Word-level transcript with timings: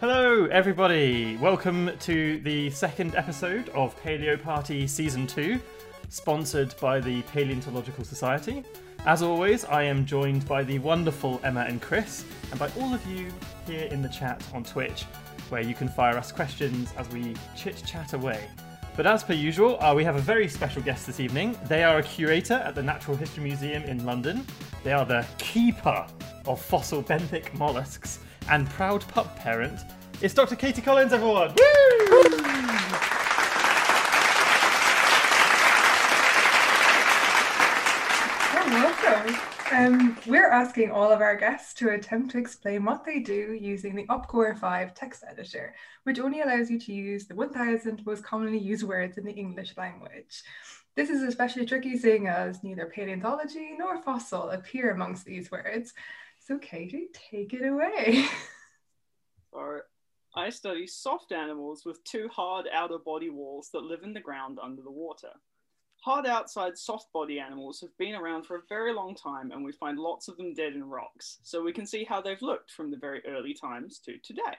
Hello, 0.00 0.44
everybody. 0.44 1.36
Welcome 1.38 1.90
to 1.98 2.38
the 2.44 2.70
second 2.70 3.16
episode 3.16 3.68
of 3.70 4.00
Paleo 4.00 4.40
Party 4.40 4.86
Season 4.86 5.26
2, 5.26 5.58
sponsored 6.08 6.72
by 6.80 7.00
the 7.00 7.22
Paleontological 7.22 8.04
Society. 8.04 8.62
As 9.06 9.22
always, 9.22 9.64
I 9.64 9.82
am 9.82 10.06
joined 10.06 10.46
by 10.46 10.62
the 10.62 10.78
wonderful 10.78 11.40
Emma 11.42 11.62
and 11.66 11.82
Chris, 11.82 12.24
and 12.52 12.60
by 12.60 12.70
all 12.78 12.94
of 12.94 13.04
you 13.08 13.26
here 13.66 13.86
in 13.86 14.00
the 14.00 14.08
chat 14.08 14.40
on 14.54 14.62
Twitch, 14.62 15.02
where 15.48 15.62
you 15.62 15.74
can 15.74 15.88
fire 15.88 16.16
us 16.16 16.30
questions 16.30 16.92
as 16.96 17.08
we 17.08 17.34
chit 17.56 17.82
chat 17.84 18.12
away. 18.12 18.44
But 18.96 19.08
as 19.08 19.24
per 19.24 19.32
usual, 19.32 19.82
uh, 19.82 19.96
we 19.96 20.04
have 20.04 20.14
a 20.14 20.20
very 20.20 20.46
special 20.46 20.80
guest 20.80 21.08
this 21.08 21.18
evening. 21.18 21.58
They 21.66 21.82
are 21.82 21.98
a 21.98 22.04
curator 22.04 22.54
at 22.54 22.76
the 22.76 22.84
Natural 22.84 23.16
History 23.16 23.42
Museum 23.42 23.82
in 23.82 24.06
London. 24.06 24.46
They 24.84 24.92
are 24.92 25.04
the 25.04 25.26
keeper 25.38 26.06
of 26.46 26.60
fossil 26.60 27.02
benthic 27.02 27.52
mollusks 27.58 28.20
and 28.50 28.68
proud 28.70 29.06
pup 29.08 29.36
parent. 29.36 29.80
It's 30.20 30.34
Dr. 30.34 30.56
Katie 30.56 30.82
Collins, 30.82 31.12
everyone! 31.12 31.54
Woo! 31.56 31.98
Um, 39.70 40.16
we're 40.26 40.50
asking 40.50 40.90
all 40.90 41.12
of 41.12 41.20
our 41.20 41.36
guests 41.36 41.72
to 41.74 41.90
attempt 41.90 42.32
to 42.32 42.38
explain 42.38 42.84
what 42.84 43.04
they 43.04 43.20
do 43.20 43.56
using 43.60 43.94
the 43.94 44.06
Up-Goer 44.08 44.54
5 44.54 44.94
text 44.94 45.22
editor, 45.30 45.74
which 46.02 46.18
only 46.18 46.40
allows 46.40 46.68
you 46.68 46.80
to 46.80 46.92
use 46.92 47.26
the 47.26 47.34
1000 47.34 48.04
most 48.04 48.24
commonly 48.24 48.58
used 48.58 48.82
words 48.82 49.18
in 49.18 49.24
the 49.24 49.32
English 49.32 49.76
language. 49.76 50.42
This 50.96 51.10
is 51.10 51.22
especially 51.22 51.64
tricky 51.64 51.96
seeing 51.96 52.26
as 52.26 52.64
neither 52.64 52.86
paleontology 52.86 53.76
nor 53.78 54.02
fossil 54.02 54.50
appear 54.50 54.90
amongst 54.90 55.24
these 55.24 55.50
words. 55.50 55.92
So 56.48 56.56
Katie, 56.56 57.08
take 57.30 57.52
it 57.52 57.66
away. 57.66 58.26
So 59.50 59.80
I 60.34 60.50
study 60.50 60.86
soft 60.86 61.32
animals 61.32 61.84
with 61.84 62.04
two 62.04 62.28
hard 62.28 62.66
outer 62.72 62.98
body 62.98 63.30
walls 63.30 63.70
that 63.72 63.82
live 63.82 64.02
in 64.02 64.12
the 64.12 64.20
ground 64.20 64.58
under 64.62 64.82
the 64.82 64.90
water. 64.90 65.30
Hard 66.04 66.26
outside 66.26 66.76
soft 66.76 67.10
body 67.12 67.40
animals 67.40 67.80
have 67.80 67.96
been 67.98 68.14
around 68.14 68.44
for 68.44 68.56
a 68.56 68.68
very 68.68 68.92
long 68.92 69.14
time 69.14 69.50
and 69.50 69.64
we 69.64 69.72
find 69.72 69.98
lots 69.98 70.28
of 70.28 70.36
them 70.36 70.54
dead 70.54 70.74
in 70.74 70.84
rocks, 70.84 71.38
so 71.42 71.62
we 71.62 71.72
can 71.72 71.86
see 71.86 72.04
how 72.04 72.20
they've 72.20 72.40
looked 72.42 72.70
from 72.70 72.90
the 72.90 72.98
very 72.98 73.22
early 73.26 73.54
times 73.54 73.98
to 74.00 74.18
today. 74.18 74.56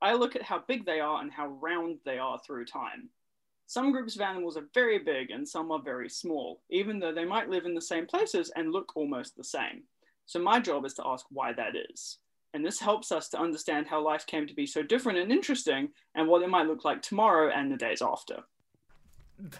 I 0.00 0.14
look 0.14 0.34
at 0.34 0.42
how 0.42 0.64
big 0.66 0.86
they 0.86 1.00
are 1.00 1.20
and 1.20 1.32
how 1.32 1.48
round 1.48 1.98
they 2.04 2.18
are 2.18 2.40
through 2.46 2.66
time. 2.66 3.10
Some 3.66 3.92
groups 3.92 4.14
of 4.14 4.22
animals 4.22 4.56
are 4.56 4.68
very 4.72 5.00
big 5.00 5.30
and 5.30 5.46
some 5.46 5.70
are 5.72 5.82
very 5.82 6.08
small, 6.08 6.62
even 6.70 7.00
though 7.00 7.12
they 7.12 7.24
might 7.24 7.50
live 7.50 7.64
in 7.64 7.74
the 7.74 7.80
same 7.80 8.06
places 8.06 8.50
and 8.56 8.72
look 8.72 8.96
almost 8.96 9.36
the 9.36 9.44
same. 9.44 9.82
So 10.26 10.38
my 10.40 10.60
job 10.60 10.84
is 10.84 10.94
to 10.94 11.02
ask 11.06 11.24
why 11.30 11.52
that 11.52 11.74
is. 11.90 12.18
And 12.54 12.64
this 12.64 12.80
helps 12.80 13.12
us 13.12 13.28
to 13.30 13.38
understand 13.40 13.86
how 13.86 14.02
life 14.02 14.26
came 14.26 14.46
to 14.46 14.54
be 14.54 14.66
so 14.66 14.82
different 14.82 15.18
and 15.18 15.30
interesting 15.30 15.88
and 16.14 16.26
what 16.28 16.42
it 16.42 16.48
might 16.48 16.66
look 16.66 16.84
like 16.84 17.02
tomorrow 17.02 17.50
and 17.54 17.70
the 17.70 17.76
days 17.76 18.00
after. 18.02 18.38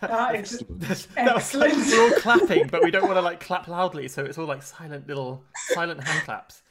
That 0.01 0.35
is 0.37 0.65
That, 0.69 1.07
that 1.17 1.35
was 1.35 1.55
like, 1.55 1.73
excellent. 1.73 1.87
we're 1.89 2.15
all 2.15 2.21
clapping, 2.21 2.67
but 2.69 2.83
we 2.83 2.91
don't 2.91 3.05
want 3.05 3.17
to 3.17 3.21
like 3.23 3.41
clap 3.49 3.69
loudly, 3.69 4.09
so 4.09 4.25
it's 4.25 4.39
all 4.39 4.47
like 4.47 4.63
silent 4.63 5.07
little 5.07 5.43
silent 5.69 6.03
hand 6.03 6.25
claps. 6.25 6.63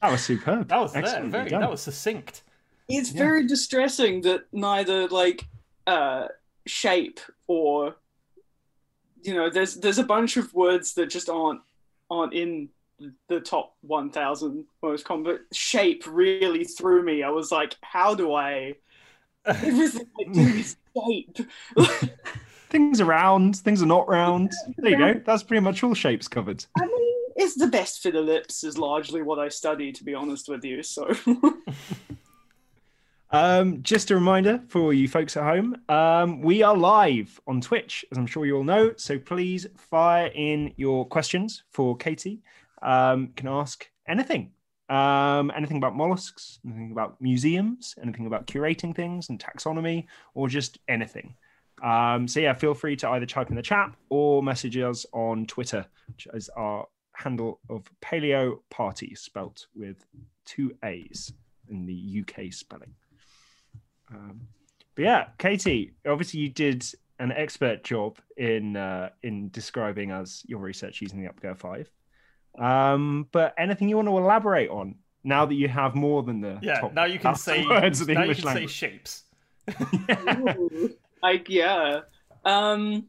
That 0.00 0.10
was 0.10 0.22
superb. 0.24 0.68
That 0.68 0.80
was 0.80 0.92
there, 0.94 1.22
very. 1.26 1.50
done. 1.50 1.60
That 1.60 1.70
was 1.70 1.82
succinct. 1.82 2.42
It's 2.88 3.12
Yeah. 3.12 3.18
very 3.22 3.46
distressing 3.46 4.22
that 4.22 4.44
neither 4.52 5.06
like 5.08 5.46
uh, 5.86 6.28
shape 6.66 7.20
or 7.46 7.96
you 9.22 9.34
know 9.34 9.50
there's 9.50 9.76
there's 9.76 9.98
a 9.98 10.04
bunch 10.04 10.36
of 10.36 10.52
words 10.54 10.94
that 10.94 11.06
just 11.10 11.28
aren't 11.28 11.60
aren't 12.12 12.34
in 12.34 12.68
the 13.28 13.40
top 13.40 13.74
1000 13.80 14.64
most 14.82 15.04
common 15.04 15.24
but 15.24 15.40
shape 15.56 16.04
really 16.06 16.62
threw 16.62 17.02
me 17.02 17.22
i 17.22 17.30
was 17.30 17.50
like 17.50 17.74
how 17.80 18.14
do 18.14 18.32
i 18.32 18.74
everything 19.44 20.64
shape 20.94 21.38
Things 22.72 23.02
are 23.02 23.04
round, 23.04 23.56
things 23.56 23.82
are 23.82 23.86
not 23.86 24.08
round. 24.08 24.50
There 24.78 24.92
you 24.92 24.96
go. 24.96 25.20
That's 25.26 25.42
pretty 25.42 25.60
much 25.60 25.84
all 25.84 25.92
shapes 25.92 26.26
covered. 26.26 26.64
I 26.80 26.86
mean, 26.86 27.14
it's 27.36 27.54
the 27.54 27.66
best 27.66 28.02
for 28.02 28.10
the 28.10 28.22
lips 28.22 28.64
is 28.64 28.78
largely 28.78 29.20
what 29.20 29.38
I 29.38 29.50
study, 29.50 29.92
to 29.92 30.02
be 30.02 30.14
honest 30.14 30.48
with 30.48 30.64
you. 30.64 30.82
So 30.82 31.12
Um, 33.34 33.82
just 33.82 34.10
a 34.10 34.14
reminder 34.14 34.62
for 34.68 34.92
you 34.92 35.08
folks 35.08 35.38
at 35.38 35.44
home, 35.44 35.74
um, 35.88 36.42
we 36.42 36.62
are 36.62 36.76
live 36.76 37.40
on 37.46 37.62
Twitch, 37.62 38.04
as 38.12 38.18
I'm 38.18 38.26
sure 38.26 38.44
you 38.44 38.58
all 38.58 38.64
know. 38.64 38.92
So 38.98 39.18
please 39.18 39.66
fire 39.74 40.30
in 40.34 40.74
your 40.76 41.06
questions 41.06 41.64
for 41.70 41.96
Katie. 41.96 42.42
Um, 42.82 43.22
you 43.22 43.32
can 43.34 43.48
ask 43.48 43.88
anything. 44.06 44.52
Um, 44.90 45.50
anything 45.56 45.78
about 45.78 45.96
mollusks, 45.96 46.58
anything 46.66 46.92
about 46.92 47.18
museums, 47.22 47.94
anything 48.02 48.26
about 48.26 48.46
curating 48.46 48.94
things 48.94 49.30
and 49.30 49.42
taxonomy, 49.42 50.04
or 50.34 50.46
just 50.46 50.76
anything. 50.88 51.34
Um, 51.82 52.28
so 52.28 52.40
yeah, 52.40 52.52
feel 52.52 52.74
free 52.74 52.96
to 52.96 53.08
either 53.08 53.24
type 53.24 53.48
in 53.48 53.56
the 53.56 53.62
chat 53.62 53.94
or 54.10 54.42
message 54.42 54.76
us 54.76 55.06
on 55.14 55.46
Twitter, 55.46 55.86
which 56.06 56.28
is 56.34 56.50
our 56.50 56.86
handle 57.14 57.60
of 57.70 57.90
Paleo 58.02 58.58
Party, 58.68 59.14
spelt 59.14 59.68
with 59.74 60.04
two 60.44 60.76
A's 60.84 61.32
in 61.70 61.86
the 61.86 62.22
UK 62.22 62.52
spelling. 62.52 62.92
Um, 64.12 64.40
but 64.94 65.02
yeah, 65.02 65.26
Katie, 65.38 65.94
obviously 66.06 66.40
you 66.40 66.48
did 66.50 66.84
an 67.18 67.32
expert 67.32 67.84
job 67.84 68.18
in 68.36 68.76
uh, 68.76 69.10
in 69.22 69.48
describing 69.50 70.10
us 70.12 70.42
your 70.46 70.58
research 70.58 71.00
using 71.00 71.20
the 71.22 71.28
Up-Goer 71.28 71.54
Five. 71.54 71.90
Um, 72.58 73.28
but 73.32 73.54
anything 73.56 73.88
you 73.88 73.96
want 73.96 74.08
to 74.08 74.18
elaborate 74.18 74.68
on 74.70 74.96
now 75.24 75.46
that 75.46 75.54
you 75.54 75.68
have 75.68 75.94
more 75.94 76.22
than 76.22 76.40
the 76.40 76.58
Yeah. 76.62 76.80
top 76.80 76.92
now 76.92 77.04
you 77.04 77.18
can 77.18 77.34
say. 77.34 77.66
words 77.66 78.00
of 78.00 78.08
the 78.08 78.14
now 78.14 78.20
you 78.24 78.30
English 78.32 78.42
can 78.42 78.48
say 78.48 78.54
language? 78.54 78.70
shapes. 78.72 79.24
like 81.22 81.48
yeah 81.48 82.00
um 82.44 83.04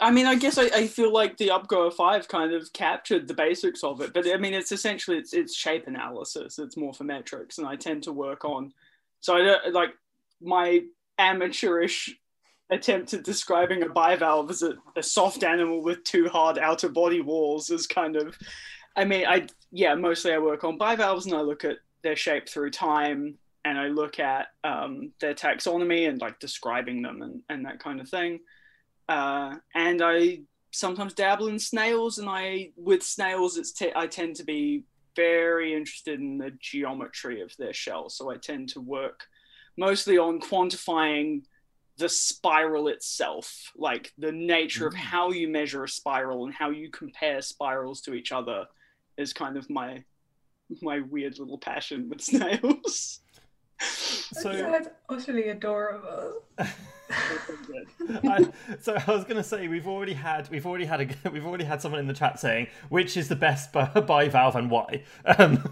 i 0.00 0.10
mean 0.10 0.24
i 0.26 0.34
guess 0.34 0.56
i, 0.56 0.64
I 0.64 0.86
feel 0.86 1.12
like 1.12 1.36
the 1.36 1.50
Up-Goer 1.50 1.90
5 1.90 2.26
kind 2.28 2.54
of 2.54 2.72
captured 2.72 3.28
the 3.28 3.34
basics 3.34 3.84
of 3.84 4.00
it 4.00 4.14
but 4.14 4.26
i 4.26 4.38
mean 4.38 4.54
it's 4.54 4.72
essentially 4.72 5.18
it's, 5.18 5.34
it's 5.34 5.54
shape 5.54 5.86
analysis 5.86 6.58
it's 6.58 6.76
morphometrics 6.76 7.58
and 7.58 7.66
i 7.66 7.76
tend 7.76 8.02
to 8.04 8.12
work 8.12 8.44
on 8.46 8.72
so 9.20 9.36
i 9.36 9.42
don't 9.42 9.74
like 9.74 9.90
my 10.40 10.80
amateurish 11.18 12.14
attempt 12.70 13.12
at 13.14 13.24
describing 13.24 13.82
a 13.82 13.88
bivalve 13.88 14.50
as 14.50 14.62
a, 14.62 14.74
a 14.96 15.02
soft 15.02 15.42
animal 15.42 15.82
with 15.82 16.02
two 16.04 16.28
hard 16.28 16.58
outer 16.58 16.88
body 16.88 17.20
walls 17.20 17.70
is 17.70 17.86
kind 17.86 18.16
of 18.16 18.36
i 18.96 19.04
mean 19.04 19.26
i 19.26 19.46
yeah 19.70 19.94
mostly 19.94 20.32
i 20.32 20.38
work 20.38 20.64
on 20.64 20.78
bivalves 20.78 21.26
and 21.26 21.34
i 21.34 21.40
look 21.40 21.64
at 21.64 21.76
their 22.02 22.16
shape 22.16 22.48
through 22.48 22.70
time 22.70 23.38
and 23.64 23.78
I 23.78 23.88
look 23.88 24.18
at 24.18 24.48
um, 24.64 25.12
their 25.20 25.34
taxonomy 25.34 26.08
and 26.08 26.20
like 26.20 26.38
describing 26.38 27.02
them 27.02 27.22
and, 27.22 27.42
and 27.48 27.66
that 27.66 27.80
kind 27.80 28.00
of 28.00 28.08
thing. 28.08 28.40
Uh, 29.08 29.56
and 29.74 30.00
I 30.02 30.40
sometimes 30.70 31.14
dabble 31.14 31.48
in 31.48 31.58
snails, 31.58 32.18
and 32.18 32.28
I 32.28 32.70
with 32.76 33.02
snails, 33.02 33.56
it's 33.56 33.72
t- 33.72 33.92
I 33.94 34.06
tend 34.06 34.36
to 34.36 34.44
be 34.44 34.84
very 35.16 35.74
interested 35.74 36.20
in 36.20 36.38
the 36.38 36.50
geometry 36.60 37.40
of 37.40 37.56
their 37.56 37.72
shell. 37.72 38.08
So 38.08 38.30
I 38.30 38.36
tend 38.36 38.68
to 38.70 38.80
work 38.80 39.26
mostly 39.76 40.18
on 40.18 40.40
quantifying 40.40 41.42
the 41.96 42.08
spiral 42.08 42.88
itself, 42.88 43.70
like 43.76 44.12
the 44.16 44.32
nature 44.32 44.86
of 44.86 44.94
Mm. 44.94 44.98
how 44.98 45.30
you 45.30 45.48
measure 45.48 45.84
a 45.84 45.88
spiral 45.88 46.44
and 46.46 46.54
how 46.54 46.70
you 46.70 46.90
compare 46.90 47.42
spirals 47.42 48.00
to 48.02 48.14
each 48.14 48.32
other, 48.32 48.66
is 49.16 49.32
kind 49.32 49.56
of 49.56 49.68
my 49.70 50.04
my 50.82 51.00
weird 51.00 51.38
little 51.38 51.58
passion 51.58 52.08
with 52.08 52.20
snails. 52.30 53.20
So. 54.32 54.52
That's 54.52 54.88
utterly 55.08 55.48
adorable. 55.48 56.44
I, 56.58 58.48
so 58.80 58.94
I 58.94 59.10
was 59.10 59.24
going 59.24 59.36
to 59.36 59.42
say 59.42 59.68
we've 59.68 59.86
already 59.86 60.12
had 60.12 60.48
we've 60.50 60.66
already 60.66 60.84
had 60.84 61.00
a 61.00 61.30
we've 61.30 61.46
already 61.46 61.64
had 61.64 61.82
someone 61.82 62.00
in 62.00 62.06
the 62.06 62.14
chat 62.14 62.38
saying 62.38 62.68
which 62.88 63.16
is 63.16 63.28
the 63.28 63.36
best 63.36 63.72
bi- 63.72 63.90
bivalve 63.94 64.54
and 64.54 64.70
why. 64.70 65.02
Um, 65.24 65.64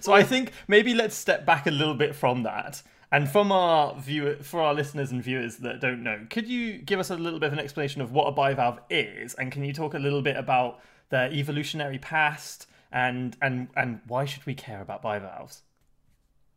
so 0.00 0.12
I 0.12 0.22
think 0.22 0.52
maybe 0.68 0.94
let's 0.94 1.14
step 1.14 1.44
back 1.44 1.66
a 1.66 1.70
little 1.70 1.94
bit 1.94 2.14
from 2.14 2.42
that. 2.44 2.82
And 3.12 3.28
from 3.28 3.52
our 3.52 3.94
viewer, 3.94 4.36
for 4.42 4.60
our 4.60 4.74
listeners 4.74 5.12
and 5.12 5.22
viewers 5.22 5.58
that 5.58 5.80
don't 5.80 6.02
know, 6.02 6.26
could 6.28 6.48
you 6.48 6.78
give 6.78 6.98
us 6.98 7.08
a 7.08 7.16
little 7.16 7.38
bit 7.38 7.46
of 7.48 7.52
an 7.52 7.60
explanation 7.60 8.02
of 8.02 8.10
what 8.10 8.26
a 8.26 8.32
bivalve 8.32 8.78
is, 8.90 9.34
and 9.34 9.52
can 9.52 9.64
you 9.64 9.72
talk 9.72 9.94
a 9.94 9.98
little 9.98 10.22
bit 10.22 10.36
about 10.36 10.80
their 11.10 11.30
evolutionary 11.32 11.98
past 11.98 12.66
and 12.90 13.36
and 13.40 13.68
and 13.76 14.00
why 14.08 14.24
should 14.24 14.44
we 14.44 14.54
care 14.54 14.80
about 14.80 15.02
bivalves? 15.02 15.62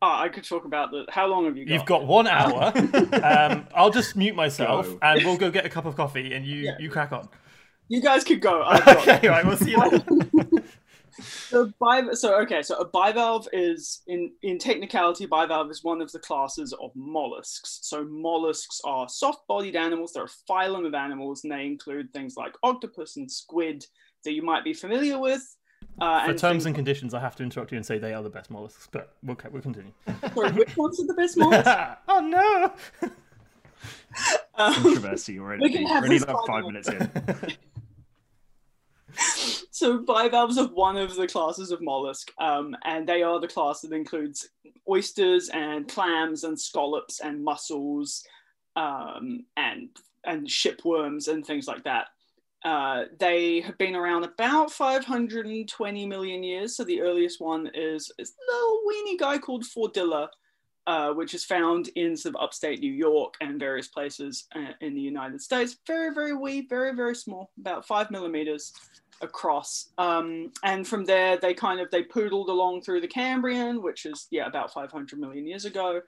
Ah, 0.01 0.21
I 0.21 0.29
could 0.29 0.43
talk 0.45 0.65
about 0.65 0.91
the. 0.91 1.05
How 1.09 1.27
long 1.27 1.45
have 1.45 1.57
you 1.57 1.65
got? 1.65 1.73
You've 1.73 1.85
got 1.85 2.05
one 2.07 2.25
hour. 2.27 2.71
um, 3.23 3.67
I'll 3.75 3.89
just 3.89 4.15
mute 4.15 4.35
myself, 4.35 4.87
Go. 4.87 4.99
and 5.01 5.25
we'll 5.25 5.37
go 5.37 5.51
get 5.51 5.65
a 5.65 5.69
cup 5.69 5.85
of 5.85 5.95
coffee, 5.95 6.33
and 6.33 6.45
you 6.45 6.61
Yeah. 6.61 6.77
you 6.79 6.89
crack 6.89 7.11
on. 7.11 7.27
You 7.89 8.01
guys 8.01 8.23
could 8.23 8.39
go. 8.41 8.63
Okay, 8.87 9.27
right. 9.27 9.45
We'll 9.45 9.57
see 9.57 9.71
you 9.71 9.77
later. 9.79 10.03
So, 11.21 11.69
biv- 11.81 12.15
so 12.15 12.39
okay, 12.43 12.61
so 12.61 12.75
a 12.77 12.87
bivalve 12.89 13.47
is 13.51 14.03
in 14.07 14.31
in 14.41 14.57
technicality, 14.57 15.27
bivalve 15.27 15.69
is 15.69 15.83
one 15.83 16.01
of 16.01 16.09
the 16.13 16.19
classes 16.19 16.71
of 16.71 16.91
mollusks. 16.95 17.79
So 17.81 18.05
mollusks 18.05 18.79
are 18.85 19.09
soft-bodied 19.09 19.75
animals. 19.75 20.13
They're 20.13 20.25
a 20.25 20.49
phylum 20.49 20.85
of 20.87 20.93
animals, 20.93 21.43
and 21.43 21.51
they 21.51 21.65
include 21.65 22.13
things 22.13 22.37
like 22.37 22.53
octopus 22.63 23.17
and 23.17 23.29
squid 23.29 23.85
that 24.23 24.31
you 24.31 24.43
might 24.43 24.63
be 24.63 24.73
familiar 24.73 25.19
with. 25.19 25.41
Uh, 26.01 26.23
For 26.25 26.31
and 26.31 26.39
terms 26.39 26.65
and 26.65 26.75
conditions, 26.75 27.13
I 27.13 27.19
have 27.19 27.35
to 27.37 27.43
interrupt 27.43 27.71
you 27.71 27.77
and 27.77 27.85
say 27.85 27.97
they 27.97 28.13
are 28.13 28.23
the 28.23 28.29
best 28.29 28.49
mollusks, 28.49 28.87
but 28.91 29.13
we'll, 29.23 29.37
we'll 29.51 29.61
continue. 29.61 29.91
Sorry, 30.33 30.51
which 30.51 30.77
ones 30.77 30.99
are 30.99 31.07
the 31.07 31.13
best 31.13 31.37
ones? 31.37 31.63
oh 32.07 32.19
no! 32.21 33.09
Um, 34.55 34.73
Controversy 34.73 35.39
already. 35.39 35.63
We 35.63 35.71
can 35.71 35.85
have 35.85 36.03
already 36.03 36.17
this 36.17 36.27
five 36.45 36.65
minutes 36.65 36.89
in. 36.89 37.09
so 39.71 39.99
bivalves 39.99 40.57
are 40.57 40.67
one 40.67 40.97
of 40.97 41.15
the 41.15 41.27
classes 41.27 41.71
of 41.71 41.81
mollusk, 41.81 42.29
um, 42.39 42.75
and 42.83 43.07
they 43.07 43.23
are 43.23 43.39
the 43.39 43.47
class 43.47 43.79
that 43.81 43.93
includes 43.93 44.49
oysters 44.89 45.49
and 45.53 45.87
clams 45.87 46.43
and 46.43 46.59
scallops 46.59 47.21
and 47.21 47.41
mussels 47.41 48.23
um, 48.75 49.45
and 49.55 49.89
and 50.25 50.45
shipworms 50.47 51.29
and 51.29 51.45
things 51.45 51.67
like 51.67 51.83
that. 51.85 52.07
Uh, 52.63 53.05
they 53.19 53.61
have 53.61 53.77
been 53.77 53.95
around 53.95 54.23
about 54.23 54.71
520 54.71 56.05
million 56.05 56.43
years. 56.43 56.75
So 56.75 56.83
the 56.83 57.01
earliest 57.01 57.39
one 57.39 57.69
is, 57.73 58.11
is 58.17 58.31
a 58.31 58.53
little 58.53 58.81
weeny 58.85 59.17
guy 59.17 59.37
called 59.37 59.63
Fordilla, 59.63 60.27
uh, 60.85 61.13
which 61.13 61.33
is 61.33 61.45
found 61.45 61.89
in 61.95 62.17
sort 62.17 62.35
of 62.35 62.41
upstate 62.41 62.79
New 62.81 62.91
York 62.91 63.35
and 63.41 63.59
various 63.59 63.87
places 63.87 64.47
uh, 64.55 64.73
in 64.81 64.93
the 64.93 65.01
United 65.01 65.41
States. 65.41 65.77
Very, 65.87 66.13
very 66.13 66.33
wee, 66.33 66.67
very, 66.67 66.93
very 66.93 67.15
small, 67.15 67.51
about 67.59 67.87
five 67.87 68.11
millimeters 68.11 68.73
across. 69.21 69.89
Um, 69.97 70.51
and 70.63 70.87
from 70.87 71.05
there, 71.05 71.37
they 71.37 71.53
kind 71.53 71.79
of 71.79 71.91
they 71.91 72.03
poodled 72.03 72.49
along 72.49 72.81
through 72.81 73.01
the 73.01 73.07
Cambrian, 73.07 73.81
which 73.81 74.05
is 74.05 74.27
yeah 74.31 74.47
about 74.47 74.73
500 74.73 75.19
million 75.19 75.45
years 75.45 75.65
ago, 75.65 76.01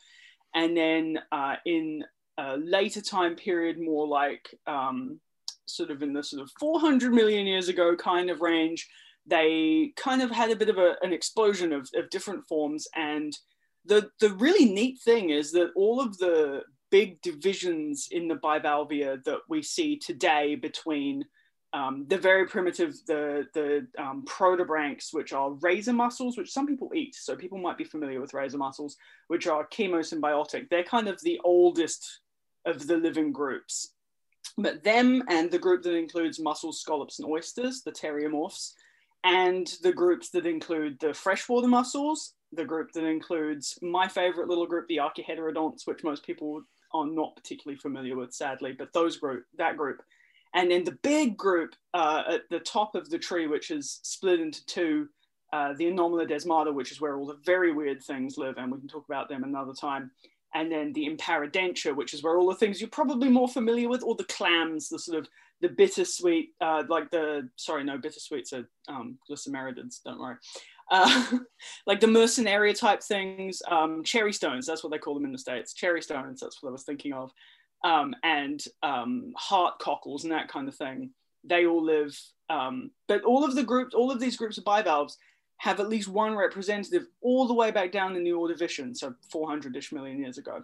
and 0.56 0.75
then 0.75 1.19
uh, 1.31 1.56
in 1.65 2.03
a 2.38 2.57
later 2.57 3.01
time 3.01 3.36
period, 3.36 3.80
more 3.80 4.07
like 4.07 4.53
um, 4.68 5.19
sort 5.75 5.91
of 5.91 6.03
in 6.03 6.13
the 6.13 6.23
sort 6.23 6.41
of 6.41 6.51
400 6.59 7.13
million 7.13 7.45
years 7.45 7.69
ago 7.69 7.95
kind 7.95 8.29
of 8.29 8.41
range, 8.41 8.88
they 9.25 9.94
kind 9.95 10.21
of 10.21 10.31
had 10.31 10.51
a 10.51 10.56
bit 10.56 10.69
of 10.69 10.77
a, 10.77 10.95
an 11.01 11.13
explosion 11.13 11.71
of, 11.73 11.89
of 11.95 12.09
different 12.09 12.45
forms. 12.47 12.88
And 12.95 13.38
the 13.85 14.09
the 14.19 14.29
really 14.31 14.65
neat 14.65 15.00
thing 15.00 15.29
is 15.29 15.51
that 15.53 15.71
all 15.75 16.01
of 16.01 16.18
the 16.18 16.62
big 16.91 17.21
divisions 17.21 18.09
in 18.12 18.27
the 18.27 18.35
bivalvia 18.35 19.18
that 19.25 19.39
we 19.47 19.62
see 19.63 19.97
today 19.97 20.56
between 20.56 21.25
um, 21.74 22.06
the 22.09 22.17
very 22.17 22.45
primitive 22.45 22.94
the 23.07 23.47
the 23.53 23.88
um, 23.97 24.25
protobranchs 24.25 25.13
which 25.13 25.31
are 25.31 25.51
razor 25.62 25.94
mussels 25.94 26.38
which 26.38 26.51
some 26.51 26.67
people 26.67 26.91
eat 26.94 27.15
so 27.15 27.35
people 27.35 27.57
might 27.57 27.77
be 27.77 27.85
familiar 27.85 28.19
with 28.19 28.33
razor 28.33 28.57
mussels 28.57 28.97
which 29.29 29.47
are 29.47 29.67
chemosymbiotic 29.69 30.69
they're 30.69 30.83
kind 30.83 31.07
of 31.07 31.19
the 31.21 31.39
oldest 31.45 32.19
of 32.65 32.85
the 32.88 32.97
living 32.97 33.31
groups 33.31 33.94
but 34.57 34.83
them 34.83 35.24
and 35.30 35.50
the 35.50 35.59
group 35.59 35.83
that 35.83 35.95
includes 35.95 36.39
mussels 36.39 36.81
scallops 36.81 37.19
and 37.19 37.30
oysters 37.30 37.81
the 37.81 37.92
pteriomorphs 37.92 38.74
and 39.24 39.74
the 39.83 39.94
groups 39.94 40.30
that 40.31 40.45
include 40.45 41.00
the 41.00 41.13
freshwater 41.13 41.68
mussels, 41.68 42.33
the 42.53 42.65
group 42.65 42.92
that 42.94 43.06
includes 43.06 43.77
my 43.81 44.07
favorite 44.07 44.48
little 44.48 44.65
group, 44.65 44.88
the 44.88 45.00
Archiheterodonts, 45.00 45.86
which 45.86 46.03
most 46.03 46.25
people 46.25 46.62
are 46.94 47.06
not 47.06 47.36
particularly 47.36 47.77
familiar 47.77 48.15
with, 48.15 48.33
sadly, 48.33 48.74
but 48.77 48.92
those 48.94 49.18
group, 49.18 49.45
that 49.57 49.77
group. 49.77 50.01
And 50.53 50.69
then 50.69 50.83
the 50.83 50.98
big 51.03 51.38
group 51.38 51.75
uh, 51.94 52.24
at 52.27 52.42
the 52.50 52.59
top 52.59 52.95
of 52.95 53.09
the 53.09 53.19
tree, 53.19 53.48
which 53.48 53.71
is 53.71 54.00
split 54.03 54.42
into 54.42 54.65
two, 54.65 55.07
uh, 55.53 55.74
the 55.74 55.86
Anomalodesmata, 55.86 56.74
which 56.74 56.92
is 56.92 57.00
where 57.00 57.18
all 57.18 57.27
the 57.27 57.39
very 57.45 57.71
weird 57.71 58.03
things 58.03 58.38
live, 58.38 58.56
and 58.57 58.71
we 58.71 58.80
can 58.80 58.88
talk 58.88 59.06
about 59.07 59.30
them 59.30 59.44
another 59.44 59.74
time. 59.74 60.12
And 60.53 60.71
then 60.71 60.94
the 60.94 61.07
Imparidentia, 61.07 61.95
which 61.95 62.13
is 62.13 62.24
where 62.24 62.38
all 62.38 62.50
the 62.50 62.56
things 62.56 62.81
you're 62.81 62.89
probably 62.89 63.30
more 63.30 63.48
familiar 63.48 63.88
with, 63.88 64.03
or 64.03 64.15
the 64.15 64.25
clams, 64.25 64.89
the 64.89 65.00
sort 65.00 65.19
of 65.19 65.30
the 65.62 65.69
bittersweet, 65.69 66.50
uh, 66.59 66.83
like 66.89 67.09
the 67.12 67.50
sorry, 67.56 67.83
no, 67.83 67.98
bittersweets 67.98 68.51
are 68.53 68.68
um, 68.88 69.18
glycymeridids. 69.30 70.03
Don't 70.03 70.19
worry. 70.19 70.36
Uh, 70.89 71.38
like 71.88 72.00
the 72.00 72.07
mercenaria 72.07 72.77
type 72.77 73.01
things, 73.01 73.62
um, 73.69 74.03
cherry 74.03 74.33
stones. 74.33 74.65
That's 74.65 74.83
what 74.83 74.92
they 74.92 74.98
call 74.98 75.13
them 75.13 75.25
in 75.25 75.31
the 75.31 75.38
states. 75.38 75.74
Cherry 75.74 76.01
stones. 76.01 76.42
That's 76.42 76.62
what 76.62 76.69
I 76.69 76.74
was 76.74 76.83
thinking 76.83 77.13
of. 77.13 77.31
Um, 77.83 78.13
and 78.24 78.62
um, 78.83 79.33
heart 79.38 79.80
cockles 79.80 80.24
and 80.24 80.33
that 80.33 80.50
kind 80.50 80.68
of 80.68 80.75
thing. 80.75 81.12
They 81.44 81.65
all 81.65 81.83
live, 81.83 82.15
um, 82.50 82.92
but 83.07 83.24
all 83.24 83.44
of 83.44 83.56
the 83.56 83.63
groups, 83.63 83.95
all 83.95 84.12
of 84.12 84.19
these 84.19 84.38
groups 84.38 84.59
of 84.59 84.63
bivalves 84.63 85.18
have 85.61 85.79
at 85.79 85.89
least 85.89 86.07
one 86.07 86.35
representative 86.35 87.05
all 87.21 87.47
the 87.47 87.53
way 87.53 87.69
back 87.69 87.91
down 87.91 88.15
in 88.15 88.23
the 88.23 88.31
Ordovician, 88.31 88.97
so 88.97 89.13
400-ish 89.31 89.91
million 89.91 90.17
years 90.17 90.39
ago. 90.39 90.63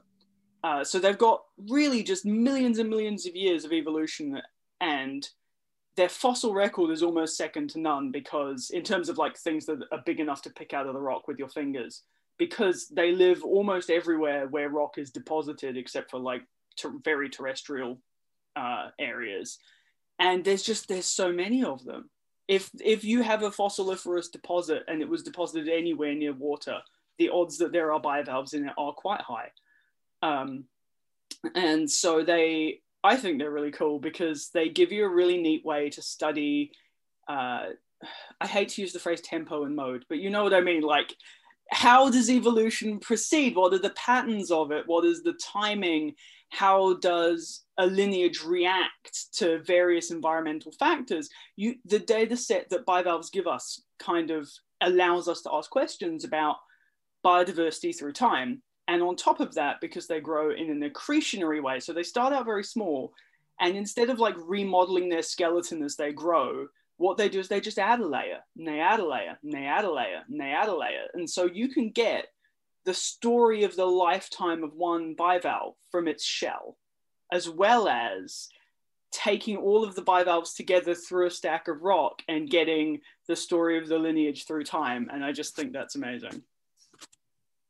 Uh, 0.63 0.83
so 0.83 0.97
they've 0.97 1.19
got 1.19 1.44
really 1.69 2.01
just 2.01 2.25
millions 2.25 2.79
and 2.79 2.89
millions 2.89 3.27
of 3.27 3.35
years 3.35 3.63
of 3.63 3.71
evolution 3.71 4.41
and 4.81 5.29
their 5.97 6.09
fossil 6.09 6.51
record 6.51 6.89
is 6.89 7.03
almost 7.03 7.38
second 7.38 7.69
to 7.69 7.79
none 7.79 8.09
because 8.09 8.71
in 8.71 8.81
terms 8.81 9.07
of 9.07 9.19
like 9.19 9.38
things 9.38 9.67
that 9.67 9.77
are 9.91 10.01
big 10.03 10.19
enough 10.19 10.41
to 10.41 10.49
pick 10.49 10.73
out 10.73 10.88
of 10.88 10.95
the 10.95 11.00
rock 11.00 11.27
with 11.27 11.38
your 11.38 11.50
fingers 11.50 12.01
because 12.39 12.88
they 12.88 13.11
live 13.11 13.43
almost 13.43 13.91
everywhere 13.91 14.47
where 14.47 14.69
rock 14.69 14.97
is 14.97 15.11
deposited 15.11 15.77
except 15.77 16.09
for 16.09 16.19
like 16.19 16.41
ter- 16.75 16.97
very 17.03 17.29
terrestrial 17.29 18.00
uh, 18.55 18.88
areas 18.97 19.59
and 20.17 20.43
there's 20.43 20.63
just 20.63 20.88
there's 20.88 21.05
so 21.05 21.31
many 21.31 21.63
of 21.63 21.85
them 21.85 22.09
if 22.47 22.69
if 22.79 23.03
you 23.03 23.21
have 23.21 23.44
a 23.44 23.51
fossiliferous 23.51 24.31
deposit 24.31 24.83
and 24.88 25.01
it 25.01 25.09
was 25.09 25.23
deposited 25.23 25.69
anywhere 25.69 26.13
near 26.13 26.33
water 26.33 26.79
the 27.17 27.29
odds 27.29 27.57
that 27.57 27.71
there 27.71 27.91
are 27.91 27.99
bivalves 27.99 28.53
in 28.53 28.67
it 28.67 28.73
are 28.77 28.94
quite 28.94 29.21
high 29.21 29.51
um, 30.21 30.65
and 31.55 31.89
so 31.89 32.23
they 32.23 32.81
I 33.03 33.15
think 33.15 33.39
they're 33.39 33.51
really 33.51 33.71
cool 33.71 33.99
because 33.99 34.49
they 34.53 34.69
give 34.69 34.91
you 34.91 35.05
a 35.05 35.09
really 35.09 35.38
neat 35.38 35.63
way 35.63 35.89
to 35.91 36.01
study. 36.01 36.71
Uh, 37.27 37.67
I 38.41 38.47
hate 38.47 38.69
to 38.69 38.81
use 38.81 38.93
the 38.93 39.00
phrase 39.00 39.21
tempo 39.21 39.63
and 39.63 39.75
mode, 39.75 40.05
but 40.09 40.17
you 40.19 40.29
know 40.29 40.43
what 40.43 40.53
I 40.53 40.61
mean. 40.61 40.81
Like, 40.81 41.15
how 41.71 42.09
does 42.09 42.29
evolution 42.29 43.00
proceed? 43.00 43.55
What 43.55 43.73
are 43.73 43.79
the 43.79 43.91
patterns 43.91 44.51
of 44.51 44.71
it? 44.71 44.83
What 44.88 45.05
is 45.05 45.23
the 45.23 45.39
timing? 45.41 46.15
How 46.50 46.95
does 46.95 47.63
a 47.77 47.85
lineage 47.85 48.44
react 48.44 49.33
to 49.33 49.59
various 49.59 50.12
environmental 50.12 50.71
factors? 50.71 51.29
You, 51.56 51.75
the 51.85 52.00
data 52.00 52.38
set 52.38 52.69
that 52.69 52.85
bivalves 52.85 53.29
give 53.29 53.47
us 53.47 53.81
kind 54.00 54.31
of 54.31 54.50
allows 54.81 55.27
us 55.27 55.41
to 55.41 55.53
ask 55.53 55.69
questions 55.69 56.24
about 56.24 56.57
biodiversity 57.25 57.97
through 57.97 58.13
time. 58.13 58.62
And 58.88 59.01
on 59.01 59.15
top 59.15 59.39
of 59.39 59.56
that, 59.56 59.81
because 59.81 60.07
they 60.07 60.21
grow 60.21 60.51
in 60.51 60.69
an 60.69 60.89
accretionary 60.89 61.62
way, 61.62 61.79
so 61.79 61.91
they 61.94 62.03
start 62.03 62.31
out 62.31 62.45
very 62.45 62.63
small, 62.63 63.13
and 63.59 63.75
instead 63.75 64.09
of 64.09 64.19
like 64.19 64.35
remodeling 64.38 65.09
their 65.09 65.24
skeleton 65.24 65.83
as 65.83 65.95
they 65.95 66.13
grow, 66.13 66.68
what 66.95 67.18
they 67.18 67.29
do 67.29 67.39
is 67.39 67.47
they 67.47 67.59
just 67.59 67.79
add 67.79 68.00
a 68.00 68.07
layer, 68.07 68.39
and 68.56 68.68
they 68.68 68.79
add 68.79 69.00
a 69.00 69.06
layer, 69.06 69.38
and 69.44 69.51
they 69.51 69.65
add 69.65 69.83
a 69.83 69.91
layer, 69.91 70.24
and 70.29 70.39
they 70.39 70.51
add 70.51 70.69
a 70.69 70.75
layer. 70.75 71.07
And 71.13 71.29
so 71.29 71.45
you 71.45 71.69
can 71.69 71.91
get 71.91 72.27
the 72.86 72.93
story 72.93 73.63
of 73.65 73.75
the 73.75 73.86
lifetime 73.86 74.63
of 74.63 74.74
one 74.74 75.15
bivalve 75.15 75.75
from 75.91 76.07
its 76.07 76.24
shell, 76.24 76.77
as 77.31 77.50
well 77.50 77.88
as 77.88 78.50
taking 79.12 79.57
all 79.57 79.84
of 79.84 79.96
the 79.96 80.01
bivalves 80.01 80.53
together 80.53 80.93
through 80.93 81.27
a 81.27 81.31
stack 81.31 81.67
of 81.67 81.81
rock 81.81 82.22
and 82.27 82.50
getting 82.50 83.00
the 83.27 83.36
story 83.36 83.77
of 83.77 83.88
the 83.88 83.98
lineage 83.98 84.46
through 84.46 84.63
time. 84.63 85.10
And 85.12 85.24
I 85.24 85.31
just 85.31 85.55
think 85.55 85.74
that's 85.74 85.96
amazing. 85.96 86.43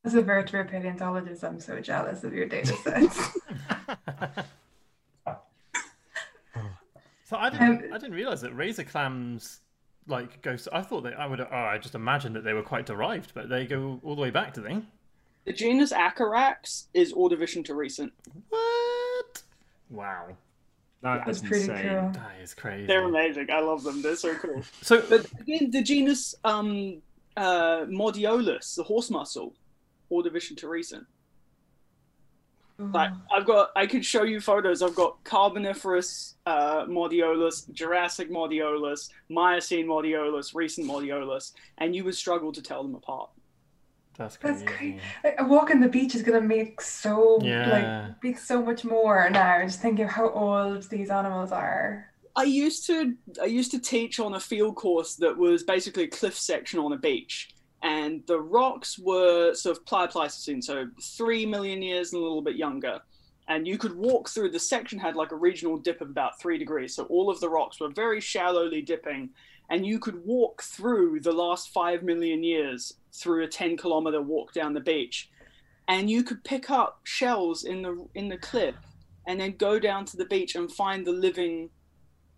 As 0.04 0.16
a 0.16 0.22
vertebrate 0.22 0.70
paleontologist, 0.70 1.44
I'm 1.44 1.60
so 1.60 1.80
jealous 1.80 2.24
of 2.24 2.34
your 2.34 2.48
data 2.48 2.76
sets. 2.78 3.18
so 7.26 7.38
I 7.38 7.50
didn't, 7.50 7.86
Um, 7.86 7.94
I 7.94 7.98
didn't 7.98 8.16
realize 8.16 8.42
that 8.42 8.56
razor 8.56 8.84
clams 8.84 9.60
like 10.08 10.42
go. 10.42 10.56
So 10.56 10.72
I 10.74 10.82
thought 10.82 11.04
that 11.04 11.20
I 11.20 11.28
would. 11.28 11.42
Oh, 11.42 11.46
I 11.52 11.78
just 11.78 11.96
imagined 11.96 12.36
that 12.36 12.44
they 12.44 12.54
were 12.54 12.64
quite 12.64 12.86
derived, 12.86 13.34
but 13.34 13.50
they 13.50 13.66
go 13.66 14.00
all 14.04 14.16
the 14.16 14.22
way 14.22 14.30
back, 14.32 14.54
do 14.54 14.62
they? 14.62 14.82
The 15.46 15.54
genus 15.54 15.92
Acarax 15.94 16.86
is 16.94 17.14
Ordovician 17.14 17.64
to 17.66 17.74
recent. 17.74 18.14
What? 18.50 18.77
Wow, 19.90 20.28
That 21.02 21.26
That's 21.26 21.42
is 21.42 21.48
pretty 21.48 21.70
insane. 21.72 21.90
cool. 21.90 22.12
that 22.12 22.32
is 22.42 22.54
crazy. 22.54 22.86
They're 22.88 23.04
amazing. 23.06 23.48
I 23.52 23.60
love 23.62 23.84
them. 23.84 24.02
They're 24.02 24.16
so 24.16 24.36
cool. 24.36 24.62
So, 24.82 25.02
But 25.10 25.26
again, 25.40 25.72
the 25.72 25.82
genus 25.82 26.36
um, 26.44 27.02
uh, 27.38 27.86
Modiolus, 27.86 28.76
the 28.76 28.84
horse 28.84 29.10
mussel, 29.10 29.54
Ordovician 30.12 30.58
to 30.58 30.68
recent. 30.68 31.06
Like 32.80 33.10
I've 33.36 33.46
got, 33.48 33.72
I 33.76 33.88
could 33.88 34.06
show 34.06 34.22
you 34.22 34.40
photos. 34.40 34.84
I've 34.84 34.94
got 34.94 35.24
Carboniferous 35.24 36.36
uh, 36.46 36.86
Modiolus, 36.86 37.72
Jurassic 37.72 38.30
Modiolus, 38.30 39.10
Miocene 39.30 39.88
Modiolus, 39.88 40.54
recent 40.54 40.86
Modiolus, 40.86 41.54
and 41.80 41.96
you 41.96 42.04
would 42.04 42.14
struggle 42.14 42.52
to 42.52 42.62
tell 42.62 42.84
them 42.84 42.94
apart. 42.94 43.32
That's 44.18 44.38
That's 44.38 44.64
crazy. 44.64 45.00
great. 45.24 45.36
A 45.40 45.46
walk 45.46 45.70
on 45.72 45.80
the 45.80 45.90
beach 45.90 46.16
is 46.16 46.24
gonna 46.24 46.42
make 46.42 46.82
so 46.82 47.40
Yeah. 47.42 47.70
like 48.10 48.24
make 48.24 48.38
so 48.38 48.62
much 48.62 48.84
more 48.84 49.30
now. 49.30 49.62
Just 49.64 49.82
thinking 49.82 50.06
of 50.06 50.12
how 50.12 50.30
old 50.32 50.84
these 50.90 51.10
animals 51.10 51.52
are. 51.52 52.12
I 52.36 52.44
used 52.44 52.86
to 52.88 53.16
I 53.42 53.46
used 53.46 53.72
to 53.72 53.80
teach 53.80 54.20
on 54.20 54.34
a 54.36 54.40
field 54.40 54.76
course 54.76 55.16
that 55.16 55.38
was 55.38 55.64
basically 55.64 56.04
a 56.04 56.08
cliff 56.08 56.36
section 56.38 56.80
on 56.80 56.94
a 56.94 56.98
beach, 56.98 57.50
and 57.84 58.24
the 58.28 58.40
rocks 58.40 58.98
were 59.00 59.54
sort 59.54 59.78
of 59.78 59.86
Pleistocene, 59.86 60.62
so 60.62 60.88
three 61.02 61.46
million 61.46 61.82
years 61.82 62.14
and 62.14 62.20
a 62.20 62.24
little 62.24 62.42
bit 62.42 62.56
younger. 62.56 63.00
And 63.50 63.66
you 63.66 63.78
could 63.78 63.96
walk 63.96 64.28
through 64.30 64.52
the 64.52 64.60
section 64.60 65.00
had 65.00 65.16
like 65.16 65.32
a 65.32 65.36
regional 65.36 65.78
dip 65.78 66.02
of 66.02 66.10
about 66.10 66.40
three 66.40 66.58
degrees, 66.58 66.94
so 66.96 67.06
all 67.06 67.30
of 67.30 67.40
the 67.40 67.50
rocks 67.50 67.80
were 67.80 67.90
very 67.90 68.20
shallowly 68.20 68.82
dipping, 68.82 69.30
and 69.70 69.86
you 69.86 70.00
could 70.00 70.24
walk 70.26 70.62
through 70.64 71.22
the 71.22 71.32
last 71.32 71.70
five 71.70 72.04
million 72.04 72.44
years 72.44 72.94
through 73.18 73.44
a 73.44 73.48
10 73.48 73.78
kilometer 73.78 74.22
walk 74.22 74.54
down 74.54 74.74
the 74.74 74.80
beach. 74.80 75.30
And 75.88 76.10
you 76.10 76.24
could 76.24 76.44
pick 76.44 76.70
up 76.70 77.02
shells 77.04 77.64
in 77.64 77.82
the 77.82 78.08
in 78.14 78.28
the 78.28 78.38
cliff 78.38 78.76
and 79.26 79.40
then 79.40 79.56
go 79.58 79.80
down 79.80 80.06
to 80.06 80.18
the 80.18 80.26
beach 80.26 80.56
and 80.56 80.72
find 80.72 81.06
the 81.06 81.12
living 81.12 81.70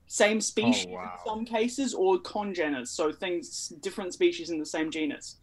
same 0.07 0.37
oh, 0.37 0.41
species 0.41 0.87
Oh, 0.89 0.95
wow. 0.95 1.13
in 1.13 1.29
some 1.29 1.45
cases 1.45 1.93
or 1.93 2.19
congeners. 2.19 2.89
So 2.89 3.11
things 3.11 3.69
different 3.81 4.13
species 4.13 4.49
in 4.49 4.59
the 4.59 4.65
same 4.65 4.91
genus. 4.91 5.37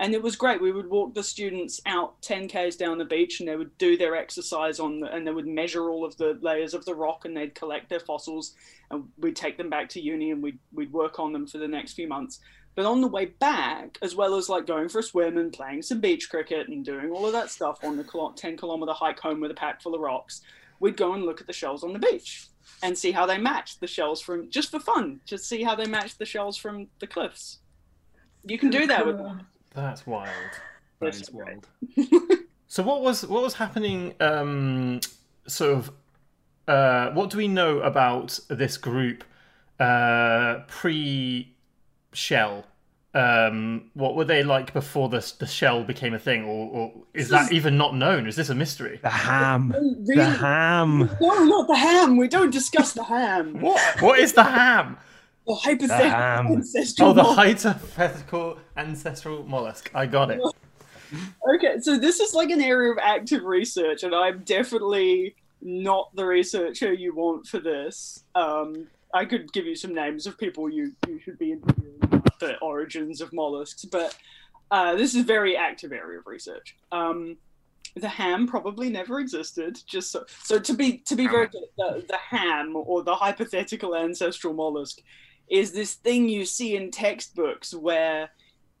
And 0.00 0.14
it 0.14 0.22
was 0.22 0.36
great. 0.36 0.60
We 0.60 0.70
would 0.70 0.88
walk 0.88 1.14
the 1.14 1.24
students 1.24 1.80
out 1.84 2.22
10 2.22 2.46
k's 2.46 2.76
down 2.76 2.98
the 2.98 3.04
beach 3.04 3.40
and 3.40 3.48
they 3.48 3.56
would 3.56 3.76
do 3.78 3.96
their 3.96 4.14
exercise 4.14 4.78
on 4.78 5.00
the, 5.00 5.12
and 5.12 5.26
they 5.26 5.32
would 5.32 5.46
measure 5.46 5.90
all 5.90 6.04
of 6.04 6.16
the 6.16 6.38
layers 6.40 6.72
of 6.72 6.84
the 6.84 6.94
rock 6.94 7.24
and 7.24 7.36
they'd 7.36 7.54
collect 7.56 7.88
their 7.88 7.98
fossils 8.00 8.54
and 8.92 9.04
we'd 9.18 9.34
take 9.34 9.58
them 9.58 9.68
back 9.68 9.88
to 9.90 10.00
uni 10.00 10.30
and 10.30 10.40
we'd, 10.40 10.60
we'd 10.72 10.92
work 10.92 11.18
on 11.18 11.32
them 11.32 11.48
for 11.48 11.58
the 11.58 11.66
next 11.66 11.94
few 11.94 12.06
months 12.06 12.38
but 12.78 12.86
on 12.86 13.00
the 13.00 13.08
way 13.08 13.24
back 13.24 13.98
as 14.02 14.14
well 14.14 14.36
as 14.36 14.48
like 14.48 14.64
going 14.64 14.88
for 14.88 15.00
a 15.00 15.02
swim 15.02 15.36
and 15.36 15.52
playing 15.52 15.82
some 15.82 16.00
beach 16.00 16.30
cricket 16.30 16.68
and 16.68 16.84
doing 16.84 17.10
all 17.10 17.26
of 17.26 17.32
that 17.32 17.50
stuff 17.50 17.82
on 17.82 17.96
the 17.96 18.32
10 18.36 18.56
kilometer 18.56 18.92
hike 18.92 19.18
home 19.18 19.40
with 19.40 19.50
a 19.50 19.54
pack 19.54 19.82
full 19.82 19.96
of 19.96 20.00
rocks 20.00 20.42
we'd 20.78 20.96
go 20.96 21.14
and 21.14 21.24
look 21.24 21.40
at 21.40 21.48
the 21.48 21.52
shells 21.52 21.82
on 21.82 21.92
the 21.92 21.98
beach 21.98 22.46
and 22.84 22.96
see 22.96 23.10
how 23.10 23.26
they 23.26 23.36
matched 23.36 23.80
the 23.80 23.86
shells 23.88 24.20
from 24.20 24.48
just 24.48 24.70
for 24.70 24.78
fun 24.78 25.18
just 25.26 25.48
see 25.48 25.64
how 25.64 25.74
they 25.74 25.86
matched 25.86 26.20
the 26.20 26.24
shells 26.24 26.56
from 26.56 26.86
the 27.00 27.06
cliffs 27.08 27.58
you 28.44 28.56
can 28.56 28.70
do 28.70 28.86
that 28.86 29.04
with 29.04 29.18
Cool. 29.18 29.36
That's 29.74 30.06
wild. 30.06 30.28
That 31.00 31.06
That's 31.06 31.22
is 31.22 31.30
wild. 31.32 31.66
So 32.70 32.82
what 32.82 33.00
was 33.00 33.26
what 33.26 33.42
was 33.42 33.54
happening? 33.54 34.14
Um, 34.20 35.00
sort 35.46 35.72
of. 35.72 35.90
Uh, 36.68 37.10
what 37.12 37.30
do 37.30 37.38
we 37.38 37.48
know 37.48 37.80
about 37.80 38.38
this 38.48 38.76
group 38.76 39.24
uh, 39.80 40.60
pre-shell? 42.10 42.64
Um, 43.14 43.90
what 43.94 44.14
were 44.16 44.24
they 44.26 44.44
like 44.44 44.72
before 44.74 45.08
the 45.08 45.32
the 45.38 45.46
shell 45.46 45.82
became 45.82 46.12
a 46.14 46.18
thing, 46.18 46.44
or, 46.44 46.68
or 46.70 46.92
is 47.14 47.30
that 47.30 47.50
even 47.52 47.76
not 47.78 47.94
known? 47.96 48.26
Is 48.26 48.36
this 48.36 48.50
a 48.50 48.54
mystery? 48.54 49.00
The 49.02 49.08
ham. 49.08 49.74
Oh, 49.76 49.94
The 50.04 50.24
ham. 50.24 51.10
no 51.20 51.44
not 51.44 51.66
the 51.68 51.76
ham 51.76 52.16
we 52.18 52.28
don't 52.28 52.50
discuss 52.50 52.92
the 52.92 53.02
ham 53.04 53.60
What 53.60 53.80
what 54.02 54.18
is 54.18 54.34
the 54.34 54.44
ham? 54.44 54.98
the 55.46 55.54
hypothetical 55.54 56.10
ham. 56.10 56.46
ancestral 56.48 57.08
Oh, 57.08 57.12
the 57.14 57.22
model. 57.22 57.34
hypothetical 57.36 58.58
ancestral 58.76 59.42
mollusk. 59.44 59.90
I 59.94 60.06
got 60.06 60.30
it. 60.30 60.40
Okay, 61.54 61.80
so 61.80 61.98
this 61.98 62.20
is 62.20 62.34
like 62.34 62.50
an 62.50 62.60
area 62.60 62.92
of 62.92 62.98
active 62.98 63.42
research, 63.42 64.02
and 64.02 64.14
I'm 64.14 64.40
definitely 64.40 65.36
not 65.62 66.14
the 66.14 66.26
researcher 66.26 66.92
you 66.92 67.14
want 67.14 67.46
for 67.46 67.60
this. 67.60 68.24
Um, 68.34 68.88
I 69.14 69.24
could 69.24 69.52
give 69.52 69.66
you 69.66 69.74
some 69.74 69.94
names 69.94 70.26
of 70.26 70.38
people 70.38 70.68
you, 70.68 70.92
you 71.06 71.18
should 71.20 71.38
be 71.38 71.52
interviewing 71.52 71.98
about 72.02 72.38
the 72.40 72.58
origins 72.58 73.20
of 73.20 73.32
mollusks, 73.32 73.84
but 73.84 74.16
uh, 74.70 74.94
this 74.96 75.14
is 75.14 75.22
a 75.22 75.24
very 75.24 75.56
active 75.56 75.92
area 75.92 76.18
of 76.18 76.26
research. 76.26 76.76
Um, 76.92 77.38
the 77.96 78.08
ham 78.08 78.46
probably 78.46 78.90
never 78.90 79.18
existed. 79.20 79.78
Just 79.86 80.12
so, 80.12 80.24
so 80.42 80.58
to 80.58 80.74
be 80.74 80.98
to 80.98 81.16
be 81.16 81.26
very 81.26 81.48
the, 81.76 82.04
the 82.06 82.16
ham 82.16 82.74
or 82.76 83.02
the 83.02 83.14
hypothetical 83.14 83.96
ancestral 83.96 84.54
mollusk 84.54 84.98
is 85.48 85.72
this 85.72 85.94
thing 85.94 86.28
you 86.28 86.44
see 86.44 86.76
in 86.76 86.90
textbooks 86.90 87.74
where 87.74 88.30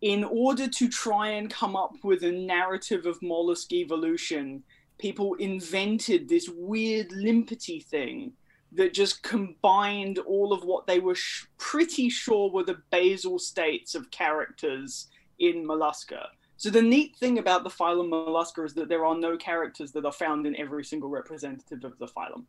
in 0.02 0.22
order 0.24 0.68
to 0.68 0.88
try 0.88 1.28
and 1.30 1.50
come 1.50 1.74
up 1.74 1.94
with 2.04 2.22
a 2.22 2.30
narrative 2.30 3.06
of 3.06 3.20
mollusk 3.22 3.72
evolution, 3.72 4.62
people 4.98 5.34
invented 5.34 6.28
this 6.28 6.48
weird 6.48 7.10
limpety 7.12 7.80
thing 7.80 8.32
that 8.72 8.92
just 8.92 9.22
combined 9.22 10.18
all 10.18 10.52
of 10.52 10.64
what 10.64 10.86
they 10.86 11.00
were 11.00 11.14
sh- 11.14 11.46
pretty 11.56 12.08
sure 12.10 12.50
were 12.50 12.64
the 12.64 12.80
basal 12.90 13.38
states 13.38 13.94
of 13.94 14.10
characters 14.10 15.08
in 15.38 15.66
Mollusca. 15.66 16.26
So 16.56 16.70
the 16.70 16.82
neat 16.82 17.16
thing 17.16 17.38
about 17.38 17.62
the 17.62 17.70
phylum 17.70 18.10
Mollusca 18.10 18.64
is 18.64 18.74
that 18.74 18.88
there 18.88 19.06
are 19.06 19.16
no 19.16 19.36
characters 19.36 19.92
that 19.92 20.04
are 20.04 20.12
found 20.12 20.46
in 20.46 20.56
every 20.56 20.84
single 20.84 21.08
representative 21.08 21.84
of 21.84 21.98
the 21.98 22.06
phylum. 22.06 22.44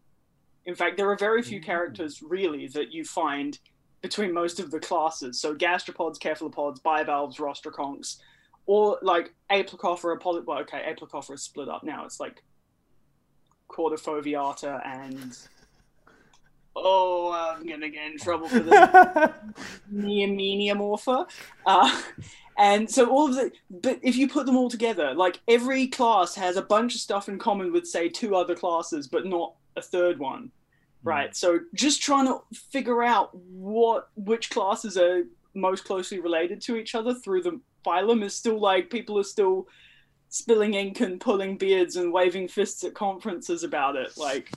In 0.65 0.75
fact, 0.75 0.97
there 0.97 1.09
are 1.09 1.17
very 1.17 1.41
few 1.41 1.59
mm. 1.59 1.63
characters 1.63 2.21
really 2.21 2.67
that 2.69 2.91
you 2.91 3.05
find 3.05 3.57
between 4.01 4.33
most 4.33 4.59
of 4.59 4.71
the 4.71 4.79
classes. 4.79 5.39
So 5.39 5.55
gastropods, 5.55 6.21
cephalopods, 6.21 6.79
bivalves, 6.79 7.37
rostroconchs, 7.37 8.17
or 8.65 8.99
like 9.01 9.33
Aplacophora, 9.51 10.19
poly- 10.19 10.41
well, 10.41 10.59
okay, 10.59 10.93
Aplacophora 10.93 11.35
is 11.35 11.43
split 11.43 11.69
up 11.69 11.83
now. 11.83 12.05
It's 12.05 12.19
like 12.19 12.43
Caudofoveata 13.69 14.85
and 14.85 15.37
oh, 16.83 17.55
I'm 17.57 17.67
gonna 17.67 17.89
get 17.89 18.11
in 18.11 18.17
trouble 18.17 18.47
for 18.47 18.59
this. 18.59 18.73
Neomeniomorpha. 19.93 21.29
Uh, 21.65 22.01
and 22.57 22.89
so 22.89 23.09
all 23.09 23.29
of 23.29 23.35
the, 23.35 23.51
but 23.69 23.99
if 24.03 24.15
you 24.15 24.27
put 24.27 24.45
them 24.45 24.57
all 24.57 24.69
together, 24.69 25.13
like 25.13 25.39
every 25.47 25.87
class 25.87 26.35
has 26.35 26.57
a 26.57 26.61
bunch 26.61 26.93
of 26.93 27.01
stuff 27.01 27.29
in 27.29 27.39
common 27.39 27.71
with, 27.71 27.87
say, 27.87 28.09
two 28.09 28.35
other 28.35 28.53
classes, 28.53 29.07
but 29.07 29.25
not 29.25 29.53
a 29.77 29.81
third 29.81 30.19
one, 30.19 30.51
right? 31.03 31.35
So 31.35 31.59
just 31.73 32.01
trying 32.01 32.25
to 32.25 32.41
figure 32.53 33.01
out 33.01 33.33
what 33.35 34.09
which 34.15 34.49
classes 34.49 34.97
are 34.97 35.23
most 35.55 35.85
closely 35.85 36.19
related 36.19 36.61
to 36.61 36.75
each 36.75 36.95
other 36.95 37.13
through 37.13 37.43
the 37.43 37.59
phylum 37.85 38.23
is 38.23 38.35
still 38.35 38.59
like 38.59 38.89
people 38.89 39.17
are 39.17 39.23
still 39.23 39.67
spilling 40.29 40.75
ink 40.75 40.99
and 40.99 41.19
pulling 41.19 41.57
beards 41.57 41.95
and 41.95 42.13
waving 42.13 42.47
fists 42.47 42.83
at 42.83 42.93
conferences 42.93 43.63
about 43.63 43.95
it, 43.95 44.17
like 44.17 44.51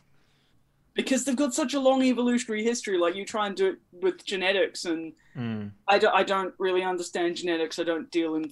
because 0.94 1.25
they've 1.25 1.37
got 1.37 1.54
such 1.54 1.75
a 1.75 1.80
long 1.80 2.02
evolutionary 2.02 2.62
history. 2.62 2.99
Like 2.99 3.14
you 3.14 3.25
try 3.25 3.46
and 3.46 3.56
do 3.56 3.68
it 3.68 3.78
with 3.92 4.25
genetics, 4.25 4.84
and 4.84 5.12
Mm. 5.37 5.70
I 5.88 5.99
don't, 5.99 6.14
I 6.14 6.22
don't 6.22 6.54
really 6.58 6.82
understand 6.82 7.37
genetics. 7.37 7.78
I 7.78 7.84
don't 7.84 8.11
deal 8.11 8.34
in 8.34 8.50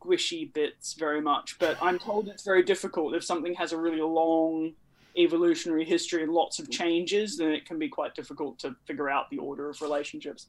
squishy 0.00 0.52
bits 0.52 0.94
very 0.94 1.20
much, 1.20 1.58
but 1.58 1.76
I'm 1.82 1.98
told 1.98 2.28
it's 2.28 2.44
very 2.44 2.62
difficult 2.62 3.14
if 3.14 3.24
something 3.24 3.54
has 3.54 3.72
a 3.72 3.76
really 3.76 4.00
long 4.00 4.72
evolutionary 5.18 5.84
history 5.84 6.22
and 6.22 6.32
lots 6.32 6.58
of 6.58 6.70
changes, 6.70 7.36
then 7.36 7.50
it 7.50 7.66
can 7.66 7.78
be 7.78 7.88
quite 7.88 8.14
difficult 8.14 8.58
to 8.60 8.74
figure 8.86 9.10
out 9.10 9.30
the 9.30 9.38
order 9.38 9.68
of 9.68 9.80
relationships. 9.82 10.46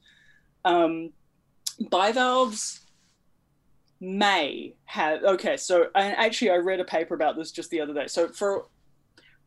Um, 0.64 1.12
bivalves 1.90 2.80
may 4.00 4.74
have 4.84 5.22
okay 5.22 5.56
so 5.56 5.86
and 5.94 6.14
actually 6.16 6.50
i 6.50 6.56
read 6.56 6.78
a 6.78 6.84
paper 6.84 7.14
about 7.14 7.36
this 7.36 7.50
just 7.50 7.70
the 7.70 7.80
other 7.80 7.94
day 7.94 8.06
so 8.06 8.28
for 8.28 8.66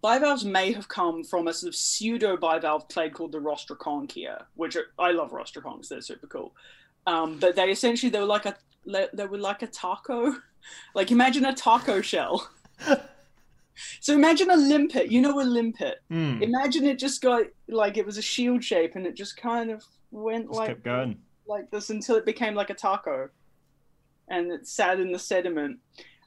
bivalves 0.08 0.46
may 0.46 0.72
have 0.72 0.88
come 0.88 1.24
from 1.24 1.48
a 1.48 1.54
sort 1.54 1.68
of 1.68 1.76
pseudo 1.76 2.38
bivalve 2.38 2.88
clade 2.94 3.14
called 3.14 3.32
the 3.34 3.40
rostroconchia 3.50 4.36
which 4.56 4.76
are, 4.78 4.88
i 5.00 5.12
love 5.12 5.32
rostroconchs 5.32 5.88
they're 5.90 6.02
super 6.02 6.28
cool. 6.28 6.50
Um, 7.06 7.30
but 7.40 7.56
they 7.56 7.70
essentially 7.72 8.10
they 8.10 8.20
were 8.20 8.26
like 8.38 8.46
a 8.46 8.56
they 8.86 9.26
were 9.26 9.38
like 9.38 9.62
a 9.64 9.68
taco. 9.68 10.20
Like 10.94 11.12
imagine 11.12 11.46
a 11.46 11.54
taco 11.54 12.02
shell. 12.02 12.36
So 14.02 14.14
imagine 14.22 14.50
a 14.50 14.58
limpet 14.58 15.12
you 15.12 15.22
know 15.22 15.40
a 15.40 15.44
limpet? 15.44 15.98
Mm. 16.12 16.42
imagine 16.42 16.84
it 16.86 16.98
just 16.98 17.22
got 17.22 17.44
like 17.68 17.96
it 17.98 18.06
was 18.06 18.18
a 18.18 18.22
shield 18.34 18.64
shape 18.64 18.96
and 18.96 19.06
it 19.06 19.16
just 19.16 19.38
kind 19.38 19.70
of 19.70 19.84
went 20.12 20.48
Just 20.48 20.60
like 20.60 20.70
kept 20.70 20.84
going. 20.84 21.20
like 21.48 21.70
this 21.70 21.90
until 21.92 22.16
it 22.16 22.26
became 22.26 22.56
like 22.56 22.72
a 22.72 22.74
taco. 22.74 23.30
And 24.30 24.52
it 24.52 24.68
sat 24.68 25.00
in 25.00 25.12
the 25.12 25.20
sediment. 25.20 25.78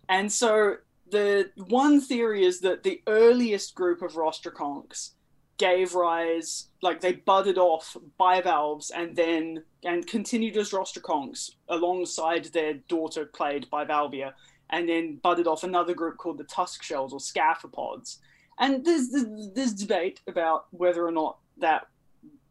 And 0.09 0.31
so 0.41 0.77
the 1.11 1.50
one 1.69 2.00
theory 2.00 2.45
is 2.45 2.61
that 2.61 2.83
the 2.83 3.02
earliest 3.07 3.75
group 3.75 4.02
of 4.02 4.12
rostroconchs 4.12 5.11
gave 5.59 5.95
rise 5.95 6.69
like 6.81 7.02
they 7.02 7.12
budded 7.12 7.59
off 7.59 7.95
bivalves 8.17 8.90
and 8.90 9.14
then 9.14 9.62
and 9.85 10.07
continued 10.07 10.57
as 10.57 10.71
rostroconchs 10.71 11.50
alongside 11.69 12.47
their 12.47 12.75
daughter 12.88 13.26
clade 13.26 13.67
bivalvia 13.71 14.33
and 14.71 14.88
then 14.88 15.17
budded 15.23 15.47
off 15.47 15.62
another 15.62 15.93
group 15.93 16.17
called 16.17 16.38
the 16.38 16.45
tusk 16.45 16.83
shells 16.83 17.12
or 17.12 17.19
scaphopods 17.19 18.19
and 18.59 18.85
there's 18.87 19.11
there's 19.55 19.75
debate 19.75 20.21
about 20.26 20.64
whether 20.71 21.07
or 21.07 21.12
not 21.12 21.38
that 21.59 21.87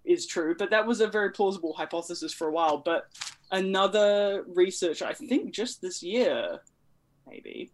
is 0.05 0.27
true 0.27 0.53
but 0.55 0.69
that 0.69 0.85
was 0.85 1.01
a 1.01 1.07
very 1.07 1.31
plausible 1.31 1.73
hypothesis 1.73 2.31
for 2.31 2.47
a 2.47 2.51
while. 2.51 2.77
But 2.77 3.07
another 3.51 4.45
researcher 4.47 5.05
i 5.05 5.13
think 5.13 5.51
just 5.51 5.81
this 5.81 6.03
year 6.03 6.59
maybe 7.27 7.71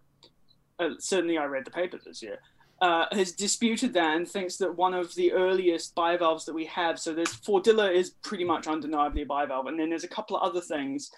uh, 0.80 0.90
certainly 1.00 1.38
i 1.38 1.46
read 1.46 1.66
the 1.66 1.72
paper 1.72 2.00
this 2.06 2.22
year 2.22 2.40
uh, 2.82 3.06
has 3.14 3.32
disputed 3.32 3.94
that 3.94 4.18
and 4.18 4.28
thinks 4.28 4.58
that 4.58 4.76
one 4.76 4.94
of 4.94 5.16
the 5.16 5.32
earliest 5.32 5.96
bivalves 5.96 6.46
that 6.46 6.54
we 6.54 6.66
have 6.66 7.00
so 7.00 7.14
there's 7.14 7.34
Fordilla 7.34 7.90
is 7.90 8.10
pretty 8.22 8.44
much 8.44 8.68
undeniably 8.68 9.22
a 9.22 9.26
bivalve. 9.26 9.70
And 9.70 9.80
then 9.80 9.90
there's 9.90 10.04
a 10.04 10.10
couple 10.10 10.36
of 10.36 10.44
other 10.44 10.60
things. 10.60 11.10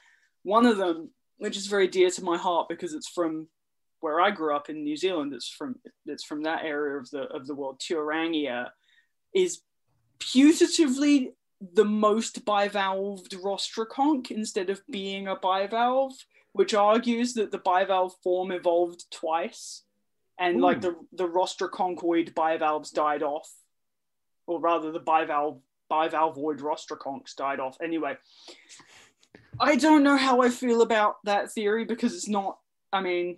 One 0.43 0.67
of 0.67 0.77
them 0.77 1.09
which 1.37 1.57
is 1.57 1.67
very 1.67 1.87
dear 1.87 2.09
to 2.11 2.23
my 2.23 2.37
heart 2.37 2.67
because 2.69 2.93
it's 2.93 3.09
from 3.09 3.47
where 3.99 4.21
I 4.21 4.31
grew 4.31 4.55
up 4.55 4.69
in 4.69 4.83
New 4.83 4.97
Zealand 4.97 5.33
it's 5.33 5.49
from 5.49 5.75
it's 6.05 6.23
from 6.23 6.43
that 6.43 6.63
area 6.63 6.97
of 6.97 7.09
the 7.09 7.23
of 7.23 7.47
the 7.47 7.55
world 7.55 7.79
Tuarangia 7.79 8.69
is 9.33 9.61
putatively 10.19 11.29
the 11.73 11.85
most 11.85 12.45
bivalved 12.45 13.31
rostroconch 13.31 14.31
instead 14.31 14.69
of 14.69 14.81
being 14.91 15.27
a 15.27 15.35
bivalve, 15.35 16.13
which 16.57 16.73
argues 16.73 17.35
that 17.35 17.51
the 17.51 17.59
bivalve 17.59 18.13
form 18.23 18.51
evolved 18.51 19.05
twice, 19.11 19.83
and 20.39 20.59
like 20.59 20.81
the 20.81 20.95
the 21.13 21.27
rostroconchoid 21.27 22.33
bivalves 22.33 22.89
died 22.89 23.21
off, 23.21 23.53
or 24.47 24.59
rather 24.59 24.91
the 24.91 24.99
bivalve 24.99 25.61
bivalvoid 25.91 26.59
rostroconchs 26.59 27.35
died 27.35 27.59
off. 27.59 27.77
Anyway, 27.79 28.17
I 29.59 29.75
don't 29.75 30.03
know 30.03 30.17
how 30.17 30.41
I 30.41 30.49
feel 30.49 30.81
about 30.81 31.17
that 31.25 31.51
theory 31.51 31.85
because 31.85 32.15
it's 32.15 32.27
not. 32.27 32.57
I 32.91 33.01
mean, 33.01 33.37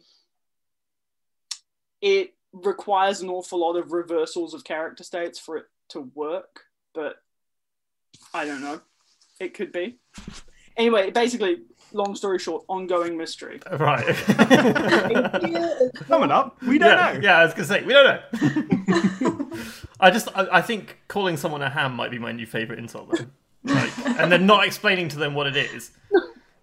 it 2.01 2.35
requires 2.53 3.19
an 3.19 3.29
awful 3.29 3.59
lot 3.59 3.75
of 3.75 3.91
reversals 3.91 4.53
of 4.53 4.63
character 4.63 5.03
states 5.03 5.38
for 5.38 5.57
it 5.57 5.65
to 5.89 6.09
work, 6.15 6.61
but 6.93 7.17
I 8.33 8.45
don't 8.45 8.61
know. 8.61 8.79
It 9.41 9.53
could 9.53 9.73
be. 9.73 9.99
Anyway, 10.79 11.12
basically, 11.12 11.57
long 11.91 12.15
story 12.15 12.39
short, 12.39 12.63
ongoing 12.69 13.17
mystery. 13.17 13.59
Right. 13.69 14.05
Coming 16.07 16.31
up, 16.31 16.59
we 16.63 16.77
don't 16.77 16.89
yeah, 16.98 17.13
know. 17.13 17.19
yeah, 17.21 17.38
I 17.39 17.43
was 17.45 17.53
gonna 17.53 17.65
say 17.65 17.83
we 17.83 17.91
don't 17.93 18.05
know. 18.05 19.50
I 20.00 20.09
just, 20.09 20.29
I, 20.36 20.48
I 20.53 20.62
think 20.62 20.98
calling 21.09 21.36
someone 21.36 21.62
a 21.62 21.69
ham 21.69 21.93
might 21.95 22.12
be 22.12 22.17
my 22.17 22.31
new 22.31 22.45
favorite 22.45 22.79
insult, 22.79 23.12
though. 23.12 23.25
Like, 23.74 23.91
and 24.17 24.31
then 24.31 24.45
not 24.45 24.65
explaining 24.65 25.09
to 25.09 25.17
them 25.17 25.33
what 25.33 25.48
it 25.48 25.57
is. 25.57 25.91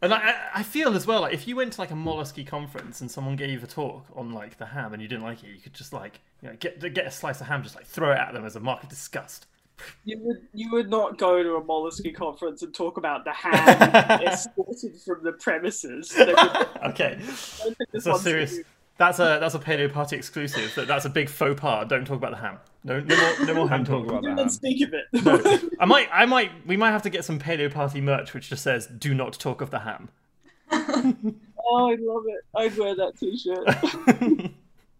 And 0.00 0.14
I, 0.14 0.16
I- 0.30 0.36
I 0.54 0.62
feel 0.62 0.94
as 0.94 1.06
well, 1.06 1.20
like 1.20 1.34
if 1.34 1.46
you 1.46 1.54
went 1.56 1.74
to 1.74 1.80
like 1.82 1.90
a 1.90 1.94
mollusky 1.94 2.46
conference 2.46 3.02
and 3.02 3.10
someone 3.10 3.36
gave 3.36 3.62
a 3.62 3.66
talk 3.66 4.06
on 4.14 4.32
like 4.32 4.56
the 4.56 4.64
ham 4.64 4.94
and 4.94 5.02
you 5.02 5.08
didn't 5.08 5.24
like 5.24 5.44
it, 5.44 5.48
you 5.48 5.60
could 5.60 5.74
just 5.74 5.92
like 5.92 6.20
you 6.40 6.48
know 6.48 6.56
get 6.58 6.80
get 6.94 7.06
a 7.06 7.10
slice 7.10 7.42
of 7.42 7.48
ham, 7.48 7.62
just 7.62 7.76
like 7.76 7.84
throw 7.86 8.12
it 8.12 8.18
at 8.18 8.32
them 8.32 8.46
as 8.46 8.56
a 8.56 8.60
mark 8.60 8.82
of 8.82 8.88
disgust. 8.88 9.44
You 10.04 10.18
would 10.20 10.36
you 10.54 10.70
would 10.72 10.88
not 10.88 11.18
go 11.18 11.42
to 11.42 11.56
a 11.56 11.62
mollusky 11.62 12.14
conference 12.14 12.62
and 12.62 12.74
talk 12.74 12.96
about 12.96 13.24
the 13.24 13.32
ham 13.34 14.22
escorted 14.22 15.00
from 15.04 15.22
the 15.22 15.32
premises. 15.32 16.08
They 16.10 16.26
would- 16.26 16.36
I 16.38 16.88
Okay, 16.90 17.18
don't 17.18 17.76
think 17.76 17.90
this 17.92 18.04
so 18.04 18.16
serious. 18.16 18.58
That's 18.98 19.18
a 19.18 19.36
that's 19.40 19.54
a 19.54 19.58
paleo 19.58 19.92
party 19.92 20.16
exclusive. 20.16 20.74
That 20.74 20.86
that's 20.88 21.04
a 21.04 21.10
big 21.10 21.28
faux 21.28 21.60
pas. 21.60 21.86
Don't 21.86 22.06
talk 22.06 22.16
about 22.16 22.30
the 22.30 22.38
ham. 22.38 22.58
No, 22.84 23.00
no 23.00 23.16
more, 23.16 23.46
no 23.46 23.54
more 23.54 23.68
ham 23.68 23.84
Don't 23.84 24.04
talk 24.04 24.08
talk. 24.08 24.18
about 24.20 24.22
Do 24.22 24.28
that. 24.30 24.36
not 24.36 24.52
speak 24.52 24.86
of 24.86 24.94
it. 24.94 25.70
I 25.80 25.84
might, 25.84 26.08
I 26.10 26.24
might, 26.24 26.52
we 26.66 26.78
might 26.78 26.92
have 26.92 27.02
to 27.02 27.10
get 27.10 27.24
some 27.26 27.38
paleo 27.38 27.70
party 27.70 28.00
merch 28.00 28.32
which 28.32 28.48
just 28.48 28.62
says 28.62 28.86
"Do 28.86 29.12
not 29.12 29.34
talk 29.34 29.60
of 29.60 29.70
the 29.70 29.80
ham." 29.80 30.08
oh, 30.72 31.90
I 31.90 31.96
love 32.00 32.24
it. 32.26 32.44
I'd 32.56 32.76
wear 32.78 32.94
that 32.96 33.12
t-shirt. 33.20 34.52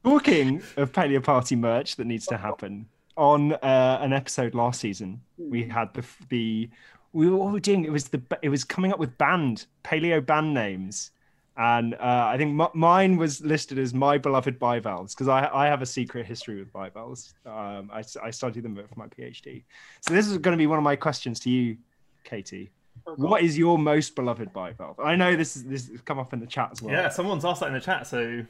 Talking 0.05 0.63
of 0.77 0.93
Paleo 0.93 1.23
Party 1.23 1.57
merch 1.57 1.97
that 1.97 2.07
needs 2.07 2.27
to 2.27 2.37
happen 2.37 2.87
on 3.17 3.53
uh, 3.55 3.99
an 4.01 4.13
episode 4.13 4.55
last 4.55 4.81
season, 4.81 5.21
we 5.39 5.65
had 5.65 5.93
the 5.95 6.05
the 6.29 6.71
we 7.13 7.29
were 7.29 7.37
what 7.37 7.47
were 7.47 7.53
we 7.53 7.61
doing. 7.61 7.85
It 7.85 7.93
was 7.93 8.09
the 8.09 8.23
it 8.43 8.49
was 8.49 8.65
coming 8.65 8.93
up 8.93 8.99
with 8.99 9.17
band 9.19 9.67
paleo 9.85 10.25
band 10.25 10.53
names, 10.55 11.13
and 11.57 11.95
uh, 11.95 12.27
I 12.33 12.37
think 12.37 12.61
m- 12.61 12.69
mine 12.75 13.17
was 13.17 13.41
listed 13.45 13.79
as 13.79 13.95
my 13.95 14.19
beloved 14.19 14.59
bivalves 14.59 15.15
because 15.15 15.29
I 15.29 15.49
I 15.53 15.67
have 15.67 15.83
a 15.83 15.87
secret 15.87 16.27
history 16.27 16.59
with 16.59 16.73
bivalves. 16.73 17.35
Um, 17.47 17.91
I 17.93 18.03
I 18.23 18.31
studied 18.31 18.63
them 18.65 18.77
for 18.77 18.99
my 18.99 19.07
PhD. 19.07 19.65
So 20.01 20.13
this 20.15 20.27
is 20.27 20.37
going 20.39 20.53
to 20.57 20.59
be 20.59 20.67
one 20.67 20.79
of 20.79 20.85
my 20.85 20.97
questions 20.97 21.41
to 21.41 21.51
you, 21.51 21.77
Katie. 22.25 22.71
What 23.17 23.43
is 23.43 23.57
your 23.57 23.79
most 23.79 24.15
beloved 24.17 24.53
bivalve? 24.53 24.97
I 25.05 25.17
know 25.17 25.37
this 25.37 25.55
is 25.57 25.65
this 25.65 25.89
has 25.89 26.01
come 26.01 26.19
up 26.19 26.33
in 26.33 26.41
the 26.41 26.47
chat 26.47 26.71
as 26.73 26.83
well. 26.83 26.93
yeah, 26.95 27.09
someone's 27.09 27.45
asked 27.45 27.61
that 27.61 27.69
in 27.69 27.75
the 27.75 27.81
chat, 27.81 28.07
so 28.07 28.45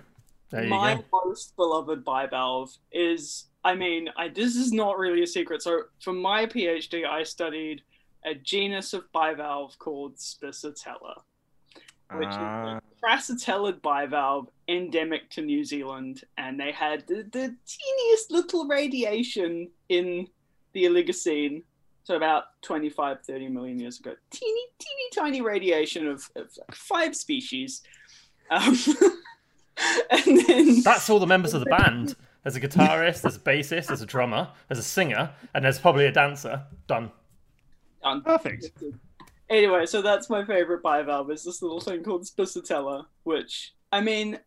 there 0.50 0.62
you 0.64 0.70
My 0.70 0.94
go. 0.94 1.04
most 1.26 1.56
beloved 1.56 2.04
bivalve 2.04 2.76
is, 2.92 3.46
I 3.66 3.74
mean, 3.74 4.08
I, 4.16 4.28
this 4.28 4.54
is 4.54 4.72
not 4.72 4.96
really 4.96 5.24
a 5.24 5.26
secret. 5.26 5.60
So 5.60 5.82
for 6.00 6.12
my 6.12 6.46
PhD, 6.46 7.04
I 7.04 7.24
studied 7.24 7.82
a 8.24 8.32
genus 8.32 8.92
of 8.92 9.02
bivalve 9.12 9.76
called 9.78 10.16
Spissatella, 10.18 11.16
which 12.12 12.28
Ah. 12.30 12.76
is 12.76 12.82
a 12.82 13.04
crassatellid 13.04 13.80
bivalve 13.80 14.46
endemic 14.68 15.28
to 15.30 15.42
New 15.42 15.64
Zealand, 15.64 16.22
and 16.38 16.60
they 16.60 16.70
had 16.70 17.04
the, 17.08 17.24
the 17.32 17.56
teeniest 17.66 18.30
little 18.30 18.68
radiation 18.68 19.68
in 19.88 20.28
the 20.72 20.84
Oligocene. 20.84 21.64
So 22.04 22.14
about 22.14 22.44
25, 22.62 23.22
30 23.26 23.48
million 23.48 23.80
years 23.80 23.98
ago, 23.98 24.14
teeny, 24.30 24.66
teeny, 24.78 25.08
tiny 25.12 25.40
radiation 25.40 26.06
of, 26.06 26.22
of 26.36 26.56
like 26.56 26.74
five 26.76 27.16
species. 27.16 27.82
Um, 28.48 28.78
and 30.10 30.46
then 30.46 30.82
That's 30.82 31.10
all 31.10 31.18
the 31.18 31.26
members 31.26 31.52
of 31.52 31.64
the 31.64 31.66
band. 31.66 32.14
There's 32.46 32.54
a 32.54 32.60
guitarist, 32.60 33.22
there's 33.22 33.34
a 33.34 33.40
bassist, 33.40 33.88
there's 33.88 34.02
a 34.02 34.06
drummer, 34.06 34.48
there's 34.68 34.78
a 34.78 34.82
singer, 34.84 35.32
and 35.52 35.64
there's 35.64 35.80
probably 35.80 36.06
a 36.06 36.12
dancer. 36.12 36.62
Done. 36.86 37.10
done. 38.04 38.22
Perfect. 38.22 38.70
Anyway, 39.50 39.84
so 39.84 40.00
that's 40.00 40.30
my 40.30 40.44
favorite 40.44 40.80
bivalve 40.80 41.32
is 41.32 41.42
this 41.42 41.60
little 41.60 41.80
thing 41.80 42.04
called 42.04 42.22
Spissatella, 42.22 43.06
which 43.24 43.74
I 43.90 44.00
mean, 44.00 44.38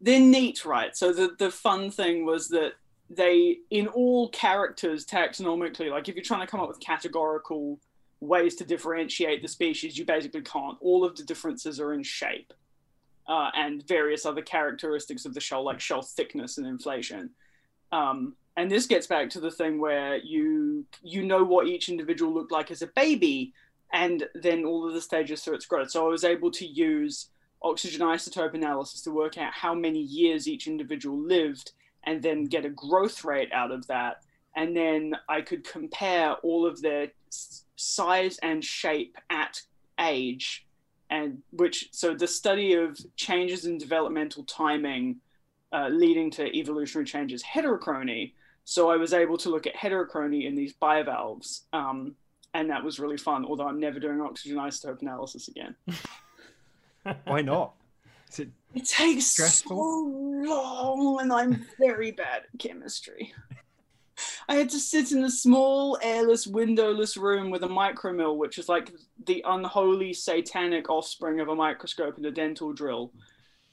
they're 0.00 0.18
neat, 0.18 0.64
right? 0.64 0.96
So 0.96 1.12
the 1.12 1.36
the 1.38 1.52
fun 1.52 1.92
thing 1.92 2.26
was 2.26 2.48
that 2.48 2.72
they, 3.08 3.58
in 3.70 3.86
all 3.86 4.30
characters 4.30 5.06
taxonomically, 5.06 5.88
like 5.88 6.08
if 6.08 6.16
you're 6.16 6.24
trying 6.24 6.44
to 6.44 6.50
come 6.50 6.58
up 6.58 6.66
with 6.66 6.80
categorical 6.80 7.78
ways 8.18 8.56
to 8.56 8.64
differentiate 8.64 9.40
the 9.40 9.46
species, 9.46 9.96
you 9.96 10.04
basically 10.04 10.42
can't. 10.42 10.78
All 10.80 11.04
of 11.04 11.14
the 11.14 11.22
differences 11.22 11.78
are 11.78 11.92
in 11.92 12.02
shape 12.02 12.52
uh, 13.26 13.50
and 13.54 13.86
various 13.86 14.26
other 14.26 14.42
characteristics 14.42 15.24
of 15.24 15.34
the 15.34 15.40
shell, 15.40 15.64
like 15.64 15.80
shell 15.80 16.02
thickness 16.02 16.58
and 16.58 16.66
inflation. 16.66 17.30
Um, 17.92 18.34
and 18.56 18.70
this 18.70 18.86
gets 18.86 19.06
back 19.06 19.30
to 19.30 19.40
the 19.40 19.50
thing 19.50 19.80
where 19.80 20.16
you 20.16 20.84
you 21.02 21.22
know 21.24 21.42
what 21.42 21.66
each 21.66 21.88
individual 21.88 22.32
looked 22.32 22.52
like 22.52 22.70
as 22.70 22.82
a 22.82 22.86
baby, 22.88 23.52
and 23.92 24.28
then 24.34 24.64
all 24.64 24.86
of 24.86 24.94
the 24.94 25.00
stages 25.00 25.42
through 25.42 25.54
its 25.54 25.66
growth. 25.66 25.90
So 25.90 26.06
I 26.06 26.10
was 26.10 26.24
able 26.24 26.50
to 26.52 26.66
use 26.66 27.28
oxygen 27.62 28.00
isotope 28.00 28.54
analysis 28.54 29.02
to 29.02 29.10
work 29.10 29.38
out 29.38 29.52
how 29.52 29.74
many 29.74 30.00
years 30.00 30.48
each 30.48 30.66
individual 30.66 31.18
lived, 31.18 31.72
and 32.04 32.22
then 32.22 32.44
get 32.44 32.64
a 32.64 32.70
growth 32.70 33.24
rate 33.24 33.52
out 33.52 33.70
of 33.70 33.86
that. 33.86 34.22
And 34.54 34.76
then 34.76 35.14
I 35.28 35.40
could 35.40 35.64
compare 35.64 36.34
all 36.42 36.66
of 36.66 36.82
their 36.82 37.08
size 37.76 38.38
and 38.42 38.62
shape 38.62 39.16
at 39.30 39.62
age, 39.98 40.66
and 41.12 41.42
which 41.50 41.90
so 41.92 42.14
the 42.14 42.26
study 42.26 42.72
of 42.72 42.98
changes 43.16 43.66
in 43.66 43.76
developmental 43.76 44.44
timing 44.44 45.20
uh, 45.70 45.88
leading 45.88 46.30
to 46.30 46.44
evolutionary 46.58 47.04
changes 47.04 47.42
heterochrony. 47.44 48.32
So 48.64 48.90
I 48.90 48.96
was 48.96 49.12
able 49.12 49.36
to 49.38 49.50
look 49.50 49.66
at 49.66 49.74
heterochrony 49.74 50.46
in 50.46 50.54
these 50.54 50.72
bivalves, 50.72 51.64
um, 51.74 52.14
and 52.54 52.70
that 52.70 52.82
was 52.82 52.98
really 52.98 53.18
fun. 53.18 53.44
Although 53.44 53.68
I'm 53.68 53.78
never 53.78 54.00
doing 54.00 54.20
oxygen 54.22 54.56
isotope 54.56 55.02
analysis 55.02 55.48
again. 55.48 55.74
Why 57.24 57.42
not? 57.42 57.74
Is 58.30 58.38
it 58.38 58.48
It 58.74 58.86
takes 58.86 59.26
Stressful? 59.26 59.76
so 59.76 60.50
long, 60.50 61.20
and 61.20 61.30
I'm 61.30 61.66
very 61.78 62.12
bad 62.12 62.44
at 62.52 62.58
chemistry. 62.58 63.34
I 64.48 64.56
had 64.56 64.70
to 64.70 64.78
sit 64.78 65.12
in 65.12 65.24
a 65.24 65.30
small, 65.30 65.98
airless, 66.02 66.46
windowless 66.46 67.16
room 67.16 67.50
with 67.50 67.62
a 67.62 67.68
micromill, 67.68 68.36
which 68.36 68.58
is 68.58 68.68
like 68.68 68.92
the 69.26 69.44
unholy, 69.46 70.12
satanic 70.12 70.90
offspring 70.90 71.40
of 71.40 71.48
a 71.48 71.54
microscope 71.54 72.16
and 72.16 72.26
a 72.26 72.30
dental 72.30 72.72
drill, 72.72 73.12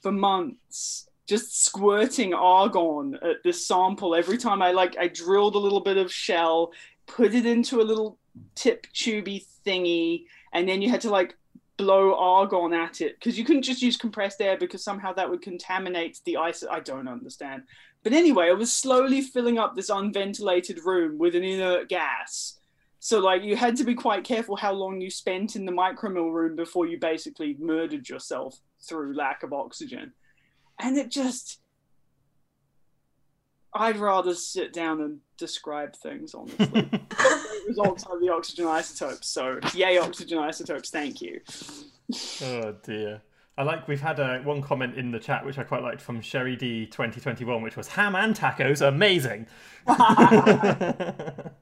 for 0.00 0.12
months, 0.12 1.08
just 1.26 1.64
squirting 1.64 2.34
argon 2.34 3.18
at 3.22 3.42
this 3.44 3.66
sample 3.66 4.14
every 4.14 4.38
time 4.38 4.62
I 4.62 4.72
like 4.72 4.96
I 4.98 5.08
drilled 5.08 5.54
a 5.54 5.58
little 5.58 5.80
bit 5.80 5.96
of 5.96 6.12
shell, 6.12 6.72
put 7.06 7.34
it 7.34 7.46
into 7.46 7.80
a 7.80 7.82
little 7.82 8.18
tip 8.54 8.86
tubey 8.94 9.44
thingy, 9.64 10.24
and 10.52 10.68
then 10.68 10.82
you 10.82 10.90
had 10.90 11.00
to 11.02 11.10
like 11.10 11.36
blow 11.76 12.14
argon 12.14 12.74
at 12.74 13.00
it 13.00 13.14
because 13.18 13.38
you 13.38 13.44
couldn't 13.44 13.62
just 13.62 13.80
use 13.80 13.96
compressed 13.96 14.40
air 14.42 14.58
because 14.58 14.84
somehow 14.84 15.12
that 15.14 15.30
would 15.30 15.40
contaminate 15.40 16.18
the 16.24 16.36
ice. 16.36 16.62
I 16.68 16.80
don't 16.80 17.08
understand. 17.08 17.62
But 18.02 18.12
anyway, 18.12 18.48
I 18.48 18.54
was 18.54 18.72
slowly 18.72 19.20
filling 19.20 19.58
up 19.58 19.76
this 19.76 19.90
unventilated 19.90 20.80
room 20.84 21.18
with 21.18 21.34
an 21.34 21.44
inert 21.44 21.88
gas. 21.88 22.58
So 22.98 23.18
like 23.18 23.42
you 23.42 23.56
had 23.56 23.76
to 23.76 23.84
be 23.84 23.94
quite 23.94 24.24
careful 24.24 24.56
how 24.56 24.72
long 24.72 25.00
you 25.00 25.10
spent 25.10 25.56
in 25.56 25.64
the 25.64 25.72
micromill 25.72 26.32
room 26.32 26.54
before 26.54 26.86
you 26.86 26.98
basically 26.98 27.56
murdered 27.58 28.08
yourself 28.08 28.58
through 28.82 29.16
lack 29.16 29.42
of 29.42 29.52
oxygen. 29.52 30.12
And 30.78 30.96
it 30.96 31.10
just 31.10 31.60
I'd 33.72 33.98
rather 33.98 34.34
sit 34.34 34.72
down 34.72 35.00
and 35.00 35.20
describe 35.38 35.94
things, 35.94 36.34
honestly. 36.34 36.90
Results 37.68 38.04
are 38.04 38.18
the 38.18 38.30
oxygen 38.30 38.66
isotopes. 38.66 39.28
So 39.28 39.60
yay 39.74 39.98
oxygen 39.98 40.38
isotopes, 40.38 40.90
thank 40.90 41.22
you. 41.22 41.40
Oh 42.42 42.74
dear. 42.82 43.22
I 43.60 43.62
like 43.62 43.86
we've 43.86 44.00
had 44.00 44.18
uh, 44.18 44.38
one 44.38 44.62
comment 44.62 44.94
in 44.94 45.10
the 45.10 45.18
chat 45.18 45.44
which 45.44 45.58
I 45.58 45.64
quite 45.64 45.82
liked 45.82 46.00
from 46.00 46.22
Sherry 46.22 46.56
D 46.56 46.86
2021, 46.86 47.60
which 47.60 47.76
was 47.76 47.88
ham 47.88 48.16
and 48.16 48.34
tacos, 48.34 48.80
amazing. 48.80 49.48
the 49.86 51.52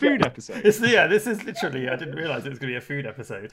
food 0.00 0.26
episode? 0.26 0.66
It's 0.66 0.80
yeah, 0.80 1.06
this 1.06 1.28
is 1.28 1.44
literally 1.44 1.88
I 1.88 1.94
didn't 1.94 2.16
realise 2.16 2.44
it 2.44 2.48
was 2.48 2.58
gonna 2.58 2.72
be 2.72 2.76
a 2.76 2.80
food 2.80 3.06
episode. 3.06 3.52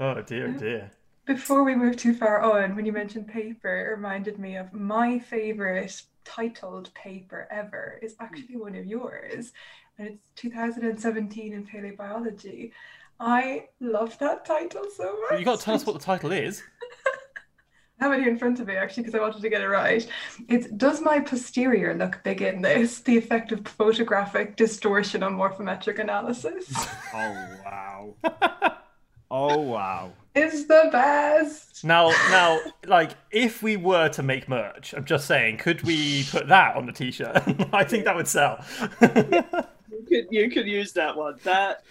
Oh 0.00 0.20
dear, 0.20 0.52
oh 0.52 0.58
dear. 0.58 0.90
Before 1.26 1.62
we 1.62 1.76
move 1.76 1.96
too 1.96 2.12
far 2.12 2.40
on, 2.40 2.74
when 2.74 2.84
you 2.84 2.92
mentioned 2.92 3.28
paper, 3.28 3.86
it 3.86 3.94
reminded 3.94 4.40
me 4.40 4.56
of 4.56 4.72
my 4.72 5.20
favorite 5.20 6.02
titled 6.24 6.92
paper 6.94 7.46
ever 7.52 8.00
is 8.02 8.16
actually 8.18 8.56
one 8.56 8.74
of 8.74 8.84
yours, 8.84 9.52
and 9.96 10.08
it's 10.08 10.30
2017 10.34 11.52
in 11.52 11.64
paleobiology. 11.64 12.72
I 13.18 13.68
love 13.80 14.18
that 14.18 14.44
title 14.44 14.84
so 14.94 15.04
much. 15.04 15.30
But 15.30 15.38
you 15.38 15.44
got 15.44 15.58
to 15.58 15.64
tell 15.64 15.74
us 15.74 15.86
what 15.86 15.94
the 15.94 16.04
title 16.04 16.32
is. 16.32 16.62
I 18.00 18.04
have 18.04 18.12
it 18.12 18.20
here 18.20 18.28
in 18.28 18.38
front 18.38 18.60
of 18.60 18.66
me 18.66 18.76
actually 18.76 19.04
because 19.04 19.14
I 19.14 19.22
wanted 19.22 19.40
to 19.42 19.48
get 19.48 19.62
it 19.62 19.68
right. 19.68 20.06
It's 20.48 20.68
does 20.68 21.00
my 21.00 21.18
posterior 21.20 21.94
look 21.94 22.20
big 22.24 22.42
in 22.42 22.60
this? 22.60 23.00
The 23.00 23.16
effect 23.16 23.52
of 23.52 23.66
photographic 23.66 24.56
distortion 24.56 25.22
on 25.22 25.34
morphometric 25.36 25.98
analysis 25.98 26.72
Oh 27.14 27.48
wow. 27.64 28.14
oh 29.30 29.58
wow. 29.60 30.12
is 30.34 30.66
the 30.66 30.88
best. 30.92 31.84
Now, 31.84 32.08
now, 32.30 32.58
like, 32.86 33.12
if 33.30 33.62
we 33.62 33.76
were 33.76 34.08
to 34.10 34.22
make 34.22 34.48
merch, 34.48 34.92
I'm 34.94 35.04
just 35.04 35.26
saying, 35.26 35.58
could 35.58 35.82
we 35.82 36.24
put 36.30 36.48
that 36.48 36.76
on 36.76 36.86
the 36.86 36.92
t-shirt? 36.92 37.42
I 37.72 37.84
think 37.84 38.04
that 38.04 38.16
would 38.16 38.28
sell. 38.28 38.64
You 39.00 40.04
could 40.08 40.26
you 40.30 40.50
could 40.50 40.66
use 40.66 40.92
that 40.92 41.16
one. 41.16 41.36
That 41.44 41.82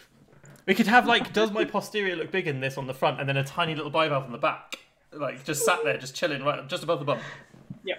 we 0.68 0.74
could 0.76 0.88
have 0.88 1.08
like, 1.08 1.34
does 1.34 1.52
my 1.52 1.66
posterior 1.66 2.16
look 2.16 2.32
big 2.32 2.48
in 2.48 2.60
this 2.60 2.78
on 2.78 2.88
the 2.88 2.94
front, 2.94 3.20
and 3.20 3.28
then 3.28 3.38
a 3.38 3.44
tiny 3.44 3.74
little 3.76 3.92
bivalve 3.92 4.24
on 4.26 4.32
the 4.32 4.38
back, 4.38 4.78
like 5.16 5.44
just 5.44 5.66
sat 5.66 5.80
there, 5.84 5.98
just 5.98 6.16
chilling, 6.16 6.44
right, 6.44 6.68
just 6.68 6.84
above 6.84 7.00
the 7.00 7.06
bump. 7.06 7.22
Yeah. 7.84 7.96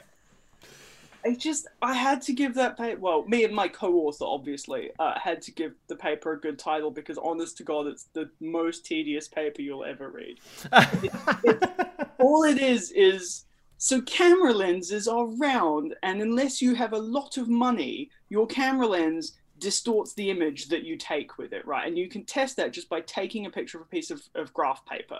I 1.25 1.35
just 1.35 1.67
I 1.83 1.95
had 1.95 2.23
to 2.23 2.33
give 2.33 2.55
that 2.55 2.77
paper. 2.77 3.01
Well, 3.01 3.25
me 3.27 3.45
and 3.45 3.55
my 3.55 3.69
co-author 3.69 4.25
obviously 4.25 4.91
uh, 4.99 5.19
had 5.19 5.43
to 5.43 5.53
give 5.53 5.73
the 5.89 5.97
paper 5.97 6.33
a 6.33 6.41
good 6.41 6.59
title 6.59 6.91
because, 6.91 7.19
honest 7.19 7.57
to 7.59 7.65
God, 7.65 7.87
it's 7.87 8.05
the 8.13 8.31
most 8.41 8.87
tedious 8.87 9.27
paper 9.27 9.61
you'll 9.61 9.85
ever 9.85 10.09
read. 10.09 10.39
All 12.19 12.45
it 12.45 12.59
is 12.59 12.93
is 12.93 13.45
so 13.79 14.01
camera 14.03 14.53
lenses 14.53 15.09
are 15.09 15.27
round, 15.27 15.95
and 16.03 16.23
unless 16.23 16.63
you 16.63 16.75
have 16.75 16.93
a 16.93 16.99
lot 16.99 17.37
of 17.37 17.49
money, 17.49 18.11
your 18.29 18.47
camera 18.47 18.87
lens 18.87 19.33
distorts 19.59 20.15
the 20.15 20.31
image 20.31 20.69
that 20.69 20.85
you 20.85 20.97
take 20.97 21.39
with 21.39 21.53
it, 21.53 21.67
right? 21.67 21.87
And 21.87 21.99
you 21.99 22.09
can 22.09 22.25
test 22.25 22.57
that 22.57 22.73
just 22.73 22.89
by 22.89 23.01
taking 23.01 23.47
a 23.47 23.51
picture 23.51 23.79
of 23.79 23.83
a 23.83 23.89
piece 23.89 24.11
of, 24.11 24.23
of 24.35 24.53
graph 24.53 24.85
paper. 24.87 25.19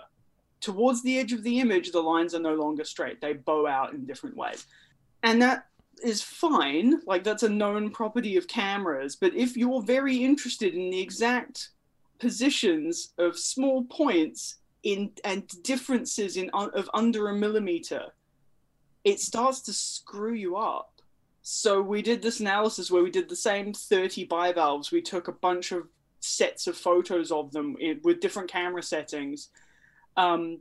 Towards 0.59 1.03
the 1.03 1.19
edge 1.19 1.33
of 1.33 1.43
the 1.43 1.59
image, 1.59 1.91
the 1.91 2.01
lines 2.01 2.33
are 2.33 2.39
no 2.39 2.55
longer 2.55 2.83
straight; 2.83 3.21
they 3.21 3.33
bow 3.33 3.67
out 3.67 3.93
in 3.93 4.05
different 4.05 4.35
ways, 4.35 4.65
and 5.23 5.41
that 5.41 5.67
is 6.03 6.21
fine. 6.21 7.01
Like 7.05 7.23
that's 7.23 7.43
a 7.43 7.49
known 7.49 7.91
property 7.91 8.37
of 8.37 8.47
cameras. 8.47 9.15
But 9.15 9.33
if 9.33 9.55
you're 9.55 9.81
very 9.81 10.17
interested 10.23 10.73
in 10.73 10.89
the 10.89 10.99
exact 10.99 11.69
positions 12.19 13.13
of 13.17 13.37
small 13.37 13.83
points 13.85 14.57
in 14.83 15.11
and 15.23 15.47
differences 15.63 16.37
in 16.37 16.49
of 16.51 16.89
under 16.93 17.29
a 17.29 17.35
millimeter, 17.35 18.13
it 19.03 19.19
starts 19.19 19.61
to 19.61 19.73
screw 19.73 20.33
you 20.33 20.57
up. 20.57 20.93
So 21.41 21.81
we 21.81 22.01
did 22.01 22.21
this 22.21 22.41
analysis 22.41 22.91
where 22.91 23.03
we 23.03 23.09
did 23.09 23.29
the 23.29 23.35
same 23.35 23.73
30 23.73 24.25
bivalves. 24.25 24.91
We 24.91 25.01
took 25.01 25.29
a 25.29 25.31
bunch 25.31 25.71
of 25.71 25.87
sets 26.19 26.67
of 26.67 26.75
photos 26.75 27.31
of 27.31 27.51
them 27.51 27.77
in, 27.79 28.01
with 28.03 28.19
different 28.19 28.51
camera 28.51 28.83
settings. 28.83 29.49
Um, 30.17 30.59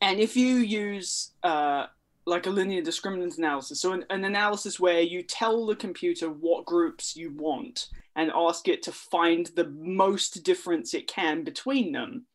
and 0.00 0.20
if 0.20 0.36
you 0.36 0.56
use 0.56 1.32
uh, 1.42 1.86
like 2.26 2.46
a 2.46 2.50
linear 2.50 2.82
discriminant 2.82 3.38
analysis. 3.38 3.80
So 3.80 3.92
an, 3.92 4.04
an, 4.10 4.24
analysis 4.24 4.78
where 4.78 5.00
you 5.00 5.22
tell 5.22 5.66
the 5.66 5.74
computer 5.74 6.28
what 6.28 6.64
groups 6.64 7.16
you 7.16 7.32
want 7.32 7.88
and 8.14 8.30
ask 8.34 8.68
it 8.68 8.82
to 8.84 8.92
find 8.92 9.46
the 9.56 9.68
most 9.68 10.44
difference 10.44 10.94
it 10.94 11.08
can 11.08 11.42
between 11.42 11.92
them. 11.92 12.26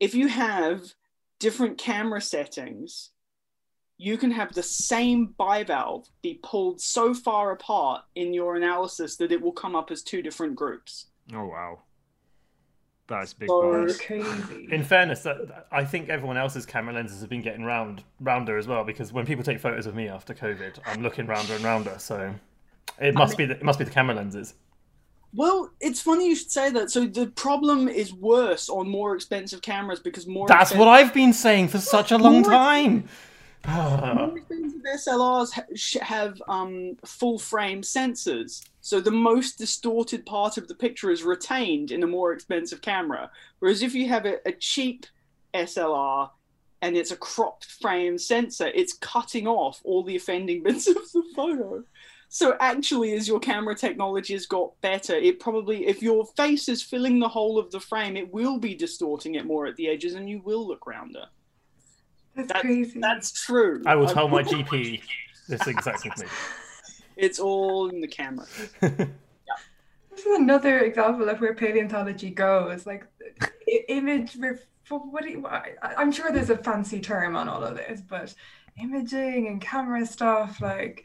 If 0.00 0.14
you 0.14 0.28
have 0.28 0.94
different 1.38 1.78
camera 1.78 2.20
settings, 2.20 3.10
you 3.96 4.18
can 4.18 4.32
have 4.32 4.52
the 4.52 4.62
same 4.62 5.34
bivalve 5.38 6.08
be 6.20 6.40
pulled 6.42 6.80
so 6.80 7.14
far 7.14 7.52
apart 7.52 8.02
in 8.16 8.34
your 8.34 8.56
analysis 8.56 9.16
that 9.16 9.30
it 9.30 9.40
will 9.40 9.52
come 9.52 9.76
up 9.76 9.92
as 9.92 10.02
two 10.02 10.22
different 10.22 10.56
groups. 10.56 11.06
Oh 11.32 11.46
wow. 11.46 11.78
That's 13.06 13.34
big 13.34 13.48
So 13.48 13.60
bars. 13.60 14.00
Crazy. 14.00 14.68
In 14.70 14.82
fairness, 14.82 15.20
that, 15.22 15.48
that- 15.48 15.66
I 15.70 15.84
think 15.84 16.08
everyone 16.08 16.36
else's 16.36 16.64
camera 16.64 16.94
lenses 16.94 17.20
have 17.20 17.28
been 17.28 17.42
getting 17.42 17.64
round 17.64 18.02
rounder 18.20 18.56
as 18.56 18.66
well 18.66 18.84
because 18.84 19.12
when 19.12 19.26
people 19.26 19.44
take 19.44 19.60
photos 19.60 19.86
of 19.86 19.94
me 19.94 20.08
after 20.08 20.32
COVID, 20.34 20.78
I'm 20.86 21.02
looking 21.02 21.26
rounder 21.26 21.54
and 21.54 21.62
rounder. 21.64 21.96
So 21.98 22.34
it 23.00 23.14
must 23.14 23.36
be 23.36 23.44
the, 23.44 23.54
it 23.56 23.62
must 23.62 23.78
be 23.78 23.84
the 23.84 23.90
camera 23.90 24.14
lenses. 24.16 24.54
Well, 25.36 25.70
it's 25.80 26.00
funny 26.00 26.28
you 26.28 26.36
should 26.36 26.50
say 26.52 26.70
that. 26.70 26.90
So 26.92 27.06
the 27.06 27.26
problem 27.26 27.88
is 27.88 28.14
worse 28.14 28.68
on 28.68 28.88
more 28.88 29.14
expensive 29.16 29.60
cameras 29.62 29.98
because 30.00 30.26
more 30.26 30.46
That's 30.46 30.70
expensive- 30.70 30.78
what 30.78 30.88
I've 30.88 31.12
been 31.12 31.32
saying 31.32 31.68
for 31.68 31.78
such 31.78 32.10
a 32.12 32.16
long 32.16 32.42
More- 32.42 32.50
time. 32.50 33.08
Expensive 34.36 34.82
SLRs 34.82 36.00
have 36.00 36.42
um, 36.48 36.96
full 37.04 37.38
frame 37.38 37.82
sensors, 37.82 38.68
so 38.80 39.00
the 39.00 39.10
most 39.10 39.56
distorted 39.58 40.26
part 40.26 40.58
of 40.58 40.68
the 40.68 40.74
picture 40.74 41.10
is 41.10 41.22
retained 41.22 41.90
in 41.90 42.02
a 42.02 42.06
more 42.06 42.32
expensive 42.32 42.82
camera. 42.82 43.30
Whereas 43.60 43.82
if 43.82 43.94
you 43.94 44.08
have 44.08 44.26
a, 44.26 44.36
a 44.46 44.52
cheap 44.52 45.06
SLR 45.54 46.30
and 46.82 46.96
it's 46.96 47.10
a 47.10 47.16
cropped 47.16 47.64
frame 47.66 48.18
sensor, 48.18 48.66
it's 48.66 48.92
cutting 48.92 49.46
off 49.46 49.80
all 49.84 50.02
the 50.02 50.16
offending 50.16 50.62
bits 50.64 50.86
of 50.86 50.96
the 50.96 51.22
photo. 51.34 51.82
So 52.28 52.56
actually, 52.60 53.12
as 53.14 53.28
your 53.28 53.40
camera 53.40 53.76
technology 53.76 54.34
has 54.34 54.44
got 54.44 54.78
better, 54.80 55.14
it 55.14 55.40
probably, 55.40 55.86
if 55.86 56.02
your 56.02 56.26
face 56.36 56.68
is 56.68 56.82
filling 56.82 57.20
the 57.20 57.28
whole 57.28 57.58
of 57.58 57.70
the 57.70 57.80
frame, 57.80 58.16
it 58.16 58.32
will 58.32 58.58
be 58.58 58.74
distorting 58.74 59.36
it 59.36 59.46
more 59.46 59.66
at 59.66 59.76
the 59.76 59.88
edges, 59.88 60.14
and 60.14 60.28
you 60.28 60.40
will 60.40 60.66
look 60.66 60.86
rounder. 60.86 61.26
That's 62.34 62.48
That- 62.48 62.60
crazy. 62.62 63.00
That's 63.00 63.32
true. 63.32 63.82
I 63.86 63.94
will 63.94 64.08
tell 64.08 64.28
my 64.28 64.42
GP 64.42 65.02
this 65.48 65.66
exact 65.66 66.02
thing. 66.02 66.28
It's 67.16 67.38
all 67.38 67.90
in 67.90 68.00
the 68.00 68.08
camera. 68.08 68.44
yeah. 68.82 68.88
This 70.10 70.26
is 70.26 70.36
another 70.36 70.80
example 70.80 71.28
of 71.28 71.40
where 71.40 71.54
paleontology 71.54 72.30
goes. 72.30 72.86
Like 72.86 73.06
image, 73.88 74.36
ref- 74.36 74.66
what 74.88 75.22
do 75.22 75.30
you, 75.30 75.46
I, 75.46 75.74
I'm 75.96 76.10
sure 76.10 76.32
there's 76.32 76.50
a 76.50 76.56
fancy 76.56 77.00
term 77.00 77.36
on 77.36 77.48
all 77.48 77.62
of 77.62 77.76
this, 77.76 78.00
but 78.00 78.34
imaging 78.82 79.46
and 79.46 79.60
camera 79.60 80.04
stuff, 80.04 80.60
like, 80.60 81.04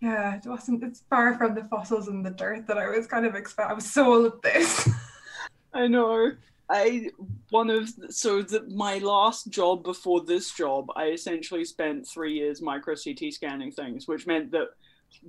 yeah, 0.00 0.36
it 0.36 0.46
wasn't. 0.46 0.82
It's 0.82 1.02
far 1.10 1.36
from 1.36 1.54
the 1.54 1.64
fossils 1.64 2.08
and 2.08 2.24
the 2.24 2.30
dirt 2.30 2.66
that 2.66 2.78
I 2.78 2.88
was 2.88 3.06
kind 3.06 3.26
of 3.26 3.34
expect. 3.34 3.70
I 3.70 3.74
was 3.74 3.90
sold 3.90 4.26
at 4.26 4.42
this. 4.42 4.88
I 5.74 5.86
know. 5.86 6.32
I 6.72 7.10
one 7.50 7.68
of 7.68 7.92
so 8.08 8.40
the, 8.42 8.62
my 8.62 8.96
last 8.98 9.50
job 9.50 9.84
before 9.84 10.24
this 10.24 10.50
job, 10.52 10.90
I 10.96 11.08
essentially 11.08 11.66
spent 11.66 12.08
three 12.08 12.32
years 12.32 12.62
micro 12.62 12.94
CT 12.94 13.34
scanning 13.34 13.70
things, 13.70 14.08
which 14.08 14.26
meant 14.26 14.50
that 14.52 14.68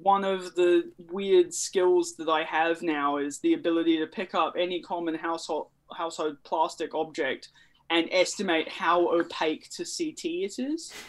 one 0.01 0.23
of 0.23 0.55
the 0.55 0.89
weird 1.11 1.53
skills 1.53 2.15
that 2.15 2.29
I 2.29 2.45
have 2.45 2.81
now 2.81 3.17
is 3.17 3.39
the 3.39 3.55
ability 3.55 3.97
to 3.97 4.07
pick 4.07 4.33
up 4.33 4.53
any 4.57 4.81
common 4.81 5.15
household 5.15 5.67
household 5.91 6.37
plastic 6.45 6.95
object 6.95 7.49
and 7.89 8.07
estimate 8.11 8.69
how 8.69 9.09
opaque 9.09 9.69
to 9.71 9.83
CT 9.83 10.25
it 10.25 10.59
is. 10.59 10.93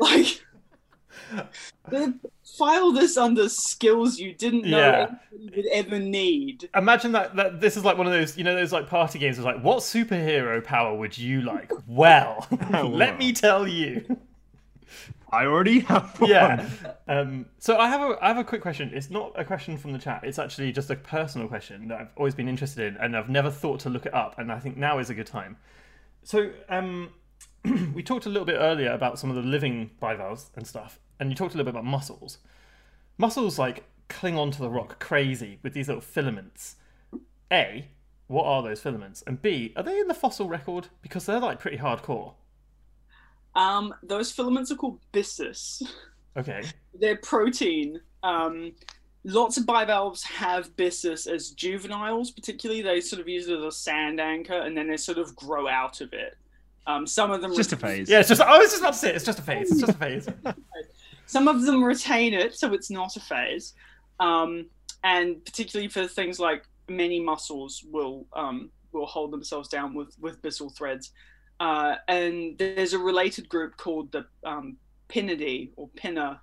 Like, 0.00 0.44
file 2.58 2.92
this 2.92 3.16
under 3.16 3.48
skills 3.48 4.18
you 4.18 4.32
didn't 4.34 4.64
know 4.64 4.78
Yeah. 4.78 5.14
anybody 5.32 5.56
would 5.62 5.66
ever 5.72 5.98
need. 5.98 6.68
Imagine 6.74 7.12
that, 7.12 7.36
that 7.36 7.60
this 7.60 7.76
is 7.76 7.84
like 7.84 7.96
one 7.98 8.06
of 8.06 8.12
those, 8.12 8.36
you 8.36 8.44
know, 8.44 8.54
those 8.54 8.72
like 8.72 8.88
party 8.88 9.18
games. 9.18 9.38
It's 9.38 9.44
like, 9.44 9.62
what 9.62 9.78
superhero 9.78 10.62
power 10.62 10.96
would 10.96 11.16
you 11.16 11.42
like? 11.42 11.70
Well, 11.86 12.46
let 12.82 13.18
me 13.18 13.32
tell 13.32 13.68
you. 13.68 14.18
I 15.30 15.46
already 15.46 15.80
have 15.80 16.18
one. 16.20 16.30
yeah. 16.30 16.68
Um, 17.08 17.46
so 17.58 17.76
I 17.76 17.88
have 17.88 18.00
a 18.00 18.18
I 18.22 18.28
have 18.28 18.38
a 18.38 18.44
quick 18.44 18.62
question. 18.62 18.90
It's 18.94 19.10
not 19.10 19.32
a 19.34 19.44
question 19.44 19.76
from 19.76 19.92
the 19.92 19.98
chat. 19.98 20.22
It's 20.24 20.38
actually 20.38 20.70
just 20.72 20.90
a 20.90 20.96
personal 20.96 21.48
question 21.48 21.88
that 21.88 22.00
I've 22.00 22.08
always 22.16 22.34
been 22.34 22.48
interested 22.48 22.86
in, 22.86 22.96
and 23.00 23.16
I've 23.16 23.28
never 23.28 23.50
thought 23.50 23.80
to 23.80 23.90
look 23.90 24.06
it 24.06 24.14
up. 24.14 24.38
And 24.38 24.50
I 24.52 24.60
think 24.60 24.76
now 24.76 24.98
is 24.98 25.10
a 25.10 25.14
good 25.14 25.26
time. 25.26 25.56
So 26.22 26.50
um, 26.68 27.10
we 27.94 28.02
talked 28.02 28.26
a 28.26 28.28
little 28.28 28.46
bit 28.46 28.56
earlier 28.58 28.92
about 28.92 29.18
some 29.18 29.28
of 29.28 29.36
the 29.36 29.42
living 29.42 29.90
bivalves 30.00 30.50
and 30.56 30.66
stuff, 30.66 31.00
and 31.18 31.30
you 31.30 31.36
talked 31.36 31.54
a 31.54 31.56
little 31.56 31.72
bit 31.72 31.78
about 31.78 31.88
mussels. 31.88 32.38
Mussels 33.18 33.58
like 33.58 33.84
cling 34.08 34.36
onto 34.36 34.58
the 34.58 34.70
rock 34.70 34.98
crazy 34.98 35.58
with 35.62 35.72
these 35.72 35.88
little 35.88 36.00
filaments. 36.00 36.76
A, 37.52 37.88
what 38.26 38.44
are 38.46 38.62
those 38.62 38.80
filaments? 38.80 39.22
And 39.26 39.40
B, 39.40 39.72
are 39.76 39.82
they 39.82 39.98
in 39.98 40.08
the 40.08 40.14
fossil 40.14 40.48
record? 40.48 40.88
Because 41.02 41.26
they're 41.26 41.40
like 41.40 41.58
pretty 41.60 41.78
hardcore. 41.78 42.34
Um, 43.54 43.94
those 44.02 44.32
filaments 44.32 44.72
are 44.72 44.76
called 44.76 45.00
byssus. 45.12 45.82
Okay. 46.36 46.62
They're 46.98 47.16
protein. 47.18 48.00
Um, 48.24 48.72
lots 49.22 49.56
of 49.56 49.66
bivalves 49.66 50.24
have 50.24 50.74
byssus 50.76 51.32
as 51.32 51.50
juveniles, 51.50 52.32
particularly. 52.32 52.82
They 52.82 53.00
sort 53.00 53.20
of 53.20 53.28
use 53.28 53.48
it 53.48 53.56
as 53.56 53.64
a 53.64 53.70
sand 53.70 54.20
anchor, 54.20 54.58
and 54.58 54.76
then 54.76 54.88
they 54.88 54.96
sort 54.96 55.18
of 55.18 55.36
grow 55.36 55.68
out 55.68 56.00
of 56.00 56.12
it. 56.12 56.36
Um, 56.86 57.06
some 57.06 57.30
of 57.30 57.40
them 57.40 57.50
It's 57.50 57.58
just 57.58 57.72
a 57.72 57.76
phase. 57.76 58.10
Yeah, 58.10 58.20
it's 58.20 58.28
just 58.28 58.40
I 58.40 58.58
was 58.58 58.70
just 58.70 58.82
about 58.82 58.92
to 58.92 58.98
say 58.98 59.08
it, 59.10 59.16
it's 59.16 59.24
just 59.24 59.38
a 59.38 59.42
phase. 59.42 59.70
It's 59.70 59.80
just 59.80 59.92
a 59.92 59.98
phase. 59.98 60.28
Some 61.26 61.48
of 61.48 61.62
them 61.62 61.82
retain 61.82 62.34
it, 62.34 62.54
so 62.54 62.72
it's 62.72 62.90
not 62.90 63.16
a 63.16 63.20
phase. 63.20 63.74
Um, 64.20 64.66
and 65.02 65.44
particularly 65.44 65.88
for 65.88 66.06
things 66.06 66.38
like 66.38 66.64
many 66.88 67.20
mussels 67.20 67.84
will 67.90 68.26
um, 68.34 68.70
will 68.92 69.06
hold 69.06 69.32
themselves 69.32 69.68
down 69.68 69.94
with 69.94 70.16
with 70.20 70.40
byssal 70.42 70.74
threads. 70.74 71.12
Uh, 71.60 71.96
and 72.08 72.58
there's 72.58 72.92
a 72.92 72.98
related 72.98 73.48
group 73.48 73.76
called 73.76 74.10
the 74.12 74.26
um, 74.44 74.76
Pinnidae 75.08 75.70
or 75.76 75.88
Pinna, 75.96 76.40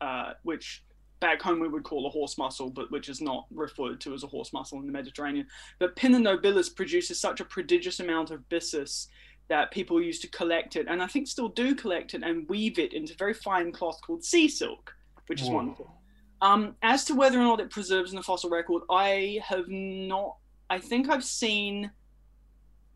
uh, 0.00 0.32
which 0.42 0.82
back 1.20 1.40
home 1.40 1.60
we 1.60 1.68
would 1.68 1.84
call 1.84 2.06
a 2.06 2.10
horse 2.10 2.36
mussel, 2.38 2.70
but 2.70 2.90
which 2.90 3.08
is 3.08 3.20
not 3.20 3.46
referred 3.50 4.00
to 4.00 4.14
as 4.14 4.24
a 4.24 4.26
horse 4.26 4.52
mussel 4.52 4.78
in 4.80 4.86
the 4.86 4.92
Mediterranean. 4.92 5.46
But 5.78 5.96
Pinna 5.96 6.18
nobilis 6.18 6.74
produces 6.74 7.20
such 7.20 7.40
a 7.40 7.44
prodigious 7.44 8.00
amount 8.00 8.30
of 8.30 8.48
byssus 8.48 9.08
that 9.48 9.70
people 9.70 10.00
used 10.00 10.22
to 10.22 10.28
collect 10.28 10.76
it, 10.76 10.86
and 10.88 11.02
I 11.02 11.06
think 11.06 11.28
still 11.28 11.48
do 11.48 11.74
collect 11.74 12.14
it 12.14 12.22
and 12.22 12.48
weave 12.48 12.78
it 12.78 12.92
into 12.94 13.14
very 13.16 13.34
fine 13.34 13.72
cloth 13.72 14.00
called 14.04 14.24
sea 14.24 14.48
silk, 14.48 14.94
which 15.26 15.42
is 15.42 15.48
Whoa. 15.48 15.56
wonderful. 15.56 15.90
Um, 16.40 16.76
as 16.82 17.04
to 17.06 17.14
whether 17.14 17.38
or 17.38 17.44
not 17.44 17.60
it 17.60 17.70
preserves 17.70 18.10
in 18.10 18.16
the 18.16 18.22
fossil 18.22 18.50
record, 18.50 18.82
I 18.90 19.40
have 19.46 19.68
not. 19.68 20.36
I 20.70 20.78
think 20.78 21.10
I've 21.10 21.24
seen 21.24 21.90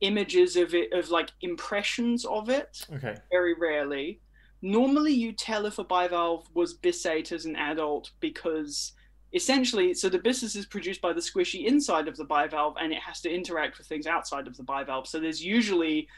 images 0.00 0.56
of 0.56 0.74
it, 0.74 0.92
of 0.92 1.10
like 1.10 1.30
impressions 1.42 2.24
of 2.24 2.48
it, 2.48 2.86
Okay. 2.92 3.16
very 3.30 3.54
rarely. 3.54 4.20
Normally, 4.62 5.12
you 5.12 5.32
tell 5.32 5.66
if 5.66 5.78
a 5.78 5.84
bivalve 5.84 6.46
was 6.54 6.76
byssate 6.78 7.30
as 7.32 7.44
an 7.44 7.56
adult 7.56 8.10
because 8.20 8.92
essentially, 9.32 9.94
so 9.94 10.08
the 10.08 10.18
byssus 10.18 10.56
is 10.56 10.66
produced 10.66 11.00
by 11.00 11.12
the 11.12 11.20
squishy 11.20 11.66
inside 11.66 12.08
of 12.08 12.16
the 12.16 12.24
bivalve 12.24 12.74
and 12.80 12.92
it 12.92 13.00
has 13.00 13.20
to 13.20 13.30
interact 13.30 13.78
with 13.78 13.86
things 13.86 14.06
outside 14.06 14.46
of 14.46 14.56
the 14.56 14.62
bivalve. 14.62 15.06
So 15.06 15.20
there's 15.20 15.44
usually 15.44 16.08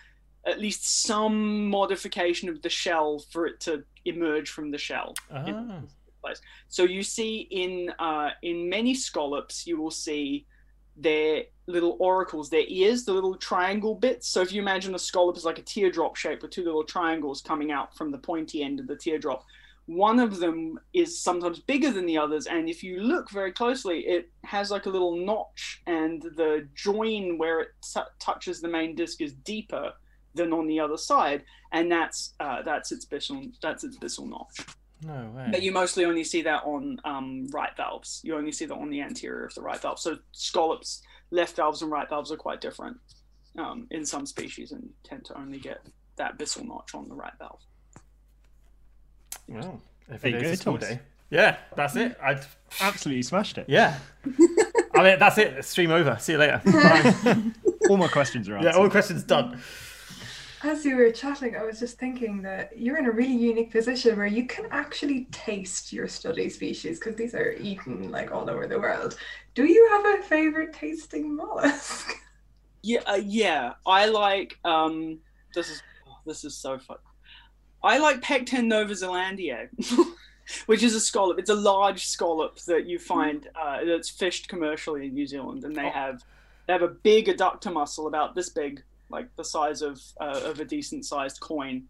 at 0.47 0.61
least 0.61 1.05
some 1.05 1.69
modification 1.69 2.49
of 2.49 2.63
the 2.63 2.69
shell 2.69 3.19
for 3.31 3.47
it 3.47 3.61
to 3.61 3.85
emerge 4.05 4.51
from 4.51 4.71
the 4.71 4.79
shell. 4.79 5.15
Ah. 5.33 5.81
So 6.69 6.85
you 6.85 7.03
see 7.03 7.49
in 7.51 7.93
uh, 7.99 8.31
in 8.43 8.69
many 8.69 8.95
scallops, 8.95 9.67
you 9.67 9.81
will 9.81 9.91
see 9.91 10.47
their 10.97 11.45
little 11.67 11.97
auricles, 12.01 12.51
their 12.51 12.65
ears, 12.69 13.05
the 13.05 13.13
little 13.13 13.37
triangle 13.37 13.95
bits. 13.95 14.29
So 14.29 14.43
if 14.43 14.53
you 14.53 14.61
imagine 14.61 14.95
a 14.95 14.99
scallop 14.99 15.37
is 15.37 15.45
like 15.45 15.59
a 15.59 15.63
teardrop 15.63 16.17
shape 16.17 16.43
with 16.43 16.51
two 16.51 16.65
little 16.65 16.85
triangles 16.85 17.41
coming 17.41 17.73
out 17.73 17.97
from 17.97 18.11
the 18.11 18.19
pointy 18.19 18.63
end 18.63 18.81
of 18.81 18.87
the 18.87 18.97
teardrop, 18.97 19.45
one 19.87 20.21
of 20.21 20.39
them 20.39 20.79
is 20.93 21.21
sometimes 21.21 21.59
bigger 21.59 21.91
than 21.91 22.07
the 22.07 22.19
others. 22.19 22.47
And 22.47 22.69
if 22.69 22.83
you 22.83 23.01
look 23.01 23.31
very 23.31 23.53
closely, 23.53 24.01
it 24.01 24.31
has 24.45 24.71
like 24.71 24.87
a 24.87 24.91
little 24.91 25.17
notch, 25.17 25.83
and 25.87 26.23
the 26.23 26.69
join 26.75 27.39
where 27.39 27.61
it 27.61 27.69
t- 27.83 28.01
touches 28.19 28.61
the 28.61 28.69
main 28.69 28.95
disc 28.95 29.21
is 29.21 29.33
deeper 29.33 29.93
than 30.35 30.53
on 30.53 30.67
the 30.67 30.81
other 30.81 30.97
side, 30.97 31.45
and 31.73 31.91
that's 31.91 32.35
uh, 32.41 32.63
that's 32.63 32.93
its 32.93 33.05
byssal 33.07 33.53
that's 33.63 33.85
its 33.85 33.97
byssal 33.99 34.29
notch. 34.29 34.67
No 35.07 35.31
way. 35.35 35.49
But 35.51 35.63
you 35.63 35.73
mostly 35.73 36.05
only 36.05 36.25
see 36.25 36.43
that 36.43 36.63
on 36.65 36.99
um, 37.05 37.47
right 37.53 37.75
valves. 37.77 38.21
You 38.23 38.37
only 38.37 38.53
see 38.53 38.67
that 38.67 38.75
on 38.75 38.91
the 38.91 39.01
anterior 39.01 39.47
of 39.47 39.55
the 39.55 39.63
right 39.63 39.81
valve. 39.81 39.99
So 39.99 40.19
scallops, 40.33 41.01
left 41.31 41.57
valves, 41.57 41.81
and 41.83 41.91
right 41.91 42.09
valves 42.09 42.31
are 42.31 42.37
quite 42.37 42.61
different 42.61 42.99
um, 43.59 43.87
in 43.91 44.05
some 44.05 44.27
species 44.27 44.73
and 44.73 44.91
tend 45.03 45.25
to 45.27 45.39
only 45.39 45.59
get 45.59 45.81
that 46.17 46.39
byssal 46.39 46.67
notch 46.69 46.95
on 46.95 47.09
the 47.09 47.15
right 47.15 47.33
valve. 47.39 47.61
Well, 49.49 49.81
if 50.09 50.21
There 50.23 50.35
it 50.35 50.43
you 50.43 50.49
is 50.49 50.49
go, 50.49 50.53
a 50.53 50.57
school 50.57 50.73
Thomas. 50.79 50.89
day. 50.89 51.01
Yeah, 51.31 51.57
that's 51.77 51.97
it. 51.97 52.17
I 52.23 52.41
Absolutely 52.81 53.23
smashed 53.23 53.57
it. 53.59 53.67
yeah. 53.69 53.99
I 54.95 55.03
mean, 55.05 55.19
that's 55.19 55.39
it. 55.39 55.65
Stream 55.65 55.93
over. 55.93 56.17
See 56.21 56.33
you 56.33 56.39
later. 56.39 56.61
All 57.89 57.97
my 57.97 58.09
questions 58.09 58.49
are 58.49 58.57
answered. 58.57 58.71
yeah, 58.71 58.77
all 58.77 58.85
the 58.85 58.91
questions 58.91 59.23
done. 59.25 59.61
As 60.63 60.85
you 60.85 60.97
were 60.97 61.11
chatting, 61.11 61.57
I 61.57 61.63
was 61.63 61.79
just 61.81 61.99
thinking 61.99 62.43
that 62.43 62.79
you're 62.79 62.99
in 62.99 63.07
a 63.07 63.11
really 63.11 63.35
unique 63.35 63.71
position 63.71 64.19
where 64.19 64.27
you 64.27 64.47
can 64.47 64.67
actually 64.71 65.25
taste 65.33 65.91
your 65.91 66.07
study 66.07 66.51
species 66.51 66.99
because 66.99 67.17
these 67.17 67.35
are 67.35 67.53
eaten 67.53 68.11
like 68.11 68.31
all 68.31 68.49
over 68.51 68.67
the 68.67 68.79
world. 68.79 69.17
Do 69.55 69.65
you 69.65 69.89
have 69.91 70.05
a 70.21 70.23
favorite 70.23 70.73
tasting 70.73 71.35
mollusk? 71.37 72.13
Yeah, 72.83 73.01
uh, 73.07 73.21
yeah. 73.23 73.75
I 73.87 74.07
like. 74.07 74.59
Um, 74.65 75.19
this 75.55 75.69
is 75.69 75.83
oh, 76.09 76.17
this 76.25 76.47
is 76.47 76.57
so 76.57 76.79
fun. 76.79 76.97
I 77.85 77.99
like 77.99 78.23
Pecten 78.23 78.69
novaezelandiae, 78.73 79.69
which 80.67 80.83
is 80.83 80.95
a 80.95 81.01
scallop. 81.01 81.39
It's 81.39 81.51
a 81.51 81.55
large 81.55 82.07
scallop 82.07 82.59
that 82.61 82.87
you 82.87 82.99
find 82.99 83.47
uh, 83.55 83.85
that's 83.85 84.09
fished 84.09 84.49
commercially 84.49 85.09
in 85.09 85.13
New 85.13 85.27
Zealand, 85.27 85.65
and 85.65 85.77
they 85.77 85.89
Oh. 85.89 85.91
have 85.91 86.23
they 86.67 86.73
have 86.73 86.81
a 86.81 86.89
big 86.89 87.27
adductor 87.27 87.71
muscle 87.71 88.07
about 88.07 88.35
this 88.35 88.49
big, 88.49 88.83
like 89.11 89.29
the 89.37 89.45
size 89.45 89.83
of 89.83 90.01
uh, 90.21 90.41
of 90.45 90.61
a 90.61 90.65
decent 90.65 91.05
sized 91.05 91.41
coin, 91.41 91.85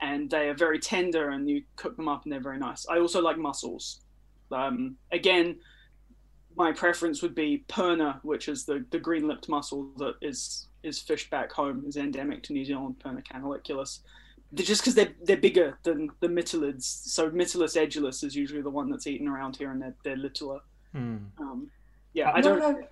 and 0.00 0.30
they 0.30 0.48
are 0.48 0.54
very 0.54 0.78
tender, 0.78 1.30
and 1.30 1.48
you 1.48 1.62
cook 1.76 1.96
them 1.96 2.08
up, 2.08 2.24
and 2.24 2.32
they're 2.32 2.40
very 2.40 2.58
nice. 2.58 2.86
I 2.88 2.98
also 2.98 3.20
like 3.20 3.38
mussels. 3.38 4.00
Um, 4.50 4.96
again, 5.12 5.56
my 6.56 6.72
preference 6.72 7.22
would 7.22 7.34
be 7.34 7.64
perna, 7.68 8.22
which 8.22 8.48
is 8.48 8.64
the, 8.64 8.84
the 8.90 8.98
green 8.98 9.26
lipped 9.26 9.48
mussel 9.48 9.88
that 9.98 10.14
is 10.22 10.68
is 10.82 11.00
fished 11.00 11.30
back 11.30 11.50
home, 11.50 11.84
is 11.86 11.96
endemic 11.96 12.42
to 12.44 12.52
New 12.52 12.64
Zealand, 12.64 12.96
perna 13.04 13.22
canaliculus. 13.24 14.00
They're 14.52 14.66
just 14.66 14.82
because 14.82 14.94
they're 14.94 15.14
they're 15.24 15.36
bigger 15.36 15.78
than 15.82 16.10
the 16.20 16.28
mytilids. 16.28 16.84
So 16.84 17.30
mytilus 17.30 17.76
edulis 17.76 18.22
is 18.22 18.36
usually 18.36 18.62
the 18.62 18.70
one 18.70 18.90
that's 18.90 19.06
eaten 19.06 19.28
around 19.28 19.56
here, 19.56 19.70
and 19.70 19.80
they're, 19.82 19.94
they're 20.04 20.16
littler. 20.16 20.60
Hmm. 20.92 21.16
Um, 21.38 21.70
yeah, 22.14 22.30
I 22.30 22.38
I 22.38 22.40
don't. 22.40 22.58
don't 22.60 22.80
know. 22.80 22.86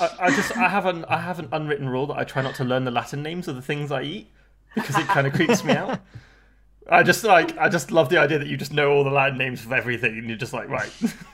I, 0.00 0.10
I 0.20 0.30
just 0.34 0.56
I 0.56 0.68
have 0.68 0.86
an 0.86 1.04
I 1.06 1.18
have 1.18 1.38
an 1.38 1.48
unwritten 1.52 1.88
rule 1.88 2.06
that 2.08 2.18
I 2.18 2.24
try 2.24 2.42
not 2.42 2.54
to 2.56 2.64
learn 2.64 2.84
the 2.84 2.90
Latin 2.90 3.22
names 3.22 3.48
of 3.48 3.56
the 3.56 3.62
things 3.62 3.92
I 3.92 4.02
eat 4.02 4.30
because 4.74 4.96
it 4.98 5.06
kind 5.06 5.26
of 5.26 5.32
creeps 5.34 5.64
me 5.64 5.74
out. 5.74 6.00
I 6.88 7.02
just 7.02 7.22
like 7.24 7.56
I 7.58 7.68
just 7.68 7.92
love 7.92 8.08
the 8.08 8.18
idea 8.18 8.38
that 8.38 8.48
you 8.48 8.56
just 8.56 8.72
know 8.72 8.92
all 8.92 9.04
the 9.04 9.10
Latin 9.10 9.38
names 9.38 9.64
of 9.64 9.72
everything 9.72 10.18
and 10.18 10.28
you're 10.28 10.38
just 10.38 10.52
like 10.52 10.68
right, 10.68 10.90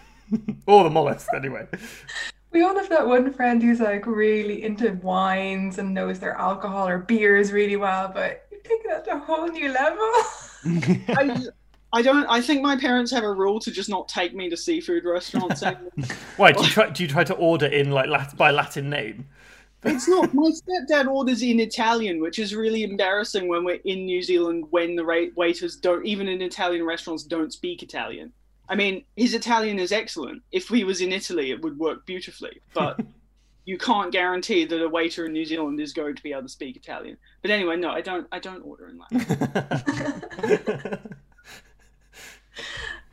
all 0.66 0.84
the 0.84 0.90
mollusks 0.90 1.32
anyway. 1.34 1.66
We 2.52 2.62
all 2.62 2.74
have 2.76 2.88
that 2.88 3.06
one 3.06 3.32
friend 3.32 3.62
who's 3.62 3.80
like 3.80 4.06
really 4.06 4.62
into 4.62 4.92
wines 5.02 5.78
and 5.78 5.92
knows 5.94 6.18
their 6.20 6.34
alcohol 6.34 6.88
or 6.88 6.98
beers 6.98 7.52
really 7.52 7.76
well, 7.76 8.08
but 8.08 8.46
you're 8.50 8.60
taking 8.62 8.90
that 8.90 9.04
to 9.06 9.14
a 9.14 9.18
whole 9.18 9.48
new 9.48 9.70
level. 9.72 10.10
I, 11.14 11.30
I 11.96 12.02
don't. 12.02 12.26
I 12.26 12.42
think 12.42 12.60
my 12.60 12.76
parents 12.76 13.10
have 13.12 13.24
a 13.24 13.32
rule 13.32 13.58
to 13.60 13.70
just 13.70 13.88
not 13.88 14.06
take 14.06 14.34
me 14.34 14.50
to 14.50 14.56
seafood 14.56 15.06
restaurants. 15.06 15.62
Why 16.36 16.52
do 16.52 16.62
you 16.62 16.68
try 16.68 16.90
do 16.90 17.02
you 17.02 17.08
try 17.08 17.24
to 17.24 17.32
order 17.32 17.64
in 17.64 17.90
like 17.90 18.10
Lat- 18.10 18.36
by 18.36 18.50
Latin 18.50 18.90
name? 18.90 19.26
It's 19.82 20.06
not. 20.06 20.34
My 20.34 20.50
stepdad 20.50 21.06
orders 21.06 21.42
in 21.42 21.58
Italian, 21.58 22.20
which 22.20 22.38
is 22.38 22.54
really 22.54 22.82
embarrassing 22.82 23.48
when 23.48 23.64
we're 23.64 23.80
in 23.86 24.04
New 24.04 24.22
Zealand 24.22 24.66
when 24.68 24.94
the 24.94 25.06
ra- 25.06 25.32
waiters 25.36 25.76
don't, 25.76 26.04
even 26.04 26.28
in 26.28 26.42
Italian 26.42 26.84
restaurants, 26.84 27.22
don't 27.22 27.50
speak 27.50 27.82
Italian. 27.82 28.30
I 28.68 28.74
mean, 28.74 29.02
his 29.16 29.32
Italian 29.32 29.78
is 29.78 29.90
excellent. 29.90 30.42
If 30.52 30.68
he 30.68 30.84
was 30.84 31.00
in 31.00 31.12
Italy, 31.12 31.50
it 31.50 31.62
would 31.62 31.78
work 31.78 32.04
beautifully. 32.04 32.60
But 32.74 33.00
you 33.64 33.78
can't 33.78 34.12
guarantee 34.12 34.66
that 34.66 34.82
a 34.82 34.88
waiter 34.88 35.24
in 35.24 35.32
New 35.32 35.46
Zealand 35.46 35.80
is 35.80 35.94
going 35.94 36.14
to 36.14 36.22
be 36.22 36.32
able 36.32 36.42
to 36.42 36.48
speak 36.50 36.76
Italian. 36.76 37.16
But 37.40 37.52
anyway, 37.52 37.78
no, 37.78 37.88
I 37.88 38.02
don't. 38.02 38.26
I 38.32 38.38
don't 38.38 38.60
order 38.60 38.90
in 38.90 38.98
Latin. 38.98 40.98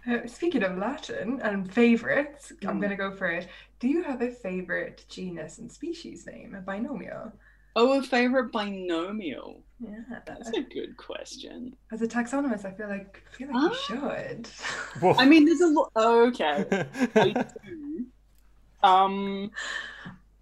Uh, 0.08 0.20
speaking 0.28 0.64
of 0.64 0.78
Latin 0.78 1.40
and 1.42 1.72
favorites, 1.72 2.52
I'm 2.64 2.78
Mm. 2.78 2.82
going 2.82 2.90
to 2.92 2.96
go 2.96 3.12
for 3.16 3.28
it. 3.28 3.48
Do 3.80 3.88
you 3.88 4.04
have 4.04 4.22
a 4.22 4.32
favorite 4.32 5.06
genus 5.10 5.58
and 5.60 5.72
species 5.72 6.26
name, 6.26 6.56
a 6.56 6.62
binomial? 6.62 7.32
Oh, 7.76 7.98
a 8.00 8.04
favorite 8.04 8.52
binomial. 8.52 9.62
Yeah. 9.80 10.20
That's 10.26 10.50
a 10.50 10.62
good 10.62 10.96
question. 10.96 11.76
As 11.92 12.02
a 12.04 12.08
taxonomist, 12.08 12.66
I 12.66 12.72
feel 12.72 12.88
like 12.88 13.24
I 13.34 13.36
feel 13.36 13.48
like 13.52 13.72
you 13.72 13.78
should. 13.88 14.48
Whoa. 15.02 15.16
I 15.18 15.26
mean, 15.26 15.46
there's 15.46 15.62
a 15.62 15.68
lot. 15.68 15.92
Oh, 15.96 16.28
okay. 16.28 16.66
I 17.16 17.46
do. 17.66 18.06
Um, 18.84 19.50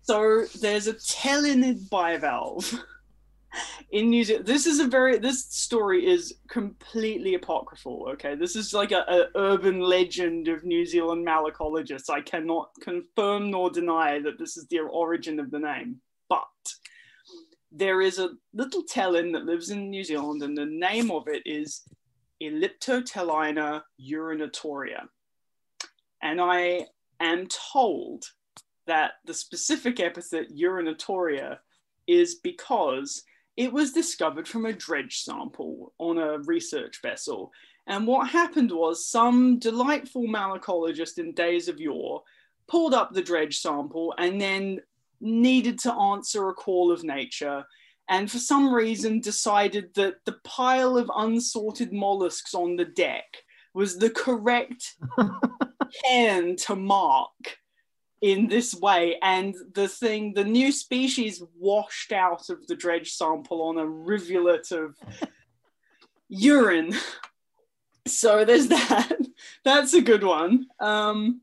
so 0.02 0.46
there's 0.60 0.88
a 0.88 0.94
tellinid 0.94 1.88
bivalve 1.90 2.78
in 3.92 4.10
New 4.10 4.24
Zealand. 4.24 4.46
This 4.46 4.66
is 4.66 4.80
a 4.80 4.88
very 4.88 5.18
this 5.18 5.46
story 5.46 6.06
is 6.06 6.36
completely 6.48 7.36
apocryphal. 7.36 8.08
Okay, 8.14 8.36
this 8.36 8.56
is 8.56 8.74
like 8.74 8.92
a, 8.92 9.04
a 9.08 9.28
urban 9.36 9.80
legend 9.80 10.48
of 10.48 10.64
New 10.64 10.86
Zealand 10.86 11.26
malacologists. 11.28 12.10
I 12.10 12.22
cannot 12.22 12.70
confirm 12.82 13.52
nor 13.52 13.70
deny 13.70 14.20
that 14.20 14.40
this 14.40 14.58
is 14.58 14.68
the 14.68 14.80
origin 14.80 15.40
of 15.40 15.52
the 15.52 15.60
name, 15.60 16.02
but 16.30 16.48
there 17.72 18.02
is 18.02 18.20
a 18.20 18.32
little 18.54 18.84
tellin 18.84 19.32
that 19.34 19.46
lives 19.46 19.70
in 19.70 19.90
New 19.90 20.04
Zealand, 20.04 20.44
and 20.44 20.58
the 20.58 20.66
name 20.66 21.12
of 21.12 21.28
it 21.28 21.44
is 21.46 21.84
Elliptotellina 22.42 23.84
urinatoria. 24.00 25.06
And 26.24 26.42
I 26.42 26.88
am 27.20 27.48
told 27.48 28.26
that 28.88 29.14
the 29.26 29.34
specific 29.34 30.00
epithet 30.00 30.50
urinatoria 30.56 31.60
is 32.08 32.36
because 32.36 33.24
it 33.58 33.72
was 33.72 33.94
discovered 33.94 34.48
from 34.48 34.66
a 34.66 34.74
dredge 34.74 35.20
sample 35.22 35.94
on 35.98 36.18
a 36.18 36.40
research 36.40 37.02
vessel. 37.02 37.52
And 37.88 38.08
what 38.08 38.30
happened 38.30 38.72
was 38.72 39.08
some 39.08 39.60
delightful 39.60 40.24
malacologist 40.24 41.18
in 41.18 41.34
days 41.34 41.68
of 41.68 41.80
yore 41.80 42.24
pulled 42.68 42.94
up 42.94 43.12
the 43.12 43.22
dredge 43.22 43.60
sample 43.60 44.14
and 44.18 44.40
then 44.40 44.80
needed 45.20 45.80
to 45.80 45.94
answer 45.94 46.50
a 46.50 46.54
call 46.54 46.92
of 46.92 47.04
nature 47.04 47.66
and 48.12 48.30
for 48.30 48.40
some 48.40 48.74
reason 48.74 49.22
decided 49.22 49.94
that 49.96 50.16
the 50.26 50.36
pile 50.44 50.98
of 50.98 51.10
unsorted 51.16 51.94
mollusks 51.94 52.54
on 52.54 52.76
the 52.76 52.86
deck 52.86 53.26
was 53.74 53.98
the 53.98 54.10
correct 54.10 54.96
cairn 56.06 56.58
to 56.58 56.76
mark 56.76 57.58
in 58.22 58.48
this 58.48 58.76
way 58.76 59.18
and 59.22 59.56
the 59.74 59.88
thing 59.88 60.34
the 60.34 60.44
new 60.44 60.72
species 60.72 61.44
washed 61.58 62.12
out 62.12 62.50
of 62.50 62.66
the 62.68 62.76
dredge 62.76 63.12
sample 63.12 63.64
on 63.64 63.78
a 63.78 63.86
rivulet 63.86 64.72
of 64.72 64.96
urine. 66.30 66.96
So 68.08 68.44
there's 68.46 68.68
that. 68.70 69.12
That's 69.64 69.94
a 69.94 70.02
good 70.02 70.24
one. 70.24 70.66
Um 70.80 71.42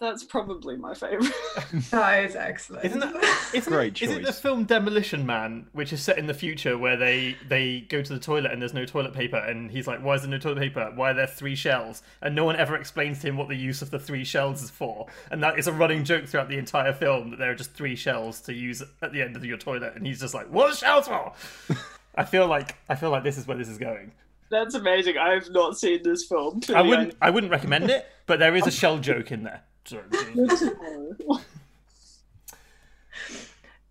that's 0.00 0.22
probably 0.22 0.76
my 0.76 0.94
favorite. 0.94 1.32
That 1.90 2.24
is 2.24 2.36
excellent. 2.36 2.84
Isn't 2.84 3.00
that 3.00 3.50
isn't 3.54 3.72
Great 3.72 4.00
it, 4.00 4.08
is 4.08 4.16
it 4.16 4.24
the 4.24 4.32
film 4.32 4.64
Demolition 4.64 5.26
Man, 5.26 5.66
which 5.72 5.92
is 5.92 6.00
set 6.00 6.18
in 6.18 6.26
the 6.26 6.34
future 6.34 6.78
where 6.78 6.96
they 6.96 7.36
they 7.48 7.80
go 7.88 8.00
to 8.00 8.12
the 8.12 8.18
toilet 8.18 8.52
and 8.52 8.62
there's 8.62 8.72
no 8.72 8.84
toilet 8.86 9.12
paper 9.12 9.36
and 9.36 9.70
he's 9.70 9.86
like, 9.86 10.02
Why 10.02 10.14
is 10.14 10.22
there 10.22 10.30
no 10.30 10.38
toilet 10.38 10.58
paper? 10.58 10.92
Why 10.94 11.10
are 11.10 11.14
there 11.14 11.26
three 11.26 11.54
shells? 11.54 12.02
And 12.22 12.34
no 12.34 12.44
one 12.44 12.56
ever 12.56 12.76
explains 12.76 13.20
to 13.20 13.28
him 13.28 13.36
what 13.36 13.48
the 13.48 13.56
use 13.56 13.82
of 13.82 13.90
the 13.90 13.98
three 13.98 14.24
shells 14.24 14.62
is 14.62 14.70
for. 14.70 15.06
And 15.30 15.42
that 15.42 15.58
is 15.58 15.66
a 15.66 15.72
running 15.72 16.04
joke 16.04 16.26
throughout 16.26 16.48
the 16.48 16.58
entire 16.58 16.92
film 16.92 17.30
that 17.30 17.38
there 17.38 17.50
are 17.50 17.56
just 17.56 17.72
three 17.72 17.96
shells 17.96 18.40
to 18.42 18.54
use 18.54 18.82
at 19.02 19.12
the 19.12 19.20
end 19.20 19.36
of 19.36 19.44
your 19.44 19.58
toilet 19.58 19.94
and 19.94 20.06
he's 20.06 20.20
just 20.20 20.34
like, 20.34 20.46
What 20.50 20.70
are 20.70 20.76
shells 20.76 21.08
for? 21.08 21.32
I 22.14 22.24
feel 22.24 22.46
like 22.46 22.76
I 22.88 22.94
feel 22.94 23.10
like 23.10 23.24
this 23.24 23.36
is 23.36 23.46
where 23.46 23.56
this 23.56 23.68
is 23.68 23.78
going. 23.78 24.12
That's 24.50 24.74
amazing. 24.74 25.18
I 25.18 25.34
have 25.34 25.50
not 25.50 25.78
seen 25.78 26.02
this 26.02 26.24
film. 26.26 26.60
I 26.74 26.82
wouldn't 26.82 27.14
I 27.20 27.30
wouldn't 27.30 27.52
recommend 27.52 27.90
it, 27.90 28.06
but 28.26 28.38
there 28.38 28.54
is 28.56 28.66
a 28.66 28.70
shell 28.70 28.98
joke 28.98 29.30
in 29.30 29.42
there. 29.42 29.62
Sorry. 29.88 30.02
know. 30.34 31.40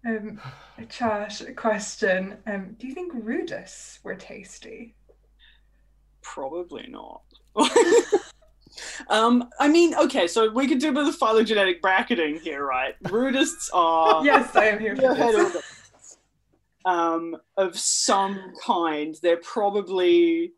Um, 0.05 0.39
a 0.77 0.85
chat 0.85 1.41
a 1.41 1.51
question. 1.51 2.37
Um, 2.45 2.77
do 2.79 2.87
you 2.87 2.93
think 2.93 3.13
rudists 3.13 4.01
were 4.03 4.15
tasty? 4.15 4.95
Probably 6.21 6.87
not. 6.87 7.23
um, 9.09 9.49
I 9.59 9.67
mean, 9.67 9.95
okay, 9.95 10.27
so 10.27 10.49
we 10.49 10.67
could 10.67 10.79
do 10.79 10.89
a 10.89 10.93
bit 10.93 11.07
of 11.07 11.15
phylogenetic 11.15 11.81
bracketing 11.81 12.39
here, 12.39 12.65
right? 12.65 12.93
Rudists 13.03 13.69
are 13.73 14.23
yes, 14.25 14.55
I 14.55 14.65
am 14.65 14.79
here 14.79 14.95
for 14.95 15.13
this. 15.13 15.55
of 15.55 15.63
um, 16.85 17.35
of 17.57 17.77
some 17.77 18.53
kind. 18.65 19.15
They're 19.21 19.37
probably 19.37 20.53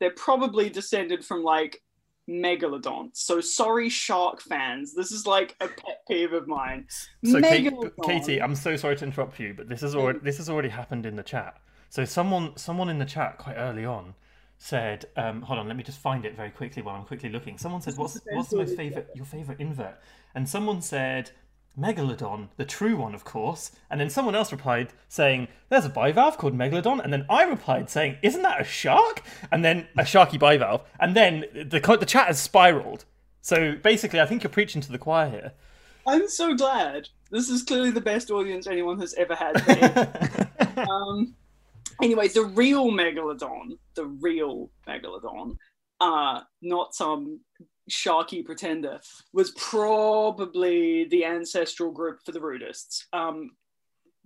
they're 0.00 0.10
probably 0.10 0.70
descended 0.70 1.24
from 1.24 1.44
like 1.44 1.82
megalodons. 2.28 3.10
So 3.14 3.40
sorry, 3.40 3.88
shark 3.88 4.42
fans. 4.42 4.94
This 4.94 5.12
is 5.12 5.26
like 5.26 5.56
a 5.60 5.68
pet 5.68 6.02
peeve 6.08 6.32
of 6.32 6.46
mine. 6.46 6.86
So, 7.24 7.40
Kate, 7.40 7.72
Megalodon. 7.72 8.04
Katie, 8.04 8.42
I'm 8.42 8.54
so 8.54 8.76
sorry 8.76 8.96
to 8.96 9.04
interrupt 9.04 9.40
you, 9.40 9.54
but 9.54 9.68
this 9.68 9.82
is 9.82 9.94
already 9.94 10.18
this 10.20 10.36
has 10.36 10.48
already 10.50 10.68
happened 10.68 11.06
in 11.06 11.16
the 11.16 11.22
chat. 11.22 11.56
So 11.90 12.04
someone 12.04 12.56
someone 12.56 12.88
in 12.88 12.98
the 12.98 13.06
chat 13.06 13.38
quite 13.38 13.56
early 13.56 13.84
on 13.84 14.14
said, 14.58 15.06
um, 15.16 15.42
"Hold 15.42 15.60
on, 15.60 15.68
let 15.68 15.76
me 15.76 15.82
just 15.82 15.98
find 15.98 16.24
it 16.24 16.36
very 16.36 16.50
quickly 16.50 16.82
while 16.82 16.96
I'm 16.96 17.04
quickly 17.04 17.30
looking." 17.30 17.56
Someone 17.58 17.80
said, 17.80 17.96
"What's 17.96 18.20
what's 18.32 18.50
the 18.50 18.56
most 18.56 18.76
favorite 18.76 19.08
your 19.14 19.24
favorite 19.24 19.60
invert?" 19.60 19.98
And 20.34 20.48
someone 20.48 20.82
said, 20.82 21.30
"Megalodon, 21.76 22.48
the 22.56 22.64
true 22.64 22.96
one, 22.96 23.14
of 23.14 23.24
course." 23.24 23.72
And 23.90 24.00
then 24.00 24.10
someone 24.10 24.34
else 24.34 24.52
replied 24.52 24.92
saying, 25.08 25.48
"There's 25.68 25.84
a 25.84 25.90
bivalve 25.90 26.36
called 26.36 26.54
Megalodon." 26.54 27.02
And 27.02 27.12
then 27.12 27.26
I 27.28 27.42
replied 27.44 27.90
saying, 27.90 28.18
"Isn't 28.22 28.42
that 28.42 28.60
a 28.60 28.64
shark?" 28.64 29.22
And 29.50 29.64
then 29.64 29.88
a 29.96 30.02
sharky 30.02 30.38
bivalve. 30.38 30.82
And 31.00 31.16
then 31.16 31.44
the 31.54 31.80
the 31.80 32.06
chat 32.06 32.26
has 32.28 32.40
spiraled. 32.40 33.04
So 33.40 33.76
basically, 33.82 34.20
I 34.20 34.26
think 34.26 34.42
you're 34.42 34.50
preaching 34.50 34.80
to 34.82 34.92
the 34.92 34.98
choir 34.98 35.30
here. 35.30 35.52
I'm 36.06 36.28
so 36.28 36.54
glad. 36.54 37.08
This 37.30 37.50
is 37.50 37.62
clearly 37.62 37.90
the 37.90 38.00
best 38.00 38.30
audience 38.30 38.66
anyone 38.66 38.98
has 39.00 39.14
ever 39.14 39.34
had. 39.34 39.56
um, 40.90 41.34
anyway, 42.02 42.28
the 42.28 42.44
real 42.44 42.90
megalodon, 42.90 43.78
the 43.94 44.06
real 44.06 44.70
megalodon, 44.86 45.56
uh, 46.00 46.40
not 46.62 46.94
some 46.94 47.40
sharky 47.88 48.44
pretender, 48.44 49.00
was 49.32 49.50
probably 49.52 51.04
the 51.04 51.24
ancestral 51.24 51.90
group 51.90 52.20
for 52.24 52.32
the 52.32 52.40
rudists. 52.40 53.04
Um, 53.12 53.50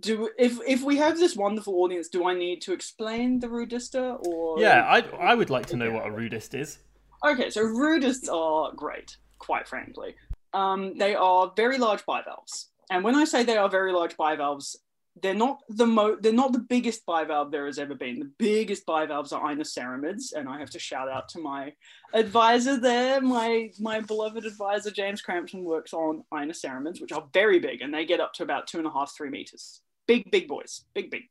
do 0.01 0.31
if 0.39 0.59
if 0.67 0.83
we 0.83 0.97
have 0.97 1.19
this 1.19 1.37
wonderful 1.37 1.75
audience, 1.83 2.09
do 2.09 2.27
I 2.27 2.35
need 2.35 2.61
to 2.63 2.73
explain 2.73 3.39
the 3.39 3.47
rudista 3.47 4.25
or 4.27 4.61
Yeah, 4.61 4.85
I 4.85 5.01
I 5.17 5.35
would 5.35 5.51
like 5.51 5.67
to 5.67 5.77
know 5.77 5.91
what 5.93 6.07
a 6.07 6.11
rudist 6.11 6.55
is. 6.55 6.79
Okay, 7.25 7.51
so 7.51 7.63
rudists 7.63 8.29
are 8.33 8.73
great, 8.75 9.17
quite 9.39 9.69
frankly. 9.69 10.17
Um, 10.53 10.99
they 10.99 11.15
are 11.15 11.53
very 11.57 11.79
large 11.79 12.05
bivalves, 12.05 12.71
and 12.91 13.05
when 13.05 13.15
I 13.15 13.25
say 13.25 13.43
they 13.43 13.57
are 13.57 13.69
very 13.69 13.93
large 13.93 14.17
bivalves, 14.17 14.77
they're 15.21 15.35
not 15.35 15.59
the 15.69 15.87
mo- 15.87 16.17
they're 16.21 16.33
not 16.33 16.53
the 16.53 16.59
biggest 16.59 17.05
bivalve 17.05 17.51
there 17.51 17.67
has 17.67 17.79
ever 17.79 17.95
been. 17.95 18.19
The 18.19 18.31
biggest 18.39 18.87
bivalves 18.87 19.33
are 19.33 19.55
inoceramids, 19.55 20.33
and 20.35 20.49
I 20.49 20.59
have 20.59 20.71
to 20.71 20.79
shout 20.79 21.11
out 21.11 21.29
to 21.31 21.39
my 21.39 21.75
advisor 22.15 22.79
there, 22.79 23.21
my 23.21 23.71
my 23.79 24.01
beloved 24.01 24.47
advisor 24.47 24.91
James 24.91 25.21
Crampton 25.21 25.65
works 25.65 25.93
on 25.93 26.25
inoceramids, 26.33 27.01
which 27.01 27.13
are 27.13 27.29
very 27.35 27.59
big, 27.59 27.83
and 27.83 27.93
they 27.93 28.07
get 28.07 28.21
up 28.21 28.33
to 28.35 28.43
about 28.43 28.67
two 28.67 28.79
and 28.79 28.87
a 28.87 28.93
half, 28.93 29.15
three 29.15 29.31
meters. 29.31 29.83
Big, 30.07 30.31
big 30.31 30.49
boys, 30.49 30.85
big, 30.95 31.11
big. 31.11 31.23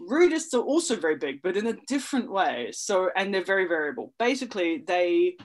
Rudists 0.00 0.54
are 0.54 0.62
also 0.62 0.96
very 0.96 1.16
big, 1.16 1.42
but 1.42 1.56
in 1.56 1.66
a 1.66 1.76
different 1.86 2.32
way. 2.32 2.70
So, 2.72 3.10
and 3.14 3.32
they're 3.32 3.44
very 3.44 3.68
variable. 3.68 4.12
Basically, 4.18 4.82
they 4.84 5.36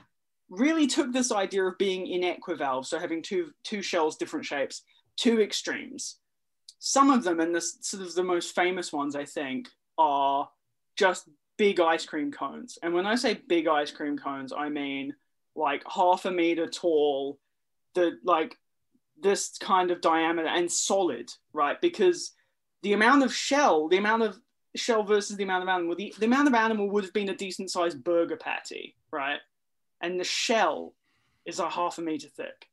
really 0.50 0.86
took 0.86 1.12
this 1.12 1.30
idea 1.30 1.64
of 1.64 1.78
being 1.78 2.06
inequivalve, 2.06 2.86
so 2.86 2.98
having 2.98 3.22
two 3.22 3.50
two 3.62 3.82
shells, 3.82 4.16
different 4.16 4.46
shapes, 4.46 4.82
two 5.16 5.40
extremes. 5.40 6.18
Some 6.78 7.10
of 7.10 7.24
them, 7.24 7.40
and 7.40 7.54
the 7.54 7.60
sort 7.60 8.02
of 8.02 8.14
the 8.14 8.22
most 8.22 8.54
famous 8.54 8.92
ones, 8.92 9.16
I 9.16 9.24
think, 9.24 9.68
are 9.96 10.48
just 10.96 11.28
big 11.56 11.80
ice 11.80 12.06
cream 12.06 12.30
cones. 12.30 12.78
And 12.82 12.94
when 12.94 13.06
I 13.06 13.16
say 13.16 13.34
big 13.34 13.66
ice 13.66 13.90
cream 13.90 14.16
cones, 14.16 14.52
I 14.56 14.68
mean 14.68 15.14
like 15.54 15.82
half 15.92 16.24
a 16.24 16.30
meter 16.30 16.66
tall, 16.66 17.38
the 17.94 18.18
like 18.24 18.56
this 19.20 19.58
kind 19.58 19.90
of 19.90 20.00
diameter 20.00 20.48
and 20.48 20.70
solid, 20.70 21.30
right? 21.52 21.80
Because 21.80 22.32
the 22.82 22.92
amount 22.92 23.24
of 23.24 23.34
shell, 23.34 23.88
the 23.88 23.96
amount 23.96 24.22
of 24.22 24.38
shell 24.76 25.02
versus 25.02 25.36
the 25.36 25.42
amount 25.42 25.64
of 25.64 25.68
animal, 25.68 25.96
the, 25.96 26.14
the 26.18 26.26
amount 26.26 26.48
of 26.48 26.54
animal 26.54 26.88
would 26.90 27.04
have 27.04 27.12
been 27.12 27.28
a 27.28 27.36
decent 27.36 27.70
sized 27.70 28.02
burger 28.04 28.36
patty, 28.36 28.94
right? 29.10 29.40
And 30.00 30.18
the 30.18 30.24
shell 30.24 30.94
is 31.44 31.58
a 31.58 31.68
half 31.68 31.98
a 31.98 32.02
meter 32.02 32.28
thick. 32.28 32.68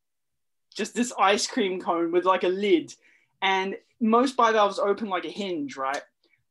Just 0.76 0.94
this 0.94 1.14
ice 1.18 1.48
cream 1.48 1.82
cone 1.82 2.12
with 2.12 2.26
like 2.26 2.44
a 2.44 2.50
lid. 2.50 2.94
And 3.42 3.76
most 4.02 4.36
bivalves 4.36 4.80
open 4.80 5.10
like 5.10 5.26
a 5.26 5.30
hinge, 5.30 5.78
right? 5.78 6.02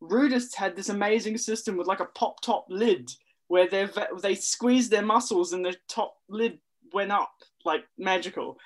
Rudists 0.03 0.55
had 0.55 0.77
this 0.77 0.89
amazing 0.89 1.39
system 1.39 1.77
with 1.77 1.87
like 1.87 2.01
a 2.01 2.07
pop 2.07 2.41
top 2.41 2.67
lid 2.69 3.11
where 3.49 3.69
they 3.69 3.89
they 4.23 4.35
squeezed 4.35 4.91
their 4.91 5.05
muscles 5.05 5.53
and 5.53 5.65
the 5.65 5.77
top 5.89 6.17
lid 6.29 6.59
went 6.93 7.13
up 7.13 7.33
like 7.65 7.85
magical. 7.99 8.59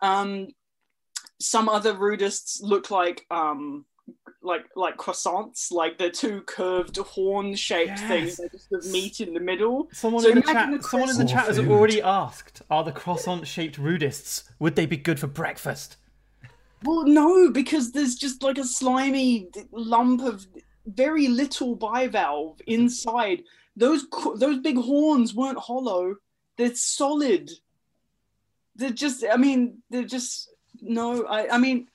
Um, 0.00 0.48
some 1.40 1.68
other 1.68 1.94
rudists 1.94 2.58
look 2.62 2.90
like 2.90 3.26
um, 3.30 3.84
like 4.42 4.64
like 4.76 4.96
croissants, 4.96 5.70
like 5.72 5.98
the 5.98 6.10
two 6.10 6.42
curved 6.42 6.96
horn 6.98 7.54
shaped 7.54 7.98
Yes. 7.98 8.08
things 8.08 8.36
that 8.36 8.50
just 8.52 8.68
have 8.72 8.84
meat 8.92 9.20
in 9.20 9.32
the 9.34 9.40
middle. 9.40 9.88
Someone 9.92 10.22
So 10.22 10.30
in 10.30 10.36
the 10.36 10.42
chat. 10.42 10.70
the 10.70 10.82
Someone 10.82 11.10
in 11.10 11.18
the 11.18 11.24
chat 11.24 11.46
has 11.46 11.58
already 11.58 12.02
asked: 12.02 12.62
Are 12.70 12.84
the 12.84 12.92
croissant-shaped 12.92 13.78
rudists? 13.80 14.44
Would 14.58 14.76
they 14.76 14.86
be 14.86 14.96
good 14.96 15.18
for 15.20 15.26
breakfast? 15.26 15.96
Well, 16.84 17.04
no, 17.04 17.50
because 17.50 17.92
there's 17.92 18.16
just 18.16 18.42
like 18.42 18.58
a 18.58 18.64
slimy 18.64 19.48
lump 19.70 20.22
of 20.22 20.46
very 20.86 21.28
little 21.28 21.76
bivalve 21.76 22.58
mm-hmm. 22.58 22.72
inside. 22.72 23.42
Those 23.76 24.06
those 24.36 24.58
big 24.58 24.76
horns 24.76 25.34
weren't 25.34 25.58
hollow; 25.58 26.16
they're 26.56 26.74
solid. 26.74 27.50
They're 28.76 28.90
just. 28.90 29.24
I 29.30 29.36
mean, 29.36 29.78
they're 29.90 30.04
just. 30.04 30.50
No, 30.80 31.24
I. 31.24 31.54
I 31.54 31.58
mean, 31.58 31.88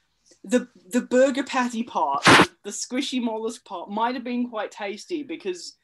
the 0.43 0.67
the 0.89 1.01
burger 1.01 1.43
patty 1.43 1.83
part, 1.83 2.23
the 2.63 2.71
squishy 2.71 3.21
mollusk 3.21 3.65
part, 3.65 3.89
might 3.89 4.15
have 4.15 4.23
been 4.23 4.49
quite 4.49 4.71
tasty 4.71 5.23
because 5.23 5.77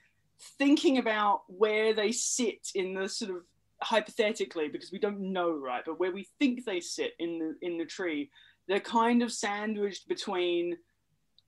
thinking 0.58 0.98
about 0.98 1.44
where 1.48 1.94
they 1.94 2.12
sit 2.12 2.70
in 2.76 2.94
the 2.94 3.08
sort 3.08 3.32
of 3.32 3.38
hypothetically, 3.82 4.70
because 4.70 4.92
we 4.92 5.00
don't 5.00 5.20
know, 5.20 5.52
right? 5.52 5.84
But 5.86 6.00
where 6.00 6.12
we 6.12 6.28
think 6.40 6.66
they 6.66 6.80
sit 6.80 7.14
in 7.20 7.40
the 7.40 7.68
in 7.68 7.78
the 7.78 7.86
tree, 7.86 8.30
they're 8.68 8.80
kind 8.80 9.22
of 9.22 9.32
sandwiched 9.32 10.08
between 10.08 10.78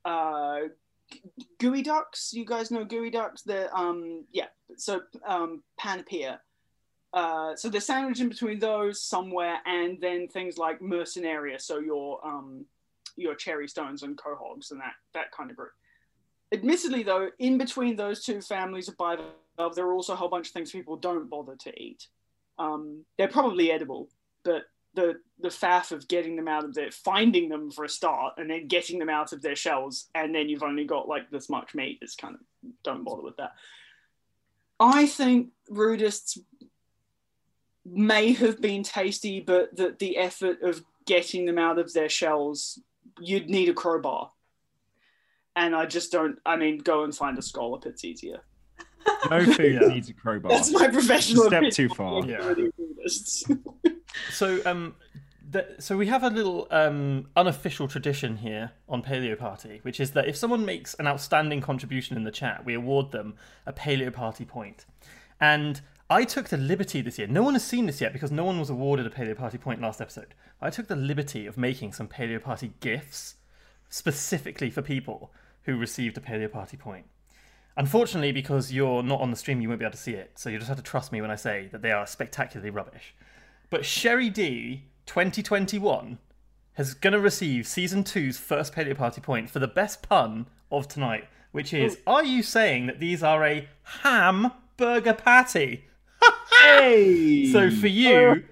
uh, 0.03 0.59
geoducks. 1.61 2.33
You 2.33 2.45
guys 2.45 2.71
know 2.71 2.85
geoducks? 2.85 3.43
They're 3.45 3.75
um 3.75 4.25
yeah. 4.31 4.47
So 4.77 5.01
um. 5.25 5.63
Uh, 7.13 7.55
so 7.55 7.69
they're 7.69 7.79
sandwiched 7.79 8.19
in 8.19 8.27
between 8.27 8.59
those 8.59 9.01
somewhere, 9.01 9.59
and 9.65 10.01
then 10.01 10.27
things 10.27 10.57
like 10.57 10.81
mercenaria. 10.81 11.61
So 11.61 11.79
your 11.79 12.25
um 12.27 12.65
your 13.15 13.35
cherry 13.35 13.67
stones 13.67 14.03
and 14.03 14.17
quahogs 14.17 14.71
and 14.71 14.81
that 14.81 14.93
that 15.13 15.31
kind 15.31 15.49
of 15.49 15.55
group. 15.55 15.71
Admittedly, 16.51 17.03
though, 17.03 17.29
in 17.39 17.57
between 17.57 17.95
those 17.95 18.23
two 18.23 18.41
families 18.41 18.87
of 18.87 18.97
bivalve, 18.97 19.75
there 19.75 19.85
are 19.85 19.93
also 19.93 20.13
a 20.13 20.15
whole 20.15 20.29
bunch 20.29 20.47
of 20.47 20.53
things 20.53 20.71
people 20.71 20.95
don't 20.95 21.29
bother 21.29 21.55
to 21.55 21.81
eat. 21.81 22.07
Um, 22.59 23.03
they're 23.17 23.27
probably 23.27 23.71
edible, 23.71 24.09
but 24.43 24.63
the 24.95 25.15
the 25.39 25.49
faff 25.49 25.91
of 25.91 26.07
getting 26.07 26.35
them 26.35 26.47
out 26.47 26.63
of 26.63 26.73
their 26.73 26.89
finding 26.91 27.49
them 27.49 27.69
for 27.69 27.83
a 27.83 27.89
start 27.89 28.33
and 28.37 28.49
then 28.49 28.67
getting 28.67 28.97
them 28.99 29.09
out 29.09 29.33
of 29.33 29.41
their 29.41 29.55
shells 29.55 30.07
and 30.15 30.33
then 30.33 30.47
you've 30.49 30.63
only 30.63 30.85
got 30.85 31.07
like 31.07 31.29
this 31.29 31.49
much 31.49 31.75
meat 31.75 31.99
is 32.01 32.15
kind 32.15 32.35
of 32.35 32.41
don't 32.83 33.03
bother 33.03 33.21
with 33.21 33.35
that 33.37 33.51
i 34.79 35.05
think 35.05 35.49
rudists 35.69 36.37
may 37.85 38.31
have 38.33 38.59
been 38.61 38.81
tasty 38.83 39.39
but 39.41 39.75
that 39.75 39.99
the 39.99 40.17
effort 40.17 40.61
of 40.63 40.81
getting 41.05 41.45
them 41.45 41.57
out 41.59 41.77
of 41.77 41.91
their 41.93 42.09
shells 42.09 42.79
you'd 43.19 43.49
need 43.49 43.69
a 43.69 43.73
crowbar 43.73 44.31
and 45.55 45.75
i 45.75 45.85
just 45.85 46.11
don't 46.11 46.39
i 46.45 46.55
mean 46.55 46.77
go 46.77 47.03
and 47.03 47.13
find 47.15 47.37
a 47.37 47.41
scallop 47.41 47.85
it's 47.85 48.03
easier 48.05 48.39
No 49.29 49.43
food 49.45 49.73
Yeah. 49.81 49.87
needs 49.87 50.09
a 50.09 50.13
crowbar. 50.13 50.51
that's 50.51 50.71
my 50.71 50.87
professional 50.87 51.43
Step 51.45 51.61
opinion. 51.61 51.71
too 51.71 51.89
far. 51.89 52.13
on 52.15 52.27
Yeah. 52.27 52.53
So, 54.31 54.61
um, 54.65 54.95
that, 55.51 55.81
so 55.83 55.97
we 55.97 56.07
have 56.07 56.23
a 56.23 56.29
little 56.29 56.67
um, 56.71 57.27
unofficial 57.35 57.87
tradition 57.87 58.37
here 58.37 58.71
on 58.89 59.03
Paleo 59.03 59.37
Party, 59.37 59.79
which 59.83 59.99
is 59.99 60.11
that 60.11 60.27
if 60.27 60.35
someone 60.35 60.65
makes 60.65 60.93
an 60.95 61.07
outstanding 61.07 61.61
contribution 61.61 62.17
in 62.17 62.23
the 62.23 62.31
chat, 62.31 62.65
we 62.65 62.73
award 62.73 63.11
them 63.11 63.35
a 63.65 63.73
Paleo 63.73 64.11
Party 64.11 64.45
point. 64.45 64.85
And 65.39 65.81
I 66.09 66.23
took 66.23 66.49
the 66.49 66.57
liberty 66.57 67.01
this 67.01 67.17
year. 67.17 67.27
No 67.27 67.43
one 67.43 67.53
has 67.53 67.63
seen 67.63 67.85
this 67.85 68.01
yet 68.01 68.13
because 68.13 68.31
no 68.31 68.43
one 68.43 68.59
was 68.59 68.69
awarded 68.69 69.05
a 69.05 69.09
Paleo 69.09 69.35
Party 69.35 69.57
point 69.57 69.81
last 69.81 70.01
episode. 70.01 70.33
I 70.61 70.69
took 70.69 70.87
the 70.87 70.95
liberty 70.95 71.45
of 71.45 71.57
making 71.57 71.93
some 71.93 72.07
Paleo 72.07 72.41
Party 72.41 72.73
gifts 72.79 73.35
specifically 73.89 74.69
for 74.69 74.81
people 74.81 75.31
who 75.63 75.77
received 75.77 76.17
a 76.17 76.21
Paleo 76.21 76.51
Party 76.51 76.77
point. 76.77 77.05
Unfortunately, 77.77 78.31
because 78.31 78.71
you're 78.71 79.03
not 79.03 79.19
on 79.19 79.31
the 79.31 79.37
stream, 79.37 79.61
you 79.61 79.67
won't 79.67 79.79
be 79.79 79.85
able 79.85 79.91
to 79.91 79.97
see 79.97 80.13
it. 80.13 80.31
So 80.35 80.49
you 80.49 80.57
just 80.57 80.69
have 80.69 80.77
to 80.77 80.83
trust 80.83 81.11
me 81.11 81.21
when 81.21 81.31
I 81.31 81.35
say 81.35 81.69
that 81.71 81.81
they 81.81 81.91
are 81.91 82.07
spectacularly 82.07 82.69
rubbish. 82.69 83.13
But 83.69 83.85
Sherry 83.85 84.29
D 84.29 84.83
2021 85.05 86.17
is 86.77 86.93
going 86.93 87.13
to 87.13 87.19
receive 87.19 87.67
season 87.67 88.03
two's 88.03 88.37
first 88.37 88.73
Paleo 88.73 88.95
Party 88.95 89.21
point 89.21 89.49
for 89.49 89.59
the 89.59 89.67
best 89.67 90.01
pun 90.07 90.47
of 90.71 90.87
tonight, 90.87 91.25
which 91.51 91.73
is 91.73 91.97
Are 92.05 92.23
you 92.23 92.43
saying 92.43 92.87
that 92.87 92.99
these 92.99 93.23
are 93.23 93.45
a 93.45 93.67
ham 94.03 94.51
burger 94.77 95.13
patty? 95.13 95.85
Hey! 96.61 97.51
So 97.51 97.69
for 97.69 97.87
you, 97.87 98.43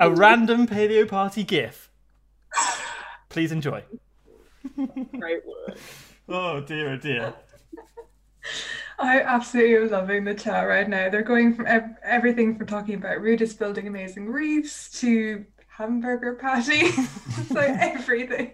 a 0.00 0.10
random 0.14 0.66
Paleo 0.66 1.08
Party 1.08 1.44
gif. 1.44 1.90
Please 3.30 3.52
enjoy. 3.52 3.82
Great 4.76 5.42
work. 5.46 5.78
Oh 6.28 6.60
dear, 6.60 6.90
oh 6.90 6.96
dear. 6.96 7.34
I 8.98 9.20
absolutely 9.22 9.76
am 9.76 9.90
loving 9.90 10.24
the 10.24 10.34
chat 10.34 10.66
right 10.68 10.88
now. 10.88 11.10
They're 11.10 11.22
going 11.22 11.54
from 11.54 11.66
ev- 11.66 11.96
everything 12.04 12.56
from 12.56 12.66
talking 12.66 12.94
about 12.94 13.18
rudists 13.18 13.58
building 13.58 13.86
amazing 13.88 14.26
reefs 14.30 14.90
to 15.00 15.44
hamburger 15.68 16.34
patty. 16.34 16.80
it's 16.82 17.50
like 17.50 17.70
everything. 17.80 18.52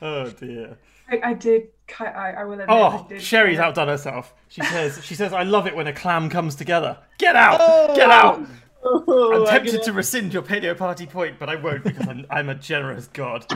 Oh 0.00 0.30
dear. 0.30 0.78
I, 1.10 1.20
I 1.24 1.34
did. 1.34 1.68
I, 2.00 2.06
I 2.38 2.44
will 2.44 2.52
admit. 2.54 2.66
Oh, 2.70 3.04
I 3.04 3.08
did 3.08 3.22
Sherry's 3.22 3.58
outdone 3.58 3.88
herself. 3.88 4.34
She 4.48 4.62
says, 4.62 5.04
"She 5.04 5.14
says 5.14 5.32
I 5.32 5.42
love 5.42 5.66
it 5.66 5.74
when 5.76 5.86
a 5.86 5.92
clam 5.92 6.30
comes 6.30 6.54
together. 6.54 6.96
Get 7.18 7.36
out! 7.36 7.94
Get 7.94 8.10
out!" 8.10 8.36
I'm 8.38 8.48
Oh, 8.84 9.44
tempted 9.46 9.72
get- 9.72 9.82
to 9.84 9.92
rescind 9.92 10.32
your 10.32 10.42
Paleo 10.42 10.76
Party 10.76 11.06
point, 11.06 11.38
but 11.38 11.48
I 11.48 11.56
won't 11.56 11.84
because 11.84 12.08
I'm, 12.08 12.26
I'm 12.30 12.48
a 12.48 12.54
generous 12.54 13.08
god. 13.08 13.46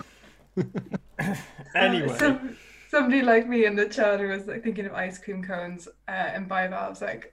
anyway, 1.74 2.16
Some, 2.18 2.56
somebody 2.96 3.20
like 3.20 3.46
me 3.46 3.66
in 3.66 3.76
the 3.76 3.86
chat 3.86 4.20
who 4.20 4.28
was 4.28 4.46
like 4.46 4.62
thinking 4.62 4.86
of 4.86 4.94
ice 4.94 5.18
cream 5.18 5.42
cones 5.42 5.86
uh, 6.08 6.10
and 6.34 6.48
bivalves, 6.48 7.02
like. 7.02 7.32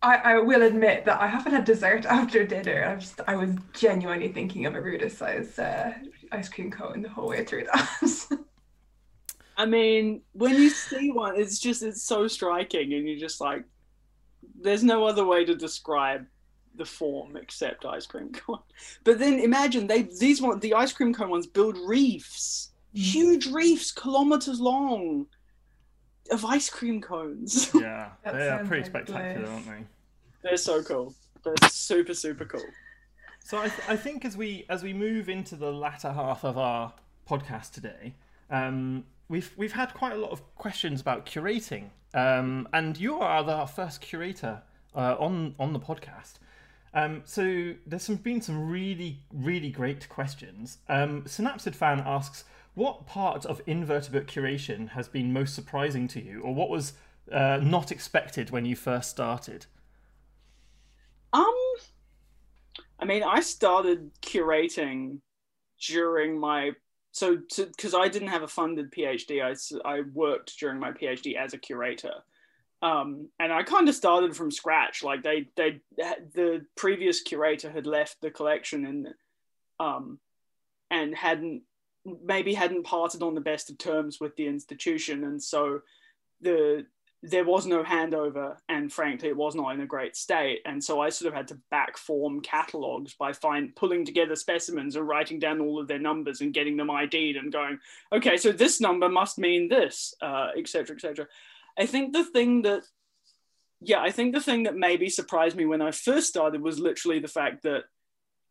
I, 0.00 0.14
I 0.16 0.38
will 0.38 0.62
admit 0.62 1.04
that 1.06 1.20
I 1.20 1.26
haven't 1.26 1.52
had 1.52 1.64
dessert 1.64 2.06
after 2.18 2.44
dinner. 2.44 2.84
I 2.84 2.94
just 3.00 3.20
I 3.26 3.34
was 3.34 3.50
genuinely 3.72 4.28
thinking 4.28 4.64
of 4.66 4.76
a 4.76 4.80
rudist 4.80 5.18
size 5.18 5.58
uh, 5.58 5.92
ice 6.30 6.48
cream 6.48 6.70
cone 6.70 7.02
the 7.02 7.08
whole 7.08 7.28
way 7.28 7.44
through 7.44 7.64
that. 7.64 8.28
I 9.56 9.66
mean, 9.66 10.22
when 10.34 10.54
you 10.54 10.70
see 10.70 11.10
one, 11.10 11.34
it's 11.36 11.58
just 11.58 11.82
it's 11.82 12.02
so 12.02 12.28
striking, 12.28 12.94
and 12.94 13.08
you're 13.08 13.18
just 13.18 13.40
like, 13.40 13.64
there's 14.60 14.84
no 14.84 15.04
other 15.04 15.24
way 15.24 15.44
to 15.44 15.56
describe 15.56 16.26
the 16.76 16.84
form 16.84 17.36
except 17.36 17.84
ice 17.84 18.06
cream 18.06 18.30
cone. 18.32 18.62
But 19.02 19.18
then 19.18 19.40
imagine 19.40 19.88
they 19.88 20.02
these 20.02 20.40
one 20.40 20.60
the 20.60 20.74
ice 20.74 20.92
cream 20.92 21.12
cone 21.12 21.30
ones 21.30 21.48
build 21.48 21.76
reefs, 21.76 22.67
huge 22.92 23.46
reefs, 23.46 23.90
kilometers 23.92 24.60
long, 24.60 25.26
of 26.30 26.44
ice 26.44 26.68
cream 26.70 27.00
cones. 27.00 27.70
yeah, 27.74 28.10
That 28.24 28.34
they 28.34 28.48
are 28.48 28.58
sounds 28.58 28.68
pretty 28.68 28.82
like 28.82 28.90
spectacular, 28.90 29.46
bliss. 29.46 29.50
aren't 29.50 29.66
they? 29.66 29.84
They're 30.42 30.56
so 30.56 30.82
cool. 30.82 31.14
They're 31.44 31.54
super 31.70 32.14
super 32.14 32.44
cool. 32.44 32.64
So 33.40 33.58
I, 33.58 33.68
th- 33.68 33.88
I 33.88 33.96
think 33.96 34.24
as 34.24 34.36
we 34.36 34.66
as 34.68 34.82
we 34.82 34.92
move 34.92 35.28
into 35.28 35.56
the 35.56 35.72
latter 35.72 36.12
half 36.12 36.44
of 36.44 36.58
our 36.58 36.92
podcast 37.28 37.72
today, 37.72 38.14
um, 38.50 39.04
we've 39.28 39.52
we've 39.56 39.72
had 39.72 39.94
quite 39.94 40.12
a 40.12 40.16
lot 40.18 40.30
of 40.30 40.42
questions 40.56 41.00
about 41.00 41.24
curating, 41.26 41.90
um, 42.14 42.68
and 42.72 42.98
you 42.98 43.18
are 43.18 43.42
the 43.42 43.66
first 43.66 44.00
curator 44.00 44.62
uh, 44.94 45.16
on 45.18 45.54
on 45.58 45.72
the 45.72 45.80
podcast. 45.80 46.34
Um, 46.94 47.22
so 47.24 47.74
there's 47.86 48.02
some 48.02 48.16
been 48.16 48.40
some 48.42 48.68
really 48.70 49.20
really 49.32 49.70
great 49.70 50.08
questions. 50.08 50.78
Um, 50.88 51.22
Synapsid 51.22 51.74
fan 51.74 52.02
asks, 52.04 52.44
what 52.78 53.06
part 53.06 53.44
of 53.44 53.60
invertebrate 53.66 54.28
curation 54.28 54.90
has 54.90 55.08
been 55.08 55.32
most 55.32 55.52
surprising 55.52 56.06
to 56.06 56.22
you, 56.22 56.40
or 56.42 56.54
what 56.54 56.70
was 56.70 56.92
uh, 57.30 57.58
not 57.60 57.90
expected 57.90 58.50
when 58.50 58.64
you 58.64 58.76
first 58.76 59.10
started? 59.10 59.66
Um, 61.32 61.56
I 63.00 63.04
mean, 63.04 63.24
I 63.24 63.40
started 63.40 64.12
curating 64.22 65.18
during 65.80 66.38
my 66.38 66.72
so 67.10 67.38
because 67.56 67.94
I 67.94 68.06
didn't 68.06 68.28
have 68.28 68.44
a 68.44 68.48
funded 68.48 68.92
PhD, 68.92 69.42
I 69.42 69.54
I 69.84 70.02
worked 70.14 70.56
during 70.60 70.78
my 70.78 70.92
PhD 70.92 71.34
as 71.34 71.54
a 71.54 71.58
curator, 71.58 72.14
um, 72.80 73.28
and 73.40 73.52
I 73.52 73.64
kind 73.64 73.88
of 73.88 73.96
started 73.96 74.36
from 74.36 74.52
scratch. 74.52 75.02
Like 75.02 75.24
they 75.24 75.48
they 75.56 75.80
the 75.96 76.64
previous 76.76 77.22
curator 77.22 77.72
had 77.72 77.88
left 77.88 78.20
the 78.20 78.30
collection 78.30 78.86
and 78.86 79.08
um, 79.80 80.20
and 80.92 81.12
hadn't 81.12 81.62
maybe 82.04 82.54
hadn't 82.54 82.84
parted 82.84 83.22
on 83.22 83.34
the 83.34 83.40
best 83.40 83.70
of 83.70 83.78
terms 83.78 84.20
with 84.20 84.36
the 84.36 84.46
institution, 84.46 85.24
and 85.24 85.42
so 85.42 85.80
the 86.40 86.86
there 87.22 87.44
was 87.44 87.66
no 87.66 87.82
handover 87.82 88.56
and 88.68 88.92
frankly 88.92 89.28
it 89.28 89.36
was 89.36 89.54
not 89.54 89.74
in 89.74 89.80
a 89.80 89.86
great 89.86 90.14
state 90.14 90.60
and 90.64 90.82
so 90.82 91.00
i 91.00 91.08
sort 91.08 91.28
of 91.28 91.34
had 91.34 91.48
to 91.48 91.58
back 91.70 91.98
form 91.98 92.40
catalogs 92.40 93.14
by 93.14 93.32
find 93.32 93.74
pulling 93.74 94.04
together 94.04 94.36
specimens 94.36 94.94
and 94.94 95.08
writing 95.08 95.38
down 95.38 95.60
all 95.60 95.80
of 95.80 95.88
their 95.88 95.98
numbers 95.98 96.40
and 96.40 96.54
getting 96.54 96.76
them 96.76 96.90
id'd 96.90 97.36
and 97.36 97.52
going 97.52 97.78
okay 98.12 98.36
so 98.36 98.52
this 98.52 98.80
number 98.80 99.08
must 99.08 99.38
mean 99.38 99.68
this 99.68 100.14
uh, 100.22 100.48
etc. 100.56 100.68
cetera 100.68 100.96
et 100.96 101.00
cetera 101.00 101.26
i 101.76 101.86
think 101.86 102.12
the 102.12 102.24
thing 102.24 102.62
that 102.62 102.84
yeah 103.80 104.00
i 104.00 104.10
think 104.10 104.32
the 104.32 104.40
thing 104.40 104.62
that 104.62 104.76
maybe 104.76 105.08
surprised 105.08 105.56
me 105.56 105.66
when 105.66 105.82
i 105.82 105.90
first 105.90 106.28
started 106.28 106.60
was 106.60 106.78
literally 106.78 107.18
the 107.18 107.26
fact 107.26 107.64
that 107.64 107.84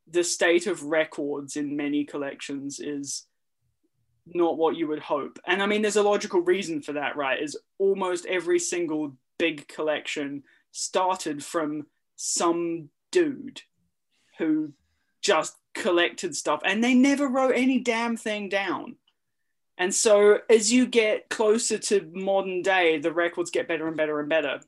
the 0.10 0.24
state 0.24 0.68
of 0.68 0.84
records 0.84 1.56
in 1.56 1.78
many 1.78 2.04
collections 2.04 2.80
is 2.82 3.28
not 4.34 4.58
what 4.58 4.76
you 4.76 4.88
would 4.88 5.00
hope. 5.00 5.40
And 5.46 5.62
I 5.62 5.66
mean, 5.66 5.82
there's 5.82 5.96
a 5.96 6.04
logical 6.04 6.42
reason 6.42 6.82
for 6.82 6.94
that, 6.94 7.16
right? 7.16 7.42
Is 7.42 7.58
almost 7.78 8.26
every 8.26 8.60
single 8.60 9.14
big 9.38 9.68
collection 9.68 10.44
started 10.72 11.44
from 11.44 11.88
some 12.16 12.90
dude 13.12 13.62
who 14.38 14.74
just 15.22 15.56
collected 15.74 16.36
stuff 16.36 16.62
and 16.66 16.84
they 16.84 16.94
never 16.94 17.28
wrote 17.28 17.54
any 17.56 17.80
damn 17.80 18.18
thing 18.18 18.50
down. 18.50 18.96
And 19.78 19.94
so 19.94 20.40
as 20.50 20.72
you 20.72 20.88
get 20.88 21.30
closer 21.30 21.78
to 21.78 22.10
modern 22.14 22.62
day, 22.64 22.98
the 22.98 23.12
records 23.12 23.52
get 23.52 23.68
better 23.68 23.88
and 23.88 23.96
better 23.96 24.20
and 24.20 24.30
better. 24.30 24.60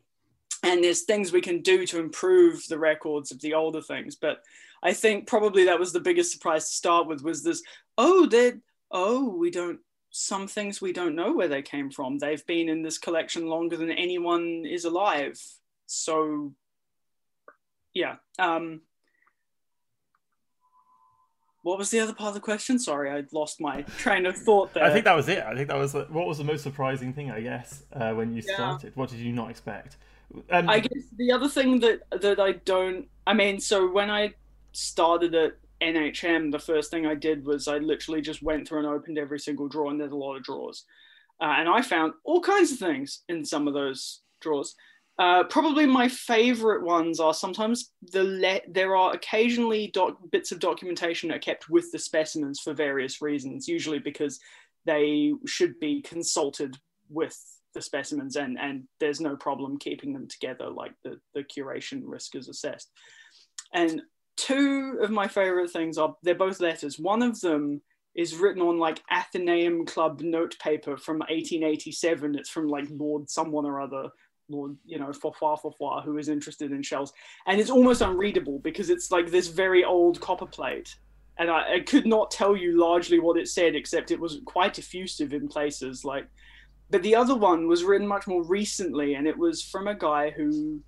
And 0.62 0.84
there's 0.84 1.02
things 1.02 1.32
we 1.32 1.42
can 1.42 1.62
do 1.62 1.86
to 1.88 2.00
improve 2.00 2.68
the 2.68 2.78
records 2.78 3.32
of 3.32 3.42
the 3.42 3.54
older 3.54 3.82
things. 3.82 4.16
But 4.16 4.44
I 4.84 4.94
think 4.94 5.28
probably 5.28 5.66
that 5.66 5.80
was 5.80 5.94
the 5.94 6.00
biggest 6.00 6.32
surprise 6.32 6.66
to 6.66 6.76
start 6.76 7.08
with 7.08 7.24
was 7.24 7.44
this, 7.44 7.64
oh, 7.98 8.28
they're 8.28 8.60
oh, 8.92 9.30
we 9.30 9.52
don't, 9.52 9.80
some 10.12 10.48
things 10.48 10.82
we 10.82 10.92
don't 10.94 11.16
know 11.16 11.34
where 11.34 11.48
they 11.48 11.62
came 11.62 11.92
from. 11.92 12.18
They've 12.18 12.46
been 12.46 12.70
in 12.70 12.82
this 12.82 12.98
collection 12.98 13.48
longer 13.48 13.78
than 13.78 13.92
anyone 13.92 14.66
is 14.66 14.86
alive. 14.86 15.40
So, 15.86 16.54
yeah. 17.94 18.16
Um, 18.38 18.82
what 21.62 21.78
was 21.78 21.92
the 21.92 22.00
other 22.00 22.14
part 22.14 22.30
of 22.30 22.34
the 22.36 22.40
question? 22.40 22.80
Sorry, 22.80 23.12
I 23.12 23.24
lost 23.32 23.60
my 23.60 23.82
train 23.98 24.26
of 24.26 24.38
thought 24.38 24.74
there. 24.74 24.84
I 24.84 24.92
think 24.92 25.06
that 25.06 25.16
was 25.16 25.28
it. 25.28 25.44
I 25.44 25.56
think 25.56 25.68
that 25.68 25.78
was 25.78 25.94
what 25.94 26.28
was 26.28 26.38
the 26.38 26.44
most 26.44 26.64
surprising 26.64 27.14
thing, 27.14 27.32
I 27.32 27.42
guess, 27.42 27.84
uh, 27.94 28.14
when 28.14 28.34
you 28.34 28.42
Yeah. 28.48 28.56
started. 28.56 28.96
What 28.96 29.10
did 29.10 29.20
you 29.20 29.34
not 29.34 29.50
expect? 29.50 29.98
Um, 30.50 30.70
I 30.70 30.80
guess 30.80 31.04
the 31.18 31.32
other 31.32 31.50
thing 31.50 31.80
that 31.80 32.02
that 32.22 32.40
I 32.40 32.54
don't 32.54 33.10
I 33.26 33.34
mean 33.34 33.60
so 33.60 33.92
when 33.92 34.12
I 34.12 34.36
started 34.74 35.34
at 35.34 35.54
NHM 35.82 36.52
the 36.52 36.60
first 36.60 36.92
thing 36.92 37.06
I 37.06 37.16
did 37.16 37.46
was 37.46 37.68
I 37.68 37.78
literally 37.78 38.22
just 38.22 38.42
went 38.42 38.68
through 38.68 38.80
and 38.80 38.88
opened 38.88 39.18
every 39.18 39.40
single 39.40 39.68
drawer 39.68 39.92
and 39.92 40.00
there's 40.00 40.12
a 40.12 40.16
lot 40.16 40.36
of 40.36 40.44
drawers. 40.44 40.86
Uh, 41.42 41.56
and 41.58 41.70
I 41.70 41.82
found 41.82 42.14
all 42.26 42.42
kinds 42.42 42.72
of 42.72 42.80
things 42.80 43.24
in 43.30 43.46
some 43.46 43.68
of 43.68 43.74
those 43.74 44.22
drawers. 44.42 44.76
Uh, 45.18 45.44
probably 45.44 45.86
my 45.86 46.08
favorite 46.08 46.84
ones 46.84 47.20
are 47.20 47.34
sometimes 47.34 47.92
the 48.14 48.24
le- 48.24 48.72
there 48.72 48.96
are 48.96 49.14
occasionally 49.14 49.92
doc- 49.94 50.18
bits 50.32 50.52
of 50.52 50.60
documentation 50.60 51.30
that 51.30 51.36
are 51.36 51.40
kept 51.40 51.70
with 51.70 51.92
the 51.92 52.00
specimens 52.00 52.60
for 52.60 52.74
various 52.74 53.22
reasons 53.22 53.68
usually 53.68 54.00
because 54.00 54.40
they 54.86 55.34
should 55.46 55.78
be 55.80 56.02
consulted 56.02 56.78
with 57.10 57.38
the 57.74 57.82
specimens 57.82 58.36
and 58.36 58.58
and 58.58 58.84
there's 59.00 59.22
no 59.22 59.36
problem 59.36 59.78
keeping 59.78 60.14
them 60.14 60.28
together 60.28 60.70
like 60.70 60.94
the 61.04 61.20
the 61.34 61.44
curation 61.44 62.02
risk 62.06 62.36
is 62.36 62.48
assessed. 62.48 62.90
And 63.74 64.02
two 64.40 65.00
of 65.02 65.12
my 65.12 65.28
favorite 65.28 65.72
things 65.72 65.98
are 65.98 66.16
they're 66.24 66.36
both 66.36 66.60
letters. 66.60 67.00
One 67.00 67.22
of 67.22 67.40
them 67.42 67.82
is 68.16 68.36
written 68.36 68.62
on 68.62 68.78
like 68.80 69.02
athenaeum 69.12 69.86
club 69.86 70.22
note 70.22 70.58
paper 70.60 70.98
from 70.98 71.20
1887 71.20 72.36
it's 72.36 72.50
from 72.50 72.68
like 72.68 72.86
lord 72.90 73.30
someone 73.30 73.68
or 73.68 73.80
other 73.80 74.10
lord 74.50 74.76
you 74.84 74.98
know 74.98 75.10
Fofoir 75.10 75.60
Fofoir, 75.62 76.04
who 76.04 76.18
is 76.18 76.30
interested 76.30 76.72
in 76.72 76.82
shells. 76.82 77.14
And 77.46 77.60
it's 77.60 77.70
almost 77.70 78.02
unreadable 78.02 78.60
because 78.60 78.90
it's 78.90 79.12
like 79.12 79.30
this 79.30 79.48
very 79.48 79.84
old 79.84 80.20
copper 80.20 80.48
plate. 80.48 80.96
And 81.38 81.50
I, 81.50 81.76
I 81.76 81.80
could 81.80 82.06
not 82.06 82.32
tell 82.32 82.58
you 82.58 82.78
largely 82.78 83.20
what 83.20 83.38
it 83.38 83.48
said, 83.48 83.76
except 83.76 84.12
it 84.12 84.20
was 84.20 84.42
quite 84.46 84.78
effusive 84.78 85.34
in 85.34 85.48
places. 85.48 86.04
Like, 86.04 86.28
but 86.90 87.02
the 87.02 87.16
other 87.16 87.36
one 87.36 87.68
was 87.68 87.84
written 87.84 88.08
much 88.08 88.28
more 88.28 88.44
recently, 88.44 89.14
and 89.14 89.26
it 89.26 89.38
was 89.38 89.64
from 89.64 89.88
a 89.88 89.96
guy 89.96 90.32
who 90.32 90.82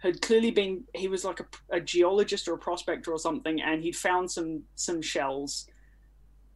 had 0.00 0.20
clearly 0.22 0.50
been 0.50 0.84
he 0.94 1.08
was 1.08 1.24
like 1.24 1.40
a, 1.40 1.46
a 1.70 1.80
geologist 1.80 2.48
or 2.48 2.54
a 2.54 2.58
prospector 2.58 3.12
or 3.12 3.18
something, 3.18 3.60
and 3.60 3.82
he'd 3.82 3.96
found 3.96 4.30
some 4.30 4.62
some 4.74 5.00
shells 5.00 5.66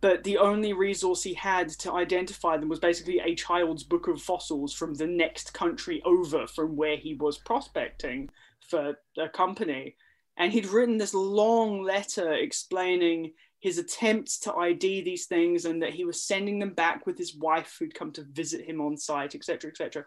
but 0.05 0.23
the 0.23 0.37
only 0.37 0.75
resource 0.75 1.23
he 1.23 1.33
had 1.33 1.71
to 1.71 1.91
identify 1.95 2.59
them 2.59 2.69
was 2.69 2.79
basically 2.79 3.21
a 3.21 3.35
child's 3.35 3.85
book 3.85 4.07
of 4.07 4.21
fossils 4.21 4.75
from 4.75 4.93
the 4.93 5.07
next 5.07 5.55
country 5.55 6.03
over 6.05 6.47
from 6.47 6.77
where 6.77 6.99
he 6.99 7.15
was 7.15 7.39
prospecting 7.39 8.29
for 8.69 8.99
a 9.17 9.31
company. 9.31 9.97
And 10.37 10.53
he'd 10.53 10.67
written 10.67 10.99
this 10.99 11.15
long 11.15 11.83
letter 11.83 12.35
explaining 12.35 13.33
his 13.61 13.79
attempts 13.79 14.39
to 14.41 14.55
ID 14.55 15.01
these 15.01 15.25
things 15.25 15.65
and 15.65 15.81
that 15.81 15.95
he 15.95 16.05
was 16.05 16.21
sending 16.21 16.59
them 16.59 16.75
back 16.75 17.07
with 17.07 17.17
his 17.17 17.35
wife 17.35 17.75
who'd 17.79 17.95
come 17.95 18.13
to 18.13 18.25
visit 18.25 18.61
him 18.61 18.83
on 18.83 18.99
site, 18.99 19.35
etc., 19.35 19.71
etc. 19.71 20.05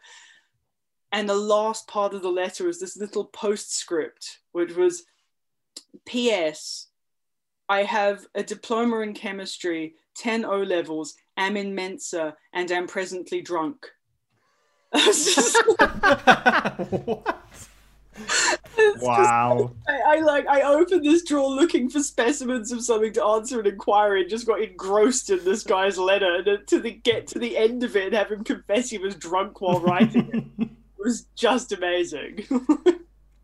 And 1.18 1.28
the 1.28 1.34
last 1.34 1.88
part 1.88 2.13
of 2.13 2.22
the 2.22 2.30
letter 2.30 2.68
was 2.68 2.80
this 2.80 2.95
little 2.95 3.26
postscript, 3.26 4.38
which 4.51 4.76
was 4.76 5.05
P.S. 6.05 6.89
I 7.68 7.82
have 7.82 8.28
a 8.36 8.43
diploma 8.43 8.99
in 8.99 9.15
chemistry, 9.15 9.95
10 10.18 10.45
O 10.45 10.61
levels, 10.61 11.15
am 11.36 11.57
in 11.57 11.74
Mensa, 11.74 12.38
and 12.53 12.72
am 12.72 12.86
presently 12.86 13.41
drunk. 13.41 13.88
what? 17.07 17.39
Wow. 18.99 19.72
I, 19.88 20.01
I, 20.07 20.20
like 20.20 20.47
I 20.47 20.61
opened 20.61 21.03
this 21.03 21.24
drawer 21.24 21.49
looking 21.49 21.89
for 21.89 21.99
specimens 21.99 22.72
of 22.72 22.84
something 22.84 23.11
to 23.13 23.26
answer 23.26 23.59
an 23.59 23.65
inquiry 23.65 24.22
and 24.22 24.30
just 24.30 24.45
got 24.45 24.61
engrossed 24.61 25.32
in 25.32 25.43
this 25.43 25.63
guy's 25.63 25.97
letter 25.97 26.43
and 26.45 26.68
to 26.68 26.80
the 26.80 26.91
get 26.91 27.26
to 27.28 27.39
the 27.39 27.57
end 27.57 27.84
of 27.84 27.95
it 27.95 28.07
and 28.07 28.15
have 28.15 28.32
him 28.32 28.43
confess 28.43 28.89
he 28.89 28.99
was 28.99 29.15
drunk 29.15 29.61
while 29.61 29.80
writing 29.80 30.51
it 30.59 30.70
was 31.00 31.28
just 31.36 31.72
amazing. 31.72 32.45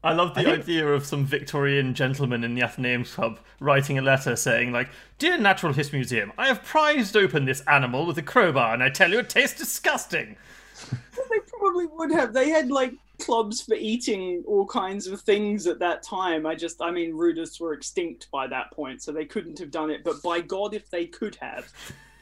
I 0.06 0.12
love 0.14 0.34
the 0.34 0.42
I 0.42 0.44
think- 0.44 0.60
idea 0.60 0.88
of 0.88 1.06
some 1.06 1.26
Victorian 1.26 1.94
gentleman 1.94 2.44
in 2.44 2.56
the 2.56 2.64
Athenaeum 2.64 3.06
Club 3.06 3.40
writing 3.60 3.98
a 3.98 4.02
letter 4.02 4.36
saying, 4.36 4.72
like, 4.74 4.90
Dear 5.18 5.38
Natural 5.38 5.72
History 5.72 6.00
Museum, 6.00 6.34
I 6.38 6.48
have 6.48 6.64
prized 6.64 7.16
open 7.16 7.46
this 7.46 7.62
animal 7.62 8.06
with 8.06 8.18
a 8.18 8.22
crowbar, 8.22 8.74
and 8.74 8.84
I 8.84 8.90
tell 8.90 9.12
you 9.12 9.20
it 9.20 9.30
tastes 9.30 9.58
disgusting. 9.58 10.36
they 10.92 11.40
probably 11.48 11.86
would 11.86 12.12
have. 12.12 12.34
They 12.34 12.50
had 12.50 12.70
like 12.70 12.94
clubs 13.20 13.62
for 13.62 13.76
eating 13.76 14.44
all 14.46 14.66
kinds 14.66 15.08
of 15.08 15.22
things 15.22 15.68
at 15.68 15.80
that 15.80 16.04
time. 16.04 16.46
I 16.46 16.56
just, 16.56 16.82
I 16.82 16.92
mean, 16.92 17.14
rudists 17.14 17.62
were 17.62 17.74
extinct 17.74 18.30
by 18.32 18.48
that 18.48 18.72
point, 18.74 19.02
so 19.02 19.14
they 19.14 19.24
couldn't 19.26 19.58
have 19.60 19.72
done 19.72 19.90
it. 19.90 20.04
But 20.04 20.22
by 20.22 20.42
God, 20.42 20.74
if 20.74 20.90
they 20.90 21.06
could 21.06 21.36
have, 21.36 21.72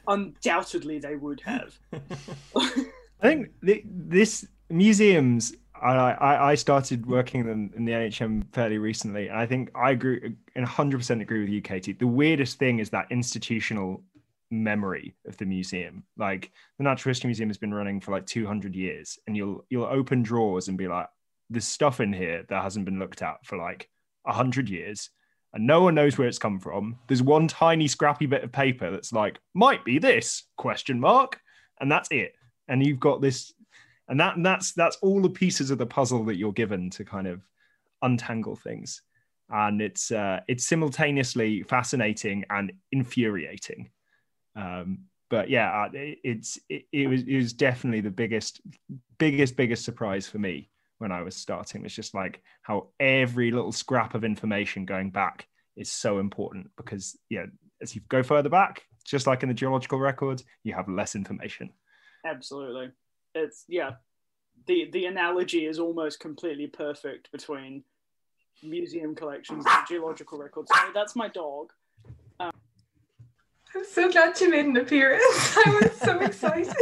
undoubtedly 0.07 0.99
they 0.99 1.15
would 1.15 1.41
have. 1.41 1.79
I 2.55 2.83
think 3.21 3.49
th- 3.65 3.85
this 3.85 4.47
museums. 4.71 5.53
I, 5.81 6.51
I 6.51 6.55
started 6.55 7.07
working 7.07 7.41
in, 7.41 7.71
in 7.75 7.85
the 7.85 7.91
NHM 7.91 8.43
fairly 8.53 8.77
recently, 8.77 9.29
and 9.29 9.37
I 9.37 9.47
think 9.47 9.71
I 9.73 9.91
agree 9.91 10.35
and 10.55 10.65
100% 10.65 11.21
agree 11.21 11.39
with 11.39 11.49
you, 11.49 11.61
Katie. 11.61 11.93
The 11.93 12.05
weirdest 12.05 12.59
thing 12.59 12.77
is 12.77 12.91
that 12.91 13.07
institutional 13.09 14.03
memory 14.51 15.15
of 15.25 15.37
the 15.37 15.45
museum. 15.45 16.03
Like 16.17 16.51
the 16.77 16.83
Natural 16.83 17.11
History 17.11 17.29
Museum 17.29 17.49
has 17.49 17.57
been 17.57 17.73
running 17.73 17.99
for 17.99 18.11
like 18.11 18.25
200 18.27 18.75
years, 18.75 19.17
and 19.25 19.35
you'll 19.35 19.65
you'll 19.69 19.85
open 19.85 20.21
drawers 20.21 20.67
and 20.67 20.77
be 20.77 20.87
like, 20.87 21.07
"There's 21.49 21.65
stuff 21.65 21.99
in 21.99 22.13
here 22.13 22.45
that 22.49 22.63
hasn't 22.63 22.85
been 22.85 22.99
looked 22.99 23.21
at 23.21 23.45
for 23.45 23.57
like 23.57 23.89
100 24.23 24.69
years." 24.69 25.09
And 25.53 25.67
no 25.67 25.81
one 25.81 25.95
knows 25.95 26.17
where 26.17 26.27
it's 26.27 26.39
come 26.39 26.59
from. 26.59 26.97
There's 27.07 27.23
one 27.23 27.47
tiny 27.47 27.87
scrappy 27.87 28.25
bit 28.25 28.43
of 28.43 28.53
paper 28.53 28.89
that's 28.89 29.11
like, 29.11 29.37
might 29.53 29.83
be 29.83 29.99
this 29.99 30.43
question 30.57 30.99
mark, 30.99 31.41
and 31.81 31.91
that's 31.91 32.07
it. 32.09 32.35
And 32.69 32.85
you've 32.85 33.01
got 33.01 33.19
this 33.21 33.53
and 34.11 34.19
that 34.19 34.35
and 34.35 34.45
that's 34.45 34.73
that's 34.73 34.97
all 34.97 35.21
the 35.21 35.29
pieces 35.29 35.71
of 35.71 35.77
the 35.77 35.85
puzzle 35.85 36.25
that 36.25 36.35
you're 36.35 36.51
given 36.51 36.89
to 36.91 37.05
kind 37.05 37.27
of 37.27 37.41
untangle 38.01 38.57
things. 38.57 39.01
And 39.49 39.81
it's 39.81 40.11
uh, 40.11 40.41
it's 40.49 40.65
simultaneously 40.65 41.63
fascinating 41.63 42.43
and 42.49 42.73
infuriating. 42.91 43.89
Um, 44.55 45.05
but 45.29 45.49
yeah 45.49 45.71
uh, 45.71 45.89
it, 45.93 46.19
it's 46.25 46.59
it, 46.67 46.83
it 46.91 47.07
was 47.07 47.21
it 47.21 47.37
was 47.37 47.53
definitely 47.53 48.01
the 48.01 48.11
biggest 48.11 48.59
biggest 49.17 49.55
biggest 49.55 49.85
surprise 49.85 50.27
for 50.27 50.39
me 50.39 50.69
when 50.97 51.13
i 51.13 51.21
was 51.21 51.35
starting. 51.35 51.85
It's 51.85 51.95
just 51.95 52.13
like 52.13 52.43
how 52.63 52.89
every 52.99 53.51
little 53.51 53.71
scrap 53.71 54.13
of 54.13 54.25
information 54.25 54.85
going 54.85 55.09
back 55.09 55.47
is 55.77 55.89
so 55.89 56.19
important 56.19 56.69
because 56.75 57.17
yeah 57.29 57.45
as 57.81 57.95
you 57.95 58.01
go 58.09 58.23
further 58.23 58.49
back 58.49 58.83
just 59.05 59.25
like 59.25 59.41
in 59.41 59.47
the 59.47 59.55
geological 59.55 59.99
records 59.99 60.43
you 60.63 60.73
have 60.73 60.89
less 60.89 61.15
information. 61.15 61.69
Absolutely, 62.25 62.91
it's 63.35 63.65
yeah. 63.67 63.91
The 64.67 64.89
the 64.91 65.05
analogy 65.05 65.65
is 65.65 65.79
almost 65.79 66.19
completely 66.19 66.67
perfect 66.67 67.31
between 67.31 67.83
museum 68.63 69.15
collections 69.15 69.65
and 69.67 69.87
geological 69.87 70.37
records. 70.37 70.69
So 70.73 70.91
that's 70.93 71.15
my 71.15 71.27
dog. 71.27 71.71
I'm 73.75 73.85
so 73.85 74.11
glad 74.11 74.39
you 74.39 74.49
made 74.49 74.65
an 74.65 74.77
appearance. 74.77 75.23
I 75.65 75.79
was 75.81 75.91
so 75.93 76.19
excited. 76.19 76.75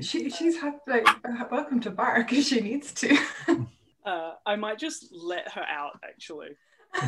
she, 0.00 0.28
she's 0.30 0.60
had 0.60 0.74
like 0.86 1.06
uh, 1.08 1.44
welcome 1.50 1.80
to 1.80 1.90
bark 1.90 2.32
if 2.32 2.46
she 2.46 2.60
needs 2.60 2.92
to. 2.94 3.16
Uh, 4.04 4.32
I 4.44 4.56
might 4.56 4.80
just 4.80 5.12
let 5.12 5.48
her 5.52 5.62
out 5.62 6.00
actually. 6.02 6.56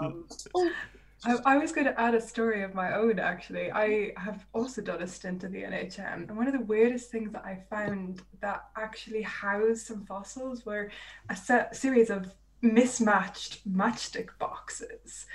Um, 0.00 0.26
I, 1.24 1.36
I 1.44 1.56
was 1.58 1.72
going 1.72 1.86
to 1.86 2.00
add 2.00 2.14
a 2.14 2.20
story 2.20 2.62
of 2.62 2.74
my 2.74 2.94
own 2.94 3.18
actually. 3.18 3.70
I 3.72 4.12
have 4.16 4.46
also 4.52 4.82
done 4.82 5.02
a 5.02 5.06
stint 5.06 5.44
in 5.44 5.52
the 5.52 5.62
NHM, 5.62 6.28
and 6.28 6.36
one 6.36 6.46
of 6.46 6.52
the 6.52 6.64
weirdest 6.64 7.10
things 7.10 7.32
that 7.32 7.44
I 7.44 7.62
found 7.70 8.22
that 8.40 8.68
actually 8.76 9.22
housed 9.22 9.86
some 9.86 10.04
fossils 10.04 10.66
were 10.66 10.90
a 11.30 11.36
set, 11.36 11.74
series 11.74 12.10
of 12.10 12.32
mismatched 12.62 13.68
matchstick 13.70 14.28
boxes. 14.38 15.26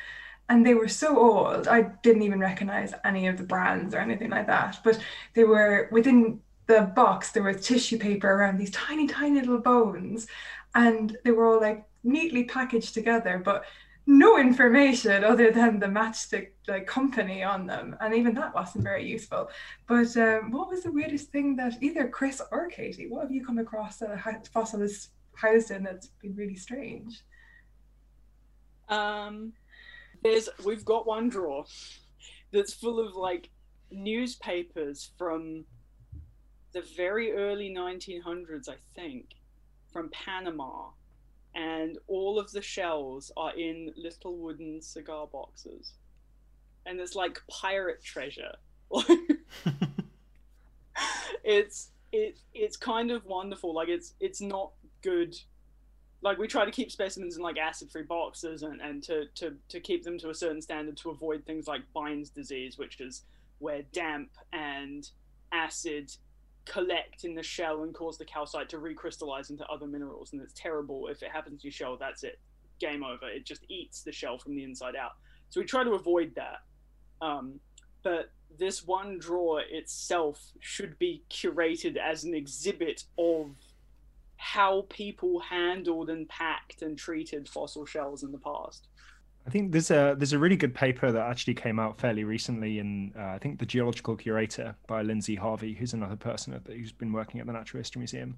And 0.50 0.66
they 0.66 0.74
were 0.74 0.88
so 0.88 1.18
old, 1.18 1.68
I 1.68 1.84
didn't 2.04 2.24
even 2.24 2.40
recognize 2.40 2.94
any 3.06 3.28
of 3.28 3.38
the 3.38 3.44
brands 3.44 3.96
or 3.96 4.00
anything 4.00 4.30
like 4.30 4.48
that. 4.48 4.80
But 4.84 5.00
they 5.34 5.46
were 5.46 5.88
within 5.92 6.42
the 6.68 6.92
box, 6.96 7.32
there 7.32 7.44
was 7.44 7.66
tissue 7.66 7.98
paper 7.98 8.30
around 8.30 8.58
these 8.58 8.72
tiny, 8.72 9.08
tiny 9.08 9.40
little 9.40 9.60
bones, 9.60 10.28
and 10.76 11.18
they 11.24 11.32
were 11.32 11.46
all 11.46 11.62
like 11.62 11.86
neatly 12.04 12.44
packaged 12.44 12.94
together. 12.94 13.42
But 13.44 13.64
no 14.12 14.38
information 14.38 15.24
other 15.24 15.52
than 15.52 15.80
the 15.80 15.86
matchstick 15.88 16.50
like 16.68 16.86
company 16.86 17.44
on 17.44 17.66
them 17.66 17.96
and 18.02 18.14
even 18.14 18.34
that 18.34 18.54
wasn't 18.54 18.84
very 18.84 19.06
useful. 19.06 19.50
But 19.88 20.16
um, 20.18 20.52
what 20.52 20.70
was 20.70 20.84
the 20.84 20.92
weirdest 20.92 21.32
thing 21.32 21.56
that 21.56 21.82
either 21.82 22.08
chris 22.08 22.42
or 22.52 22.68
katie 22.68 23.08
what 23.08 23.22
have 23.22 23.32
you 23.32 23.46
come 23.46 23.58
across 23.58 23.98
that 23.98 24.12
a 24.12 24.50
fossil 24.50 24.82
is 24.82 25.10
housed 25.36 25.72
in 25.72 25.84
that's 25.84 26.08
been 26.22 26.36
really 26.36 26.56
strange? 26.56 27.24
Um, 28.90 29.54
there's 30.24 30.50
we've 30.66 30.86
got 30.86 31.08
one 31.08 31.30
drawer 31.30 31.66
that's 32.52 32.74
full 32.74 33.00
of 33.00 33.16
like 33.16 33.50
newspapers 33.92 35.12
from 35.18 35.64
the 36.74 36.84
very 36.96 37.34
early 37.34 37.74
1900s, 37.74 38.70
I 38.70 38.76
think, 38.96 39.30
from 39.92 40.10
Panama, 40.10 40.90
and 41.56 41.98
all 42.08 42.40
of 42.40 42.52
the 42.52 42.62
shells 42.62 43.32
are 43.36 43.54
in 43.58 43.94
little 43.98 44.38
wooden 44.38 44.82
cigar 44.82 45.28
boxes, 45.28 45.94
and 46.86 47.00
it's 47.00 47.16
like 47.16 47.42
pirate 47.50 48.04
treasure. 48.04 48.56
it's 51.44 51.90
it 52.12 52.38
it's 52.54 52.78
kind 52.78 53.12
of 53.12 53.26
wonderful. 53.26 53.74
Like 53.74 53.90
it's 53.90 54.14
it's 54.20 54.42
not 54.42 54.72
good 55.02 55.36
like 56.22 56.38
we 56.38 56.48
try 56.48 56.66
to 56.66 56.72
keep 56.72 56.92
specimens 56.92 57.36
in 57.36 57.42
like 57.42 57.58
acid-free 57.58 58.04
boxes 58.04 58.64
and, 58.64 58.80
and 58.80 59.02
to, 59.04 59.26
to, 59.36 59.56
to 59.70 59.80
keep 59.80 60.04
them 60.04 60.20
to 60.20 60.30
a 60.30 60.36
certain 60.36 60.62
standard 60.62 60.96
to 60.98 61.10
avoid 61.10 61.44
things 61.46 61.68
like 61.68 61.82
Byne's 61.94 62.30
disease, 62.30 62.78
which 62.78 63.02
is 63.02 63.24
where 63.60 63.82
damp 63.92 64.30
and 64.54 65.10
acid 65.52 66.12
collect 66.66 67.24
in 67.24 67.36
the 67.36 67.44
shell 67.44 67.84
and 67.84 67.94
cause 67.94 68.18
the 68.18 68.26
calcite 68.26 68.70
to 68.70 68.78
recrystallize 68.78 69.50
into 69.50 69.66
other 69.68 69.88
minerals. 69.88 70.34
And 70.34 70.42
it's 70.42 70.54
terrible. 70.54 71.08
If 71.08 71.24
it 71.24 71.32
happens 71.32 71.62
to 71.62 71.68
your 71.68 71.74
shell, 71.74 71.98
that's 72.00 72.24
it. 72.24 72.40
Game 72.80 73.04
over. 73.04 73.30
It 73.30 73.46
just 73.46 73.66
eats 73.70 74.04
the 74.04 74.12
shell 74.12 74.38
from 74.38 74.56
the 74.56 74.64
inside 74.64 74.96
out. 74.96 75.12
So 75.50 75.60
we 75.60 75.66
try 75.66 75.84
to 75.84 75.92
avoid 75.92 76.34
that. 76.36 76.62
Um, 77.26 77.60
but 78.04 78.32
this 78.58 78.86
one 78.86 79.20
drawer 79.20 79.62
itself 79.70 80.42
should 80.60 80.98
be 80.98 81.24
curated 81.30 81.98
as 81.98 82.24
an 82.24 82.34
exhibit 82.34 83.04
of 83.18 83.56
how 84.38 84.88
people 84.90 85.40
handled 85.40 86.10
and 86.10 86.28
packed 86.28 86.82
and 86.82 86.98
treated 86.98 87.48
fossil 87.48 87.86
shells 87.86 88.24
in 88.24 88.32
the 88.32 88.40
past. 88.40 88.88
I 89.46 89.50
think 89.50 89.72
there's 89.72 89.90
a 89.90 90.16
there's 90.18 90.34
a 90.34 90.40
really 90.40 90.56
good 90.56 90.74
paper 90.74 91.12
that 91.12 91.28
actually 91.28 91.56
came 91.56 91.80
out 91.80 92.00
fairly 92.00 92.24
recently 92.24 92.80
in 92.80 93.12
uh, 93.18 93.30
I 93.30 93.38
think 93.40 93.60
the 93.60 93.66
Geological 93.66 94.16
Curator 94.16 94.76
by 94.88 95.02
Lindsay 95.02 95.36
Harvey, 95.36 95.74
who's 95.74 95.94
another 95.94 96.16
person 96.16 96.54
at 96.54 96.66
the, 96.66 96.74
who's 96.74 96.92
been 96.92 97.12
working 97.12 97.40
at 97.40 97.48
the 97.48 97.54
Natural 97.54 97.80
History 97.80 98.00
Museum, 98.00 98.38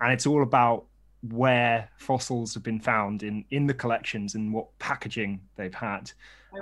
and 0.00 0.12
it's 0.12 0.26
all 0.26 0.42
about 0.42 0.86
where 1.32 1.90
fossils 1.98 2.54
have 2.54 2.62
been 2.62 2.80
found 2.80 3.22
in 3.22 3.44
in 3.50 3.66
the 3.66 3.74
collections 3.74 4.34
and 4.34 4.52
what 4.52 4.66
packaging 4.78 5.40
they've 5.56 5.74
had. 5.74 6.10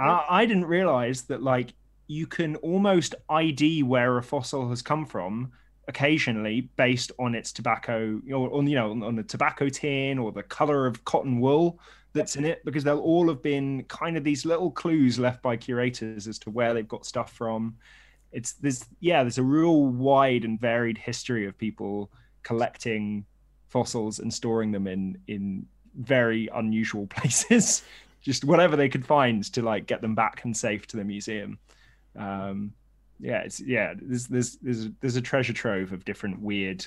I, 0.00 0.24
I 0.28 0.46
didn't 0.46 0.64
realize 0.64 1.22
that 1.22 1.42
like 1.42 1.72
you 2.08 2.26
can 2.26 2.56
almost 2.56 3.14
ID 3.28 3.84
where 3.84 4.18
a 4.18 4.22
fossil 4.22 4.68
has 4.68 4.82
come 4.82 5.06
from 5.06 5.52
occasionally 5.88 6.68
based 6.76 7.12
on 7.18 7.34
its 7.34 7.52
tobacco 7.52 8.20
or 8.32 8.52
on 8.52 8.66
you 8.66 8.74
know 8.74 8.90
on, 8.90 9.02
on 9.02 9.14
the 9.14 9.22
tobacco 9.22 9.68
tin 9.68 10.18
or 10.18 10.32
the 10.32 10.42
color 10.42 10.86
of 10.86 11.04
cotton 11.04 11.38
wool 11.38 11.78
that's 12.16 12.36
in 12.36 12.44
it 12.44 12.64
because 12.64 12.82
they'll 12.82 12.98
all 12.98 13.28
have 13.28 13.42
been 13.42 13.84
kind 13.84 14.16
of 14.16 14.24
these 14.24 14.44
little 14.44 14.70
clues 14.70 15.18
left 15.18 15.42
by 15.42 15.56
curators 15.56 16.26
as 16.26 16.38
to 16.40 16.50
where 16.50 16.74
they've 16.74 16.88
got 16.88 17.06
stuff 17.06 17.32
from. 17.32 17.76
It's 18.32 18.54
there's 18.54 18.84
yeah 19.00 19.22
there's 19.22 19.38
a 19.38 19.42
real 19.42 19.86
wide 19.86 20.44
and 20.44 20.60
varied 20.60 20.98
history 20.98 21.46
of 21.46 21.56
people 21.56 22.10
collecting 22.42 23.24
fossils 23.68 24.18
and 24.18 24.32
storing 24.32 24.72
them 24.72 24.86
in 24.86 25.18
in 25.28 25.66
very 25.94 26.48
unusual 26.54 27.06
places. 27.16 27.82
Just 28.22 28.44
whatever 28.44 28.74
they 28.74 28.88
could 28.88 29.06
find 29.06 29.44
to 29.52 29.62
like 29.62 29.86
get 29.86 30.00
them 30.00 30.16
back 30.16 30.44
and 30.44 30.56
safe 30.56 30.86
to 30.88 30.96
the 30.96 31.04
museum. 31.04 31.58
Um 32.16 32.72
yeah 33.20 33.38
it's 33.38 33.60
yeah 33.60 33.94
there's 34.00 34.26
there's 34.26 34.56
there's, 34.56 34.88
there's 35.00 35.16
a 35.16 35.22
treasure 35.22 35.52
trove 35.52 35.92
of 35.92 36.04
different 36.04 36.40
weird 36.40 36.86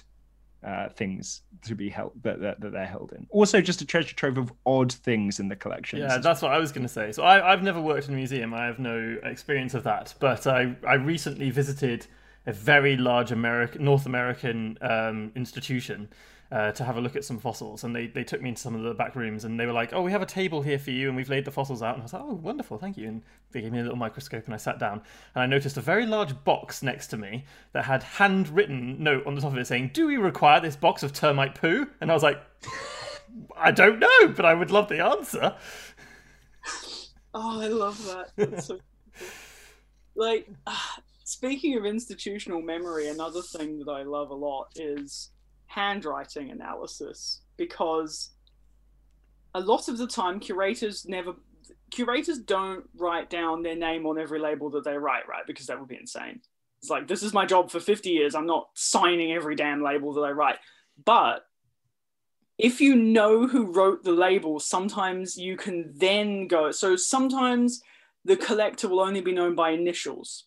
uh, 0.63 0.89
things 0.89 1.41
to 1.63 1.75
be 1.75 1.89
held 1.89 2.11
that, 2.23 2.41
that, 2.41 2.59
that 2.61 2.71
they're 2.71 2.85
held 2.85 3.13
in. 3.13 3.27
Also, 3.29 3.61
just 3.61 3.81
a 3.81 3.85
treasure 3.85 4.15
trove 4.15 4.37
of 4.37 4.51
odd 4.65 4.91
things 4.91 5.39
in 5.39 5.47
the 5.47 5.55
collection. 5.55 5.99
Yeah, 5.99 6.17
that's 6.17 6.41
what 6.41 6.51
I 6.51 6.57
was 6.57 6.71
going 6.71 6.85
to 6.85 6.93
say. 6.93 7.11
So 7.11 7.23
I, 7.23 7.51
I've 7.51 7.63
never 7.63 7.81
worked 7.81 8.07
in 8.07 8.13
a 8.13 8.17
museum. 8.17 8.53
I 8.53 8.65
have 8.65 8.79
no 8.79 9.17
experience 9.23 9.73
of 9.73 9.83
that. 9.83 10.13
But 10.19 10.47
I, 10.47 10.75
I 10.85 10.95
recently 10.95 11.49
visited 11.49 12.07
a 12.45 12.53
very 12.53 12.97
large 12.97 13.31
American, 13.31 13.85
North 13.85 14.05
American 14.05 14.77
um, 14.81 15.31
institution 15.35 16.09
uh, 16.51 16.71
to 16.71 16.83
have 16.83 16.97
a 16.97 17.01
look 17.01 17.15
at 17.15 17.23
some 17.23 17.37
fossils. 17.37 17.83
And 17.83 17.95
they, 17.95 18.07
they 18.07 18.23
took 18.23 18.41
me 18.41 18.49
into 18.49 18.61
some 18.61 18.75
of 18.75 18.81
the 18.81 18.93
back 18.93 19.15
rooms 19.15 19.45
and 19.45 19.59
they 19.59 19.65
were 19.65 19.73
like, 19.73 19.93
oh, 19.93 20.01
we 20.01 20.11
have 20.11 20.21
a 20.21 20.25
table 20.25 20.61
here 20.61 20.79
for 20.79 20.91
you 20.91 21.07
and 21.07 21.15
we've 21.15 21.29
laid 21.29 21.45
the 21.45 21.51
fossils 21.51 21.81
out. 21.83 21.93
And 21.93 22.01
I 22.01 22.05
was 22.05 22.13
like, 22.13 22.23
oh, 22.23 22.33
wonderful, 22.33 22.77
thank 22.77 22.97
you. 22.97 23.07
And 23.07 23.21
they 23.51 23.61
gave 23.61 23.71
me 23.71 23.79
a 23.79 23.83
little 23.83 23.97
microscope 23.97 24.45
and 24.45 24.53
I 24.53 24.57
sat 24.57 24.79
down 24.79 25.01
and 25.35 25.43
I 25.43 25.45
noticed 25.45 25.77
a 25.77 25.81
very 25.81 26.05
large 26.05 26.43
box 26.43 26.81
next 26.81 27.07
to 27.07 27.17
me 27.17 27.45
that 27.73 27.85
had 27.85 28.03
handwritten 28.03 29.03
note 29.03 29.25
on 29.27 29.35
the 29.35 29.41
top 29.41 29.53
of 29.53 29.57
it 29.57 29.67
saying, 29.67 29.91
do 29.93 30.07
we 30.07 30.17
require 30.17 30.59
this 30.59 30.75
box 30.75 31.03
of 31.03 31.13
termite 31.13 31.55
poo? 31.55 31.87
And 32.01 32.09
I 32.09 32.13
was 32.13 32.23
like, 32.23 32.41
I 33.57 33.71
don't 33.71 33.99
know, 33.99 34.27
but 34.35 34.45
I 34.45 34.53
would 34.53 34.71
love 34.71 34.89
the 34.89 35.03
answer. 35.03 35.55
Oh, 37.33 37.61
I 37.61 37.67
love 37.67 38.03
that. 38.37 38.63
So. 38.63 38.79
Like, 40.15 40.49
speaking 41.23 41.77
of 41.77 41.85
institutional 41.85 42.61
memory, 42.61 43.07
another 43.07 43.41
thing 43.41 43.79
that 43.79 43.91
I 43.91 44.01
love 44.01 44.31
a 44.31 44.35
lot 44.35 44.69
is 44.75 45.29
handwriting 45.69 46.49
analysis 46.49 47.41
because 47.55 48.31
a 49.53 49.59
lot 49.59 49.87
of 49.87 49.99
the 49.99 50.07
time 50.07 50.39
curators 50.39 51.05
never 51.07 51.33
curators 51.91 52.39
don't 52.39 52.85
write 52.95 53.29
down 53.29 53.61
their 53.61 53.75
name 53.75 54.05
on 54.07 54.19
every 54.19 54.39
label 54.39 54.71
that 54.71 54.83
they 54.83 54.97
write 54.97 55.27
right? 55.27 55.45
Because 55.45 55.67
that 55.67 55.79
would 55.79 55.87
be 55.87 55.95
insane. 55.95 56.41
It's 56.81 56.89
like 56.89 57.07
this 57.07 57.21
is 57.21 57.33
my 57.33 57.45
job 57.45 57.69
for 57.69 57.79
50 57.79 58.09
years. 58.09 58.33
I'm 58.33 58.47
not 58.47 58.69
signing 58.73 59.31
every 59.31 59.55
damn 59.55 59.83
label 59.83 60.11
that 60.13 60.21
i 60.21 60.31
write. 60.31 60.57
But 61.05 61.45
if 62.57 62.81
you 62.81 62.95
know 62.95 63.47
who 63.47 63.71
wrote 63.71 64.03
the 64.03 64.11
label 64.11 64.59
sometimes 64.59 65.37
you 65.37 65.55
can 65.55 65.93
then 65.95 66.47
go 66.47 66.71
so 66.71 66.95
sometimes 66.95 67.81
the 68.25 68.35
collector 68.35 68.89
will 68.89 69.01
only 69.01 69.21
be 69.21 69.33
known 69.33 69.53
by 69.53 69.69
initials. 69.69 70.45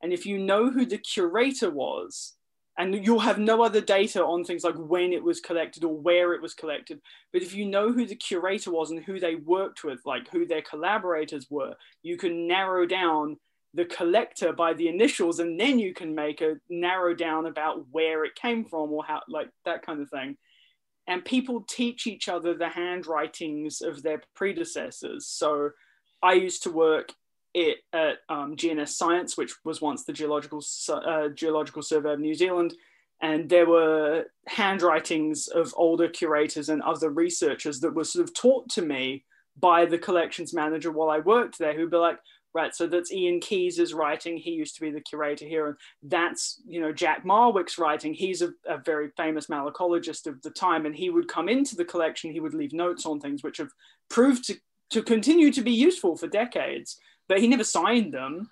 And 0.00 0.12
if 0.12 0.24
you 0.24 0.38
know 0.38 0.70
who 0.70 0.86
the 0.86 0.98
curator 0.98 1.70
was 1.70 2.36
and 2.78 3.04
you'll 3.04 3.18
have 3.18 3.38
no 3.38 3.62
other 3.62 3.80
data 3.80 4.24
on 4.24 4.44
things 4.44 4.64
like 4.64 4.76
when 4.76 5.12
it 5.12 5.22
was 5.22 5.40
collected 5.40 5.84
or 5.84 5.94
where 5.94 6.32
it 6.32 6.40
was 6.40 6.54
collected. 6.54 7.00
But 7.32 7.42
if 7.42 7.54
you 7.54 7.66
know 7.66 7.92
who 7.92 8.06
the 8.06 8.16
curator 8.16 8.70
was 8.70 8.90
and 8.90 9.04
who 9.04 9.20
they 9.20 9.34
worked 9.34 9.84
with, 9.84 10.00
like 10.06 10.28
who 10.30 10.46
their 10.46 10.62
collaborators 10.62 11.46
were, 11.50 11.74
you 12.02 12.16
can 12.16 12.46
narrow 12.46 12.86
down 12.86 13.36
the 13.74 13.84
collector 13.86 14.52
by 14.52 14.74
the 14.74 14.88
initials 14.88 15.38
and 15.38 15.58
then 15.58 15.78
you 15.78 15.94
can 15.94 16.14
make 16.14 16.40
a 16.40 16.56
narrow 16.68 17.14
down 17.14 17.46
about 17.46 17.86
where 17.90 18.24
it 18.24 18.34
came 18.34 18.64
from 18.64 18.92
or 18.92 19.04
how 19.04 19.20
like 19.28 19.48
that 19.64 19.84
kind 19.84 20.00
of 20.00 20.10
thing 20.10 20.36
and 21.06 21.24
people 21.24 21.64
teach 21.68 22.06
each 22.06 22.28
other 22.28 22.54
the 22.54 22.68
handwritings 22.68 23.80
of 23.80 24.02
their 24.02 24.22
predecessors 24.34 25.26
so 25.26 25.70
i 26.22 26.34
used 26.34 26.62
to 26.62 26.70
work 26.70 27.12
it 27.54 27.78
at 27.92 28.18
um, 28.28 28.56
GNS 28.56 28.90
Science, 28.90 29.36
which 29.36 29.54
was 29.64 29.80
once 29.80 30.04
the 30.04 30.12
Geological 30.12 30.62
uh, 30.88 31.28
Geological 31.28 31.82
Survey 31.82 32.14
of 32.14 32.20
New 32.20 32.34
Zealand, 32.34 32.74
and 33.20 33.48
there 33.48 33.66
were 33.66 34.24
handwritings 34.46 35.48
of 35.48 35.72
older 35.76 36.08
curators 36.08 36.68
and 36.68 36.82
other 36.82 37.10
researchers 37.10 37.80
that 37.80 37.94
were 37.94 38.04
sort 38.04 38.24
of 38.24 38.34
taught 38.34 38.68
to 38.70 38.82
me 38.82 39.24
by 39.58 39.84
the 39.84 39.98
collections 39.98 40.54
manager 40.54 40.90
while 40.90 41.10
I 41.10 41.18
worked 41.18 41.58
there, 41.58 41.74
who'd 41.74 41.90
be 41.90 41.98
like, 41.98 42.18
right, 42.54 42.74
so 42.74 42.86
that's 42.86 43.12
Ian 43.12 43.40
Keyes' 43.40 43.94
writing. 43.94 44.36
He 44.38 44.50
used 44.52 44.74
to 44.76 44.80
be 44.80 44.90
the 44.90 45.00
curator 45.00 45.46
here, 45.46 45.68
and 45.68 45.76
that's 46.02 46.60
you 46.66 46.80
know 46.80 46.92
Jack 46.92 47.24
Marwick's 47.24 47.78
writing. 47.78 48.14
He's 48.14 48.42
a, 48.42 48.50
a 48.66 48.78
very 48.78 49.10
famous 49.16 49.46
malacologist 49.46 50.26
of 50.26 50.40
the 50.42 50.50
time, 50.50 50.86
and 50.86 50.94
he 50.94 51.10
would 51.10 51.28
come 51.28 51.48
into 51.48 51.76
the 51.76 51.84
collection. 51.84 52.32
He 52.32 52.40
would 52.40 52.54
leave 52.54 52.72
notes 52.72 53.06
on 53.06 53.20
things 53.20 53.42
which 53.42 53.58
have 53.58 53.70
proved 54.08 54.44
to 54.46 54.56
to 54.90 55.02
continue 55.02 55.50
to 55.50 55.62
be 55.62 55.72
useful 55.72 56.16
for 56.16 56.26
decades 56.26 56.98
but 57.32 57.40
he 57.40 57.48
never 57.48 57.64
signed 57.64 58.12
them. 58.12 58.50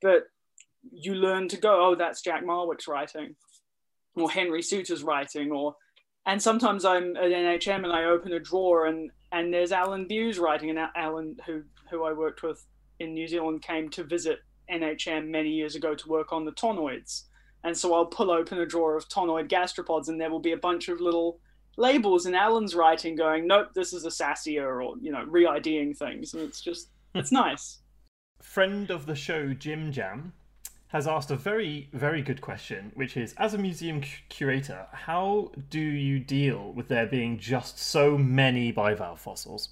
But 0.00 0.28
you 0.92 1.16
learn 1.16 1.48
to 1.48 1.56
go, 1.56 1.88
oh, 1.88 1.96
that's 1.96 2.22
Jack 2.22 2.44
Marwick's 2.44 2.86
writing, 2.86 3.34
or 4.14 4.30
Henry 4.30 4.62
Suter's 4.62 5.02
writing, 5.02 5.50
or 5.50 5.74
and 6.24 6.40
sometimes 6.40 6.84
I'm 6.84 7.16
at 7.16 7.32
NHM 7.32 7.82
and 7.82 7.92
I 7.92 8.04
open 8.04 8.32
a 8.32 8.38
drawer 8.38 8.86
and 8.86 9.10
and 9.32 9.52
there's 9.52 9.72
Alan 9.72 10.06
Beu's 10.06 10.38
writing, 10.38 10.70
and 10.70 10.78
Alan 10.94 11.36
who 11.46 11.64
who 11.90 12.04
I 12.04 12.12
worked 12.12 12.44
with 12.44 12.64
in 13.00 13.12
New 13.12 13.26
Zealand 13.26 13.62
came 13.62 13.88
to 13.90 14.04
visit 14.04 14.38
NHM 14.70 15.26
many 15.26 15.50
years 15.50 15.74
ago 15.74 15.96
to 15.96 16.08
work 16.08 16.32
on 16.32 16.44
the 16.44 16.52
tonnoids. 16.52 17.24
And 17.64 17.76
so 17.76 17.92
I'll 17.92 18.06
pull 18.06 18.30
open 18.30 18.60
a 18.60 18.66
drawer 18.66 18.96
of 18.96 19.08
tonnoid 19.08 19.48
gastropods, 19.48 20.06
and 20.06 20.20
there 20.20 20.30
will 20.30 20.38
be 20.38 20.52
a 20.52 20.56
bunch 20.56 20.88
of 20.88 21.00
little 21.00 21.40
labels 21.76 22.26
in 22.26 22.36
Alan's 22.36 22.76
writing 22.76 23.16
going, 23.16 23.48
nope, 23.48 23.70
this 23.74 23.92
is 23.92 24.04
a 24.04 24.10
Sassia, 24.10 24.62
or 24.62 24.94
you 25.00 25.10
know, 25.10 25.24
re-IDing 25.24 25.94
things, 25.94 26.34
and 26.34 26.44
it's 26.44 26.60
just 26.60 26.90
it's 27.16 27.32
nice 27.44 27.80
friend 28.40 28.90
of 28.90 29.06
the 29.06 29.14
show, 29.14 29.52
Jim 29.52 29.92
Jam, 29.92 30.32
has 30.88 31.06
asked 31.06 31.30
a 31.30 31.36
very, 31.36 31.88
very 31.92 32.22
good 32.22 32.40
question, 32.40 32.92
which 32.94 33.16
is 33.16 33.34
As 33.36 33.54
a 33.54 33.58
museum 33.58 34.02
curator, 34.28 34.86
how 34.92 35.50
do 35.68 35.80
you 35.80 36.18
deal 36.18 36.72
with 36.72 36.88
there 36.88 37.06
being 37.06 37.38
just 37.38 37.78
so 37.78 38.16
many 38.16 38.72
bivalve 38.72 39.18
fossils? 39.18 39.70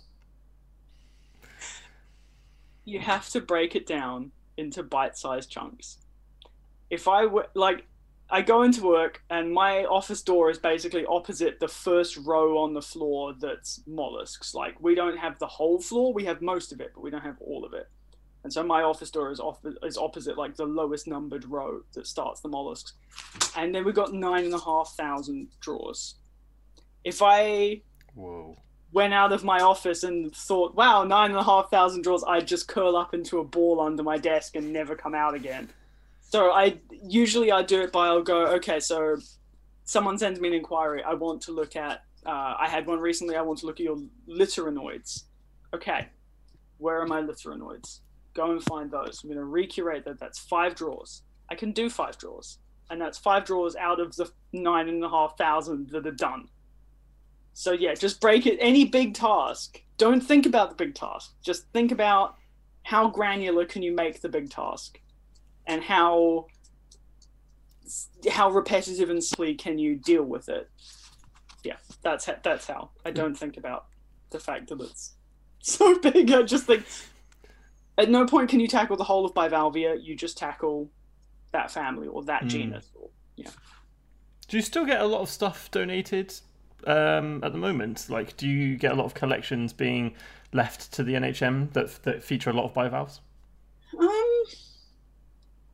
You 2.84 2.98
have 2.98 3.28
to 3.30 3.40
break 3.40 3.74
it 3.74 3.86
down 3.86 4.32
into 4.56 4.82
bite 4.82 5.16
sized 5.16 5.50
chunks. 5.50 5.98
If 6.90 7.08
I 7.08 7.26
were 7.26 7.46
like, 7.54 7.86
I 8.30 8.42
go 8.42 8.62
into 8.62 8.82
work 8.82 9.22
and 9.30 9.52
my 9.52 9.84
office 9.84 10.22
door 10.22 10.50
is 10.50 10.58
basically 10.58 11.06
opposite 11.06 11.60
the 11.60 11.68
first 11.68 12.16
row 12.16 12.58
on 12.58 12.74
the 12.74 12.82
floor 12.82 13.34
that's 13.38 13.80
mollusks. 13.86 14.54
Like, 14.54 14.80
we 14.80 14.94
don't 14.94 15.18
have 15.18 15.38
the 15.38 15.46
whole 15.46 15.80
floor, 15.80 16.12
we 16.12 16.24
have 16.24 16.42
most 16.42 16.72
of 16.72 16.80
it, 16.80 16.92
but 16.94 17.02
we 17.02 17.10
don't 17.10 17.22
have 17.22 17.40
all 17.40 17.64
of 17.64 17.74
it. 17.74 17.88
And 18.44 18.52
so 18.52 18.62
my 18.62 18.82
office 18.82 19.10
door 19.10 19.32
is 19.32 19.40
off 19.40 19.58
is 19.82 19.96
opposite 19.96 20.36
like 20.36 20.54
the 20.54 20.66
lowest 20.66 21.06
numbered 21.06 21.46
row 21.46 21.80
that 21.94 22.06
starts 22.06 22.42
the 22.42 22.48
mollusks. 22.48 22.92
And 23.56 23.74
then 23.74 23.84
we've 23.84 23.94
got 23.94 24.12
nine 24.12 24.44
and 24.44 24.54
a 24.54 24.58
half 24.58 24.94
thousand 24.96 25.48
drawers. 25.60 26.16
If 27.04 27.22
I 27.22 27.80
Whoa. 28.14 28.58
went 28.92 29.14
out 29.14 29.32
of 29.32 29.44
my 29.44 29.60
office 29.60 30.04
and 30.04 30.34
thought, 30.34 30.74
wow, 30.74 31.04
nine 31.04 31.30
and 31.30 31.38
a 31.38 31.42
half 31.42 31.70
thousand 31.70 32.02
drawers, 32.02 32.22
I'd 32.28 32.46
just 32.46 32.68
curl 32.68 32.96
up 32.96 33.14
into 33.14 33.38
a 33.38 33.44
ball 33.44 33.80
under 33.80 34.02
my 34.02 34.18
desk 34.18 34.56
and 34.56 34.72
never 34.72 34.94
come 34.94 35.14
out 35.14 35.34
again. 35.34 35.70
So 36.20 36.52
I 36.52 36.78
usually 37.02 37.50
I 37.50 37.62
do 37.62 37.80
it 37.80 37.92
by 37.92 38.08
I'll 38.08 38.22
go, 38.22 38.46
okay, 38.56 38.78
so 38.78 39.16
someone 39.84 40.18
sends 40.18 40.38
me 40.38 40.48
an 40.48 40.54
inquiry. 40.54 41.02
I 41.02 41.14
want 41.14 41.40
to 41.42 41.52
look 41.52 41.76
at 41.76 42.02
uh, 42.26 42.54
I 42.58 42.68
had 42.68 42.86
one 42.86 43.00
recently, 43.00 43.36
I 43.36 43.42
want 43.42 43.58
to 43.60 43.66
look 43.66 43.80
at 43.80 43.84
your 43.84 43.98
littorinoids. 44.28 45.24
Okay, 45.74 46.08
where 46.78 47.00
are 47.00 47.06
my 47.06 47.20
littorinoids? 47.22 48.00
Go 48.34 48.50
and 48.50 48.62
find 48.62 48.90
those. 48.90 49.20
I'm 49.22 49.30
going 49.30 49.38
to 49.38 49.44
recurate 49.44 50.04
that. 50.04 50.18
That's 50.18 50.38
five 50.38 50.74
drawers. 50.74 51.22
I 51.50 51.54
can 51.54 51.72
do 51.72 51.88
five 51.88 52.18
drawers, 52.18 52.58
and 52.90 53.00
that's 53.00 53.18
five 53.18 53.44
drawers 53.44 53.76
out 53.76 54.00
of 54.00 54.14
the 54.16 54.30
nine 54.52 54.88
and 54.88 55.02
a 55.04 55.08
half 55.08 55.36
thousand 55.38 55.90
that 55.90 56.06
are 56.06 56.12
done. 56.12 56.48
So 57.52 57.72
yeah, 57.72 57.94
just 57.94 58.20
break 58.20 58.46
it. 58.46 58.58
Any 58.60 58.84
big 58.84 59.14
task, 59.14 59.80
don't 59.96 60.20
think 60.20 60.46
about 60.46 60.70
the 60.70 60.84
big 60.84 60.94
task. 60.94 61.34
Just 61.42 61.66
think 61.72 61.92
about 61.92 62.36
how 62.82 63.08
granular 63.08 63.64
can 63.64 63.82
you 63.82 63.94
make 63.94 64.20
the 64.20 64.28
big 64.28 64.50
task, 64.50 64.98
and 65.66 65.82
how 65.82 66.46
how 68.30 68.50
repetitive 68.50 69.10
and 69.10 69.22
silly 69.22 69.54
can 69.54 69.78
you 69.78 69.96
deal 69.96 70.24
with 70.24 70.48
it. 70.48 70.68
Yeah, 71.62 71.76
that's 72.02 72.28
that's 72.42 72.66
how. 72.66 72.90
I 73.04 73.10
don't 73.10 73.36
think 73.36 73.56
about 73.56 73.86
the 74.30 74.40
fact 74.40 74.68
that 74.68 74.80
it's 74.80 75.14
so 75.60 75.98
big. 76.00 76.32
I 76.32 76.42
just 76.42 76.66
think 76.66 76.84
at 77.98 78.10
no 78.10 78.26
point 78.26 78.50
can 78.50 78.60
you 78.60 78.68
tackle 78.68 78.96
the 78.96 79.04
whole 79.04 79.24
of 79.24 79.34
bivalvia. 79.34 79.96
You 79.96 80.16
just 80.16 80.36
tackle 80.36 80.90
that 81.52 81.70
family 81.70 82.08
or 82.08 82.22
that 82.24 82.44
mm. 82.44 82.48
genus. 82.48 82.90
Or, 82.94 83.08
yeah. 83.36 83.50
Do 84.48 84.56
you 84.56 84.62
still 84.62 84.84
get 84.84 85.00
a 85.00 85.06
lot 85.06 85.20
of 85.20 85.30
stuff 85.30 85.70
donated 85.70 86.34
um, 86.86 87.42
at 87.42 87.52
the 87.52 87.58
moment? 87.58 88.06
Like, 88.08 88.36
do 88.36 88.48
you 88.48 88.76
get 88.76 88.92
a 88.92 88.94
lot 88.94 89.06
of 89.06 89.14
collections 89.14 89.72
being 89.72 90.14
left 90.52 90.92
to 90.92 91.02
the 91.02 91.14
NHM 91.14 91.72
that 91.72 92.02
that 92.02 92.22
feature 92.22 92.50
a 92.50 92.52
lot 92.52 92.64
of 92.64 92.74
bivalves? 92.74 93.20
Um, 93.98 94.42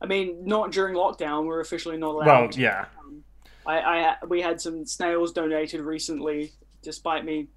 I 0.01 0.05
mean, 0.07 0.45
not 0.45 0.71
during 0.71 0.95
lockdown. 0.95 1.45
We're 1.45 1.59
officially 1.59 1.97
not 1.97 2.15
allowed. 2.15 2.25
Well, 2.25 2.49
yeah. 2.59 2.85
Um, 2.99 3.23
I, 3.65 3.79
I 3.79 4.15
we 4.27 4.41
had 4.41 4.61
some 4.61 4.85
snails 4.85 5.33
donated 5.33 5.81
recently, 5.81 6.53
despite 6.81 7.25
me 7.25 7.47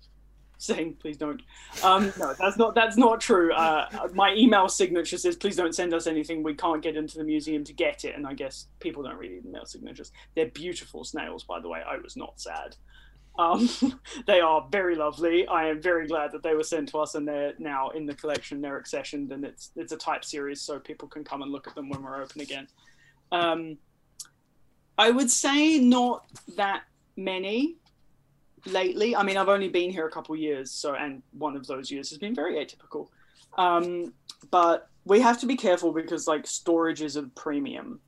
saying 0.59 0.97
please 1.01 1.17
don't. 1.17 1.41
Um, 1.83 2.13
no, 2.19 2.35
that's 2.39 2.57
not 2.57 2.75
that's 2.75 2.97
not 2.97 3.21
true. 3.21 3.53
Uh, 3.53 4.09
my 4.15 4.35
email 4.35 4.69
signature 4.69 5.19
says 5.19 5.37
please 5.37 5.57
don't 5.57 5.75
send 5.75 5.95
us 5.95 6.07
anything. 6.07 6.43
We 6.43 6.55
can't 6.55 6.83
get 6.83 6.97
into 6.97 7.19
the 7.19 7.25
museum 7.25 7.65
to 7.65 7.73
get 7.73 8.05
it, 8.05 8.15
and 8.15 8.27
I 8.27 8.35
guess 8.35 8.69
people 8.81 9.03
don't 9.03 9.17
read 9.17 9.45
email 9.45 9.67
signatures. 9.67 10.13
They're 10.35 10.47
beautiful 10.47 11.05
snails, 11.05 11.45
by 11.45 11.61
the 11.61 11.69
way. 11.69 11.83
I 11.87 11.97
was 11.99 12.17
not 12.17 12.41
sad. 12.41 12.77
Um, 13.39 13.69
they 14.27 14.41
are 14.41 14.67
very 14.71 14.95
lovely. 14.95 15.47
I 15.47 15.69
am 15.69 15.83
very 15.83 16.07
glad 16.07 16.33
that 16.33 16.43
they 16.43 16.55
were 16.55 16.63
sent 16.63 16.89
to 16.91 16.99
us, 16.99 17.15
and 17.15 17.27
they're 17.27 17.55
now 17.59 17.91
in 17.91 18.07
the 18.07 18.15
collection. 18.15 18.61
They're 18.61 18.81
accessioned, 18.81 19.33
and 19.33 19.45
it's 19.45 19.71
it's 19.77 19.93
a 19.93 19.97
type 19.97 20.25
series, 20.25 20.61
so 20.61 20.79
people 20.79 21.09
can 21.09 21.25
come 21.25 21.43
and 21.43 21.51
look 21.51 21.67
at 21.67 21.75
them 21.75 21.89
when 21.89 22.03
we're 22.03 22.23
open 22.23 22.41
again. 22.41 22.69
Um, 23.33 23.79
I 24.97 25.11
would 25.11 25.31
say 25.31 25.79
not 25.79 26.25
that 26.57 26.85
many 27.17 27.77
lately. 28.67 29.15
I 29.17 29.23
mean, 29.23 29.37
I've 29.37 29.49
only 29.49 29.69
been 29.69 29.91
here 29.91 30.07
a 30.07 30.11
couple 30.11 30.37
years, 30.37 30.71
so 30.71 30.95
and 30.95 31.23
one 31.33 31.57
of 31.57 31.67
those 31.67 31.91
years 31.91 32.11
has 32.11 32.19
been 32.19 32.35
very 32.35 32.55
atypical. 32.55 33.09
Um, 33.57 34.13
but 34.51 34.89
we 35.05 35.21
have 35.21 35.41
to 35.41 35.47
be 35.47 35.57
careful 35.57 35.93
because 35.93 36.27
like 36.27 36.47
storage 36.47 37.03
is 37.03 37.17
a 37.17 37.23
premium. 37.23 38.01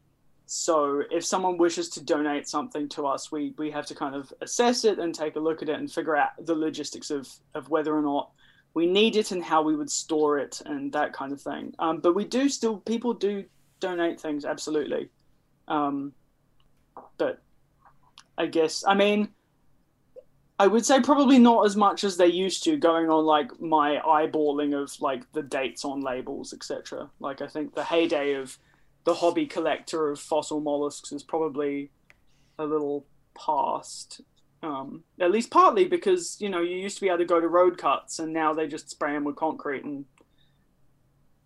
So 0.46 1.02
if 1.10 1.24
someone 1.24 1.58
wishes 1.58 1.88
to 1.90 2.04
donate 2.04 2.48
something 2.48 2.88
to 2.90 3.06
us, 3.06 3.32
we 3.32 3.54
we 3.58 3.70
have 3.70 3.86
to 3.86 3.94
kind 3.94 4.14
of 4.14 4.32
assess 4.40 4.84
it 4.84 4.98
and 4.98 5.14
take 5.14 5.36
a 5.36 5.40
look 5.40 5.62
at 5.62 5.68
it 5.68 5.78
and 5.78 5.90
figure 5.90 6.16
out 6.16 6.30
the 6.40 6.54
logistics 6.54 7.10
of 7.10 7.28
of 7.54 7.68
whether 7.68 7.96
or 7.96 8.02
not 8.02 8.30
we 8.74 8.86
need 8.86 9.16
it 9.16 9.32
and 9.32 9.42
how 9.42 9.62
we 9.62 9.74
would 9.74 9.90
store 9.90 10.38
it 10.38 10.60
and 10.66 10.92
that 10.92 11.12
kind 11.12 11.32
of 11.32 11.40
thing. 11.40 11.74
Um, 11.78 11.98
but 11.98 12.14
we 12.14 12.24
do 12.24 12.48
still 12.48 12.78
people 12.78 13.14
do 13.14 13.44
donate 13.80 14.20
things 14.20 14.44
absolutely. 14.44 15.10
Um, 15.66 16.12
but 17.18 17.42
I 18.38 18.46
guess 18.46 18.84
I 18.86 18.94
mean 18.94 19.30
I 20.58 20.66
would 20.66 20.86
say 20.86 21.00
probably 21.00 21.38
not 21.38 21.66
as 21.66 21.76
much 21.76 22.02
as 22.02 22.16
they 22.16 22.28
used 22.28 22.64
to, 22.64 22.76
going 22.76 23.10
on 23.10 23.24
like 23.26 23.60
my 23.60 23.98
eyeballing 23.98 24.80
of 24.80 24.90
like 25.00 25.30
the 25.32 25.42
dates 25.42 25.84
on 25.84 26.00
labels, 26.00 26.54
etc. 26.54 27.10
Like 27.20 27.42
I 27.42 27.46
think 27.46 27.74
the 27.74 27.84
heyday 27.84 28.34
of 28.34 28.58
the 29.04 29.14
hobby 29.14 29.46
collector 29.46 30.10
of 30.10 30.18
fossil 30.18 30.60
mollusks 30.60 31.12
is 31.12 31.22
probably 31.22 31.90
a 32.58 32.64
little 32.64 33.06
past. 33.34 34.22
Um, 34.62 35.04
at 35.20 35.30
least 35.30 35.50
partly 35.50 35.84
because 35.84 36.40
you 36.40 36.48
know 36.48 36.60
you 36.60 36.76
used 36.76 36.96
to 36.96 37.02
be 37.02 37.08
able 37.08 37.18
to 37.18 37.26
go 37.26 37.40
to 37.40 37.48
road 37.48 37.76
cuts, 37.76 38.18
and 38.18 38.32
now 38.32 38.54
they 38.54 38.66
just 38.66 38.88
spray 38.88 39.12
them 39.12 39.24
with 39.24 39.36
concrete, 39.36 39.84
and 39.84 40.06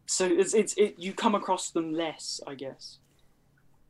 so 0.06 0.24
it's 0.24 0.54
it's 0.54 0.74
it, 0.74 0.94
you 0.98 1.12
come 1.12 1.34
across 1.34 1.70
them 1.70 1.92
less, 1.92 2.40
I 2.46 2.54
guess, 2.54 2.98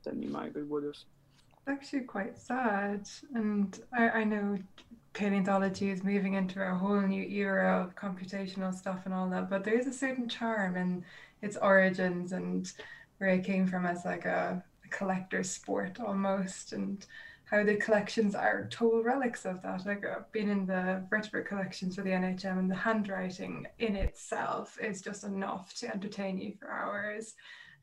than 0.04 0.22
you 0.22 0.30
maybe 0.30 0.62
would 0.62 0.84
have. 0.84 0.92
It's 0.92 1.68
actually, 1.68 2.00
quite 2.00 2.38
sad, 2.38 3.06
and 3.34 3.78
I, 3.92 4.08
I 4.08 4.24
know 4.24 4.58
paleontology 5.12 5.90
is 5.90 6.04
moving 6.04 6.34
into 6.34 6.62
a 6.62 6.74
whole 6.74 7.00
new 7.00 7.22
era 7.22 7.82
of 7.82 7.96
computational 7.96 8.74
stuff 8.74 9.00
and 9.04 9.14
all 9.14 9.28
that, 9.30 9.50
but 9.50 9.64
there 9.64 9.78
is 9.78 9.86
a 9.86 9.92
certain 9.92 10.28
charm 10.28 10.76
in 10.76 11.04
its 11.42 11.56
origins 11.56 12.32
and 12.32 12.72
where 13.18 13.30
it 13.30 13.44
came 13.44 13.66
from 13.66 13.86
as 13.86 14.04
like 14.04 14.24
a, 14.24 14.62
a 14.84 14.88
collector's 14.88 15.50
sport 15.50 15.98
almost, 16.00 16.72
and 16.72 17.06
how 17.44 17.64
the 17.64 17.76
collections 17.76 18.34
are 18.34 18.68
total 18.70 19.02
relics 19.02 19.44
of 19.44 19.60
that. 19.62 19.84
Like 19.84 20.04
uh, 20.04 20.16
I've 20.18 20.32
been 20.32 20.48
in 20.48 20.66
the 20.66 21.04
vertebrate 21.10 21.46
collections 21.46 21.96
for 21.96 22.02
the 22.02 22.10
NHM, 22.10 22.58
and 22.58 22.70
the 22.70 22.76
handwriting 22.76 23.66
in 23.78 23.96
itself 23.96 24.78
is 24.80 25.02
just 25.02 25.24
enough 25.24 25.74
to 25.74 25.92
entertain 25.92 26.38
you 26.38 26.54
for 26.58 26.70
hours. 26.70 27.34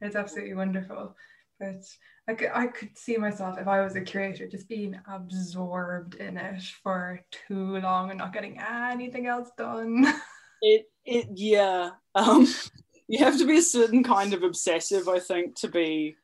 It's 0.01 0.15
absolutely 0.15 0.55
wonderful. 0.55 1.15
But 1.59 1.83
I 2.29 2.33
could, 2.33 2.49
I 2.53 2.67
could 2.67 2.97
see 2.97 3.15
myself 3.17 3.57
if 3.57 3.67
I 3.67 3.81
was 3.81 3.95
a 3.95 4.01
curator 4.01 4.47
just 4.47 4.67
being 4.67 4.99
absorbed 5.09 6.15
in 6.15 6.37
it 6.37 6.61
for 6.83 7.21
too 7.31 7.77
long 7.77 8.09
and 8.09 8.19
not 8.19 8.33
getting 8.33 8.59
anything 8.59 9.27
else 9.27 9.49
done. 9.57 10.05
It 10.59 10.89
it 11.05 11.27
yeah. 11.35 11.91
Um 12.15 12.47
you 13.07 13.19
have 13.19 13.37
to 13.37 13.45
be 13.45 13.59
a 13.59 13.61
certain 13.61 14.03
kind 14.03 14.33
of 14.33 14.41
obsessive, 14.41 15.07
I 15.07 15.19
think, 15.19 15.55
to 15.57 15.67
be 15.67 16.15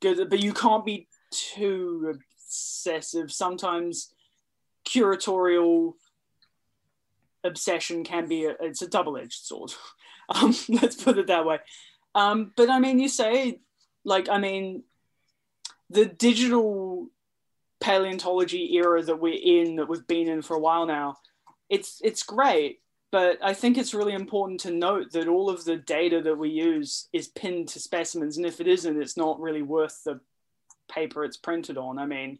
good, 0.00 0.28
but 0.28 0.40
you 0.40 0.52
can't 0.52 0.84
be 0.84 1.06
too 1.30 2.12
obsessive. 2.12 3.30
Sometimes 3.30 4.12
curatorial 4.84 5.92
obsession 7.44 8.02
can 8.02 8.26
be 8.26 8.46
a, 8.46 8.56
it's 8.60 8.82
a 8.82 8.88
double-edged 8.88 9.44
sword. 9.44 9.72
Um, 10.30 10.54
let's 10.68 11.02
put 11.02 11.16
it 11.16 11.28
that 11.28 11.46
way. 11.46 11.58
Um, 12.14 12.52
but 12.54 12.68
I 12.68 12.80
mean, 12.80 12.98
you 12.98 13.08
say 13.08 13.60
like 14.04 14.28
I 14.28 14.38
mean, 14.38 14.82
the 15.90 16.06
digital 16.06 17.08
paleontology 17.80 18.76
era 18.76 19.02
that 19.02 19.20
we're 19.20 19.40
in, 19.40 19.76
that 19.76 19.88
we've 19.88 20.06
been 20.06 20.28
in 20.28 20.42
for 20.42 20.56
a 20.56 20.60
while 20.60 20.86
now, 20.86 21.16
it's 21.68 22.00
it's 22.02 22.22
great. 22.22 22.80
But 23.10 23.38
I 23.42 23.54
think 23.54 23.78
it's 23.78 23.94
really 23.94 24.12
important 24.12 24.60
to 24.60 24.70
note 24.70 25.12
that 25.12 25.28
all 25.28 25.48
of 25.48 25.64
the 25.64 25.76
data 25.76 26.20
that 26.20 26.36
we 26.36 26.50
use 26.50 27.08
is 27.12 27.28
pinned 27.28 27.68
to 27.68 27.80
specimens, 27.80 28.36
and 28.36 28.44
if 28.44 28.60
it 28.60 28.68
isn't, 28.68 29.00
it's 29.00 29.16
not 29.16 29.40
really 29.40 29.62
worth 29.62 30.04
the 30.04 30.20
paper 30.90 31.24
it's 31.24 31.38
printed 31.38 31.78
on. 31.78 31.98
I 31.98 32.04
mean, 32.04 32.38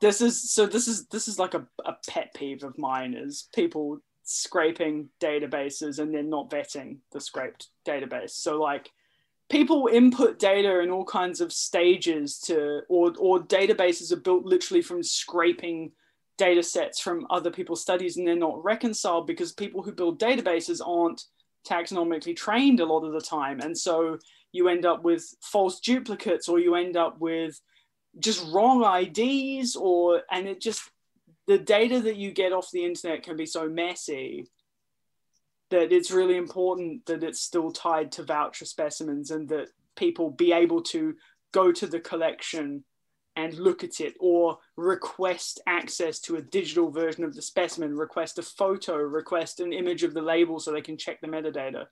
this 0.00 0.20
is 0.20 0.50
so 0.50 0.66
this 0.66 0.88
is 0.88 1.06
this 1.06 1.28
is 1.28 1.38
like 1.38 1.54
a, 1.54 1.66
a 1.84 1.96
pet 2.08 2.34
peeve 2.34 2.64
of 2.64 2.78
mine 2.78 3.14
is 3.14 3.48
people 3.54 4.00
scraping 4.24 5.08
databases 5.20 5.98
and 5.98 6.14
then 6.14 6.30
not 6.30 6.50
vetting 6.50 6.98
the 7.12 7.20
scraped 7.20 7.68
database. 7.86 8.30
So 8.30 8.60
like 8.60 8.90
people 9.50 9.88
input 9.92 10.38
data 10.38 10.80
in 10.80 10.90
all 10.90 11.04
kinds 11.04 11.40
of 11.40 11.52
stages 11.52 12.38
to 12.38 12.80
or 12.88 13.12
or 13.18 13.40
databases 13.40 14.12
are 14.12 14.20
built 14.20 14.44
literally 14.44 14.80
from 14.80 15.02
scraping 15.02 15.92
data 16.38 16.62
sets 16.62 17.00
from 17.00 17.26
other 17.28 17.50
people's 17.50 17.82
studies 17.82 18.16
and 18.16 18.26
they're 18.26 18.34
not 18.34 18.64
reconciled 18.64 19.26
because 19.26 19.52
people 19.52 19.82
who 19.82 19.92
build 19.92 20.18
databases 20.18 20.80
aren't 20.84 21.24
taxonomically 21.68 22.34
trained 22.34 22.80
a 22.80 22.86
lot 22.86 23.04
of 23.04 23.12
the 23.12 23.20
time. 23.20 23.60
And 23.60 23.76
so 23.76 24.18
you 24.52 24.68
end 24.68 24.86
up 24.86 25.02
with 25.02 25.34
false 25.42 25.80
duplicates 25.80 26.48
or 26.48 26.58
you 26.58 26.76
end 26.76 26.96
up 26.96 27.20
with 27.20 27.60
just 28.18 28.44
wrong 28.50 28.82
IDs 28.82 29.76
or 29.76 30.22
and 30.30 30.48
it 30.48 30.60
just 30.60 30.80
the 31.46 31.58
data 31.58 32.00
that 32.00 32.16
you 32.16 32.32
get 32.32 32.52
off 32.52 32.70
the 32.72 32.84
internet 32.84 33.22
can 33.22 33.36
be 33.36 33.46
so 33.46 33.68
messy 33.68 34.46
that 35.70 35.92
it's 35.92 36.10
really 36.10 36.36
important 36.36 37.06
that 37.06 37.22
it's 37.22 37.40
still 37.40 37.70
tied 37.70 38.12
to 38.12 38.24
voucher 38.24 38.64
specimens 38.64 39.30
and 39.30 39.48
that 39.48 39.68
people 39.96 40.30
be 40.30 40.52
able 40.52 40.82
to 40.82 41.14
go 41.52 41.72
to 41.72 41.86
the 41.86 42.00
collection 42.00 42.84
and 43.36 43.54
look 43.54 43.84
at 43.84 44.00
it 44.00 44.14
or 44.18 44.58
request 44.76 45.60
access 45.66 46.18
to 46.18 46.36
a 46.36 46.42
digital 46.42 46.90
version 46.90 47.24
of 47.24 47.34
the 47.34 47.42
specimen, 47.42 47.96
request 47.96 48.38
a 48.38 48.42
photo, 48.42 48.96
request 48.96 49.60
an 49.60 49.72
image 49.72 50.02
of 50.02 50.14
the 50.14 50.22
label 50.22 50.58
so 50.58 50.72
they 50.72 50.80
can 50.80 50.98
check 50.98 51.20
the 51.20 51.28
metadata. 51.28 51.86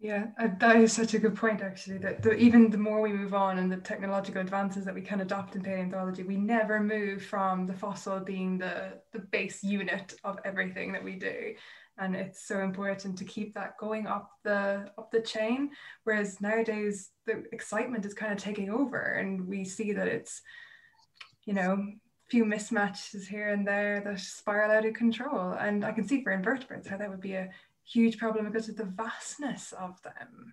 Yeah, 0.00 0.26
uh, 0.38 0.48
that 0.60 0.76
is 0.76 0.92
such 0.92 1.14
a 1.14 1.18
good 1.18 1.34
point, 1.34 1.60
actually. 1.60 1.98
That 1.98 2.22
the, 2.22 2.34
even 2.34 2.70
the 2.70 2.78
more 2.78 3.00
we 3.00 3.12
move 3.12 3.34
on 3.34 3.58
and 3.58 3.72
the 3.72 3.78
technological 3.78 4.40
advances 4.40 4.84
that 4.84 4.94
we 4.94 5.00
can 5.00 5.22
adopt 5.22 5.56
in 5.56 5.62
paleontology, 5.62 6.22
we 6.22 6.36
never 6.36 6.78
move 6.78 7.24
from 7.24 7.66
the 7.66 7.72
fossil 7.72 8.20
being 8.20 8.58
the, 8.58 8.92
the 9.12 9.18
base 9.18 9.64
unit 9.64 10.14
of 10.22 10.38
everything 10.44 10.92
that 10.92 11.02
we 11.02 11.16
do 11.16 11.54
and 11.98 12.14
it's 12.14 12.46
so 12.46 12.60
important 12.60 13.18
to 13.18 13.24
keep 13.24 13.54
that 13.54 13.76
going 13.78 14.06
up 14.06 14.30
the 14.44 14.90
up 14.96 15.10
the 15.10 15.20
chain. 15.20 15.70
Whereas 16.04 16.40
nowadays 16.40 17.10
the 17.26 17.44
excitement 17.52 18.06
is 18.06 18.14
kind 18.14 18.32
of 18.32 18.38
taking 18.38 18.70
over 18.70 19.00
and 19.00 19.46
we 19.46 19.64
see 19.64 19.92
that 19.92 20.06
it's 20.06 20.42
you 21.44 21.54
know 21.54 21.72
a 21.72 22.30
few 22.30 22.44
mismatches 22.44 23.26
here 23.26 23.48
and 23.48 23.66
there 23.66 24.00
that 24.00 24.20
spiral 24.20 24.70
out 24.70 24.86
of 24.86 24.94
control. 24.94 25.52
And 25.52 25.84
i 25.84 25.92
can 25.92 26.06
see 26.06 26.22
for 26.22 26.32
invertebrates 26.32 26.88
how 26.88 26.96
that 26.98 27.10
would 27.10 27.20
be 27.20 27.34
a 27.34 27.50
huge 27.84 28.18
problem 28.18 28.46
because 28.46 28.68
of 28.68 28.76
the 28.76 28.84
vastness 28.84 29.72
of 29.72 30.00
them. 30.02 30.52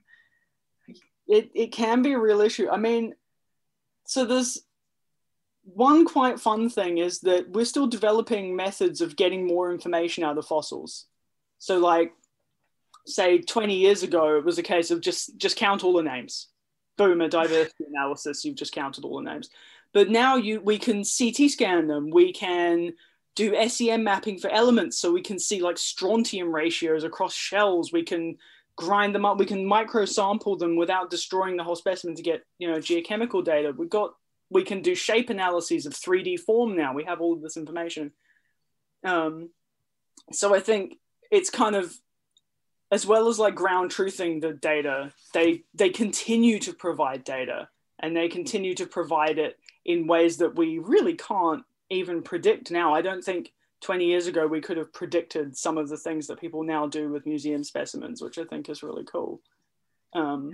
It, 1.27 1.49
it 1.53 1.71
can 1.71 2.01
be 2.01 2.13
a 2.13 2.19
real 2.19 2.41
issue. 2.41 2.69
I 2.69 2.77
mean 2.77 3.13
so 4.07 4.25
there's 4.25 4.61
one 5.63 6.05
quite 6.05 6.39
fun 6.39 6.69
thing 6.69 6.99
is 6.99 7.21
that 7.21 7.49
we're 7.49 7.65
still 7.65 7.87
developing 7.87 8.55
methods 8.55 9.01
of 9.01 9.15
getting 9.15 9.47
more 9.47 9.71
information 9.71 10.23
out 10.23 10.37
of 10.37 10.45
fossils 10.45 11.07
so 11.65 11.79
like 11.79 12.13
say 13.07 13.39
20 13.39 13.75
years 13.75 14.03
ago, 14.03 14.37
it 14.37 14.45
was 14.45 14.59
a 14.59 14.63
case 14.63 14.91
of 14.91 15.01
just 15.01 15.35
just 15.37 15.57
count 15.57 15.83
all 15.83 15.93
the 15.93 16.03
names. 16.03 16.47
Boom, 16.95 17.21
a 17.21 17.27
diversity 17.27 17.85
analysis, 17.89 18.45
you've 18.45 18.55
just 18.55 18.71
counted 18.71 19.03
all 19.03 19.17
the 19.17 19.31
names. 19.31 19.49
But 19.91 20.11
now 20.11 20.35
you 20.35 20.61
we 20.61 20.77
can 20.77 20.97
CT 20.97 21.49
scan 21.49 21.87
them. 21.87 22.11
We 22.11 22.33
can 22.33 22.93
do 23.35 23.67
SEM 23.67 24.03
mapping 24.03 24.37
for 24.37 24.51
elements 24.51 24.99
so 24.99 25.11
we 25.11 25.23
can 25.23 25.39
see 25.39 25.59
like 25.59 25.79
strontium 25.79 26.53
ratios 26.53 27.03
across 27.03 27.33
shells. 27.33 27.91
We 27.91 28.03
can 28.03 28.37
grind 28.75 29.15
them 29.15 29.25
up. 29.25 29.39
We 29.39 29.47
can 29.47 29.65
micro 29.65 30.05
sample 30.05 30.57
them 30.57 30.75
without 30.75 31.09
destroying 31.09 31.57
the 31.57 31.63
whole 31.63 31.75
specimen 31.75 32.15
to 32.15 32.21
get, 32.21 32.43
you 32.59 32.69
know, 32.69 32.77
geochemical 32.77 33.43
data. 33.43 33.73
We've 33.75 33.89
got 33.89 34.13
we 34.51 34.63
can 34.63 34.83
do 34.83 34.93
shape 34.93 35.31
analyses 35.31 35.87
of 35.87 35.93
3D 35.93 36.41
form 36.41 36.77
now. 36.77 36.93
We 36.93 37.05
have 37.05 37.21
all 37.21 37.33
of 37.33 37.41
this 37.41 37.57
information. 37.57 38.11
Um, 39.03 39.49
so 40.31 40.53
I 40.53 40.59
think 40.59 40.99
it's 41.35 41.49
kind 41.49 41.75
of 41.75 41.93
as 42.91 43.05
well 43.05 43.27
as 43.27 43.37
like 43.39 43.55
ground 43.55 43.91
truthing 43.91 44.41
the 44.41 44.53
data, 44.53 45.11
they 45.33 45.63
they 45.73 45.89
continue 45.89 46.57
to 46.59 46.73
provide 46.73 47.23
data 47.23 47.67
and 47.99 48.15
they 48.15 48.27
continue 48.29 48.73
to 48.75 48.85
provide 48.85 49.37
it 49.37 49.57
in 49.83 50.07
ways 50.07 50.37
that 50.37 50.55
we 50.55 50.79
really 50.79 51.15
can't 51.15 51.63
even 51.89 52.21
predict 52.21 52.71
now. 52.71 52.93
I 52.93 53.01
don't 53.01 53.23
think 53.23 53.51
20 53.81 54.05
years 54.05 54.27
ago 54.27 54.47
we 54.47 54.61
could 54.61 54.77
have 54.77 54.91
predicted 54.93 55.57
some 55.57 55.77
of 55.77 55.89
the 55.89 55.97
things 55.97 56.27
that 56.27 56.39
people 56.39 56.63
now 56.63 56.87
do 56.87 57.09
with 57.09 57.25
museum 57.25 57.63
specimens, 57.63 58.21
which 58.21 58.37
I 58.37 58.45
think 58.45 58.69
is 58.69 58.83
really 58.83 59.03
cool. 59.03 59.41
Um, 60.13 60.51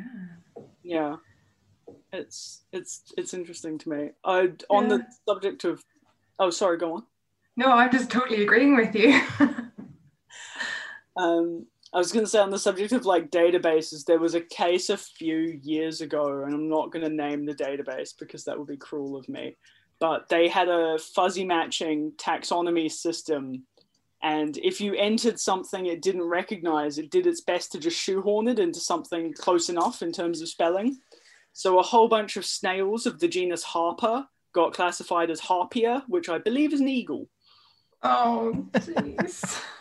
yeah, 0.83 1.17
it's 2.11 2.63
it's 2.71 3.03
it's 3.17 3.33
interesting 3.33 3.77
to 3.79 3.89
me. 3.89 4.09
I 4.23 4.51
on 4.69 4.83
Yeah. 4.89 4.97
the 4.97 5.05
subject 5.27 5.63
of, 5.65 5.83
oh 6.39 6.49
sorry, 6.49 6.77
go 6.77 6.95
on. 6.95 7.03
No, 7.57 7.67
I'm 7.67 7.91
just 7.91 8.09
totally 8.09 8.41
agreeing 8.43 8.75
with 8.75 8.95
you. 8.95 9.09
Um, 11.17 11.65
I 11.93 11.97
was 11.97 12.11
going 12.11 12.25
to 12.25 12.29
say 12.29 12.39
on 12.39 12.51
the 12.51 12.59
subject 12.59 12.93
of 12.93 13.05
like 13.05 13.31
databases, 13.31 14.05
there 14.05 14.19
was 14.19 14.33
a 14.33 14.41
case 14.41 14.89
a 14.89 14.97
few 14.97 15.59
years 15.61 15.99
ago, 15.99 16.43
and 16.43 16.53
I'm 16.53 16.69
not 16.69 16.91
going 16.91 17.03
to 17.03 17.13
name 17.13 17.45
the 17.45 17.53
database 17.53 18.11
because 18.17 18.45
that 18.45 18.57
would 18.57 18.67
be 18.67 18.77
cruel 18.77 19.17
of 19.17 19.27
me. 19.27 19.57
But 19.99 20.29
they 20.29 20.47
had 20.47 20.69
a 20.69 20.97
fuzzy 20.97 21.43
matching 21.43 22.13
taxonomy 22.17 22.89
system. 22.89 23.65
And 24.23 24.57
if 24.57 24.79
you 24.79 24.93
entered 24.93 25.39
something 25.39 25.85
it 25.85 26.01
didn't 26.01 26.23
recognize, 26.23 26.97
it 26.97 27.11
did 27.11 27.27
its 27.27 27.41
best 27.41 27.73
to 27.73 27.79
just 27.79 27.99
shoehorn 27.99 28.47
it 28.47 28.59
into 28.59 28.79
something 28.79 29.33
close 29.33 29.67
enough 29.67 30.01
in 30.01 30.11
terms 30.11 30.41
of 30.41 30.47
spelling. 30.47 30.97
So 31.53 31.77
a 31.77 31.83
whole 31.83 32.07
bunch 32.07 32.37
of 32.37 32.45
snails 32.45 33.05
of 33.05 33.19
the 33.19 33.27
genus 33.27 33.65
Harpa 33.65 34.25
got 34.53 34.73
classified 34.73 35.29
as 35.29 35.41
Harpia, 35.41 36.03
which 36.07 36.29
I 36.29 36.37
believe 36.37 36.73
is 36.73 36.79
an 36.79 36.87
eagle. 36.87 37.27
oh, 38.01 38.65
jeez. 38.75 39.61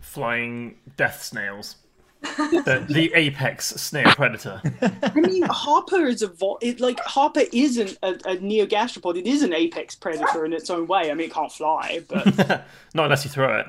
Flying 0.00 0.76
death 0.96 1.22
snails. 1.22 1.76
the, 2.22 2.84
the 2.90 3.12
apex 3.14 3.66
snail 3.66 4.12
predator. 4.12 4.60
I 4.82 5.12
mean, 5.14 5.42
Harpa 5.44 6.06
is 6.08 6.22
a 6.22 6.28
vo- 6.28 6.58
it, 6.60 6.80
like 6.80 6.98
Harpa 6.98 7.48
isn't 7.52 7.98
a, 8.02 8.10
a 8.10 8.36
neogastropod. 8.36 9.16
It 9.16 9.26
is 9.26 9.42
an 9.42 9.54
apex 9.54 9.94
predator 9.94 10.44
in 10.44 10.52
its 10.52 10.68
own 10.68 10.86
way. 10.86 11.10
I 11.10 11.14
mean, 11.14 11.28
it 11.28 11.32
can't 11.32 11.52
fly, 11.52 12.02
but 12.08 12.26
Not 12.94 13.04
unless 13.04 13.24
you 13.24 13.30
throw 13.30 13.60
it. 13.60 13.66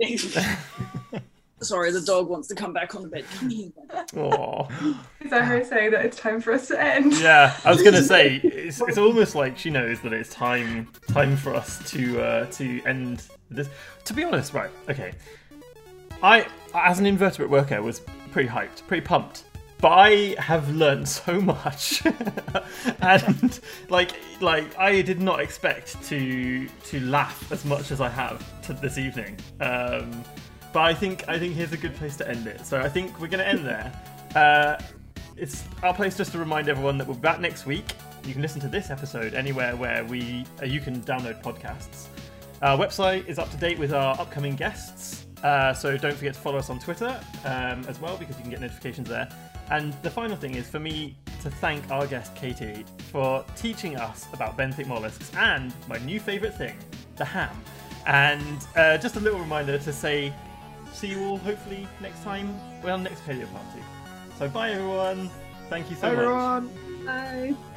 sorry, 1.60 1.90
the 1.90 2.00
dog 2.00 2.28
wants 2.28 2.48
to 2.48 2.54
come 2.54 2.72
back 2.72 2.94
on 2.94 3.02
the 3.02 3.08
bed. 3.08 3.24
Come. 3.38 3.50
Aww. 4.14 4.96
Is 5.20 5.30
that 5.30 5.44
her 5.44 5.64
saying 5.64 5.90
that 5.92 6.04
it's 6.04 6.16
time 6.16 6.40
for 6.40 6.52
us 6.52 6.68
to 6.68 6.80
end? 6.82 7.14
Yeah, 7.18 7.56
I 7.64 7.70
was 7.70 7.82
gonna 7.82 8.02
say 8.02 8.40
it's, 8.42 8.80
it's 8.80 8.98
almost 8.98 9.34
like 9.34 9.58
she 9.58 9.70
knows 9.70 10.00
that 10.02 10.12
it's 10.12 10.30
time 10.30 10.88
time 11.08 11.36
for 11.36 11.54
us 11.54 11.78
to 11.90 12.20
uh, 12.20 12.46
to 12.52 12.80
end 12.84 13.22
this. 13.50 13.68
To 14.04 14.14
be 14.14 14.24
honest, 14.24 14.52
right? 14.52 14.70
Okay, 14.88 15.12
I 16.22 16.46
as 16.74 16.98
an 16.98 17.06
invertebrate 17.06 17.50
worker 17.50 17.82
was 17.82 18.00
pretty 18.30 18.48
hyped, 18.48 18.86
pretty 18.86 19.04
pumped. 19.04 19.44
But 19.80 19.92
I 19.92 20.34
have 20.40 20.74
learned 20.74 21.08
so 21.20 21.40
much, 21.40 22.02
and 23.00 23.60
like 23.88 24.12
like 24.40 24.76
I 24.78 25.02
did 25.02 25.20
not 25.20 25.40
expect 25.40 26.02
to 26.04 26.68
to 26.68 27.00
laugh 27.00 27.50
as 27.52 27.64
much 27.64 27.90
as 27.90 28.00
I 28.00 28.08
have 28.08 28.44
to 28.62 28.72
this 28.74 28.98
evening. 28.98 29.38
Um, 29.60 30.24
but 30.72 30.80
I 30.80 30.94
think 30.94 31.28
I 31.28 31.38
think 31.38 31.54
here's 31.54 31.72
a 31.72 31.76
good 31.76 31.94
place 31.94 32.16
to 32.16 32.28
end 32.28 32.46
it. 32.46 32.66
So 32.66 32.80
I 32.80 32.88
think 32.88 33.20
we're 33.20 33.28
going 33.28 33.44
to 33.44 33.48
end 33.48 33.64
there. 33.64 33.92
Uh, 34.34 34.82
it's 35.36 35.64
our 35.82 35.94
place 35.94 36.16
just 36.16 36.32
to 36.32 36.38
remind 36.38 36.68
everyone 36.68 36.98
that 36.98 37.06
we're 37.06 37.14
back 37.14 37.40
next 37.40 37.64
week. 37.64 37.94
You 38.24 38.32
can 38.32 38.42
listen 38.42 38.60
to 38.62 38.68
this 38.68 38.90
episode 38.90 39.34
anywhere 39.34 39.76
where 39.76 40.04
we 40.04 40.44
uh, 40.60 40.66
you 40.66 40.80
can 40.80 41.00
download 41.02 41.42
podcasts. 41.42 42.08
Our 42.60 42.76
website 42.76 43.28
is 43.28 43.38
up 43.38 43.50
to 43.52 43.56
date 43.56 43.78
with 43.78 43.92
our 43.92 44.18
upcoming 44.20 44.56
guests, 44.56 45.26
uh, 45.42 45.72
so 45.72 45.96
don't 45.96 46.16
forget 46.16 46.34
to 46.34 46.40
follow 46.40 46.58
us 46.58 46.70
on 46.70 46.78
Twitter 46.78 47.18
um, 47.44 47.84
as 47.88 48.00
well 48.00 48.16
because 48.16 48.36
you 48.36 48.42
can 48.42 48.50
get 48.50 48.60
notifications 48.60 49.08
there. 49.08 49.28
And 49.70 49.92
the 50.02 50.10
final 50.10 50.36
thing 50.36 50.54
is 50.54 50.68
for 50.68 50.78
me 50.78 51.16
to 51.42 51.50
thank 51.50 51.90
our 51.90 52.06
guest 52.06 52.34
Katie 52.34 52.84
for 53.12 53.44
teaching 53.56 53.96
us 53.96 54.26
about 54.32 54.56
benthic 54.56 54.86
mollusks 54.86 55.30
and 55.36 55.72
my 55.88 55.98
new 55.98 56.18
favourite 56.18 56.54
thing, 56.54 56.76
the 57.16 57.24
ham. 57.24 57.56
And 58.06 58.66
uh, 58.76 58.96
just 58.98 59.16
a 59.16 59.20
little 59.20 59.38
reminder 59.38 59.78
to 59.78 59.92
say, 59.92 60.32
see 60.92 61.08
you 61.08 61.24
all 61.24 61.38
hopefully 61.38 61.86
next 62.00 62.22
time, 62.22 62.58
well, 62.82 62.98
next 62.98 63.20
paleo 63.26 63.50
party. 63.52 63.82
So 64.38 64.48
bye 64.48 64.70
everyone. 64.70 65.30
Thank 65.68 65.90
you 65.90 65.96
so 65.96 66.14
much. 66.14 66.16
Bye, 66.16 66.60
much. 66.60 66.72
everyone. 67.04 67.04
Bye. 67.04 67.67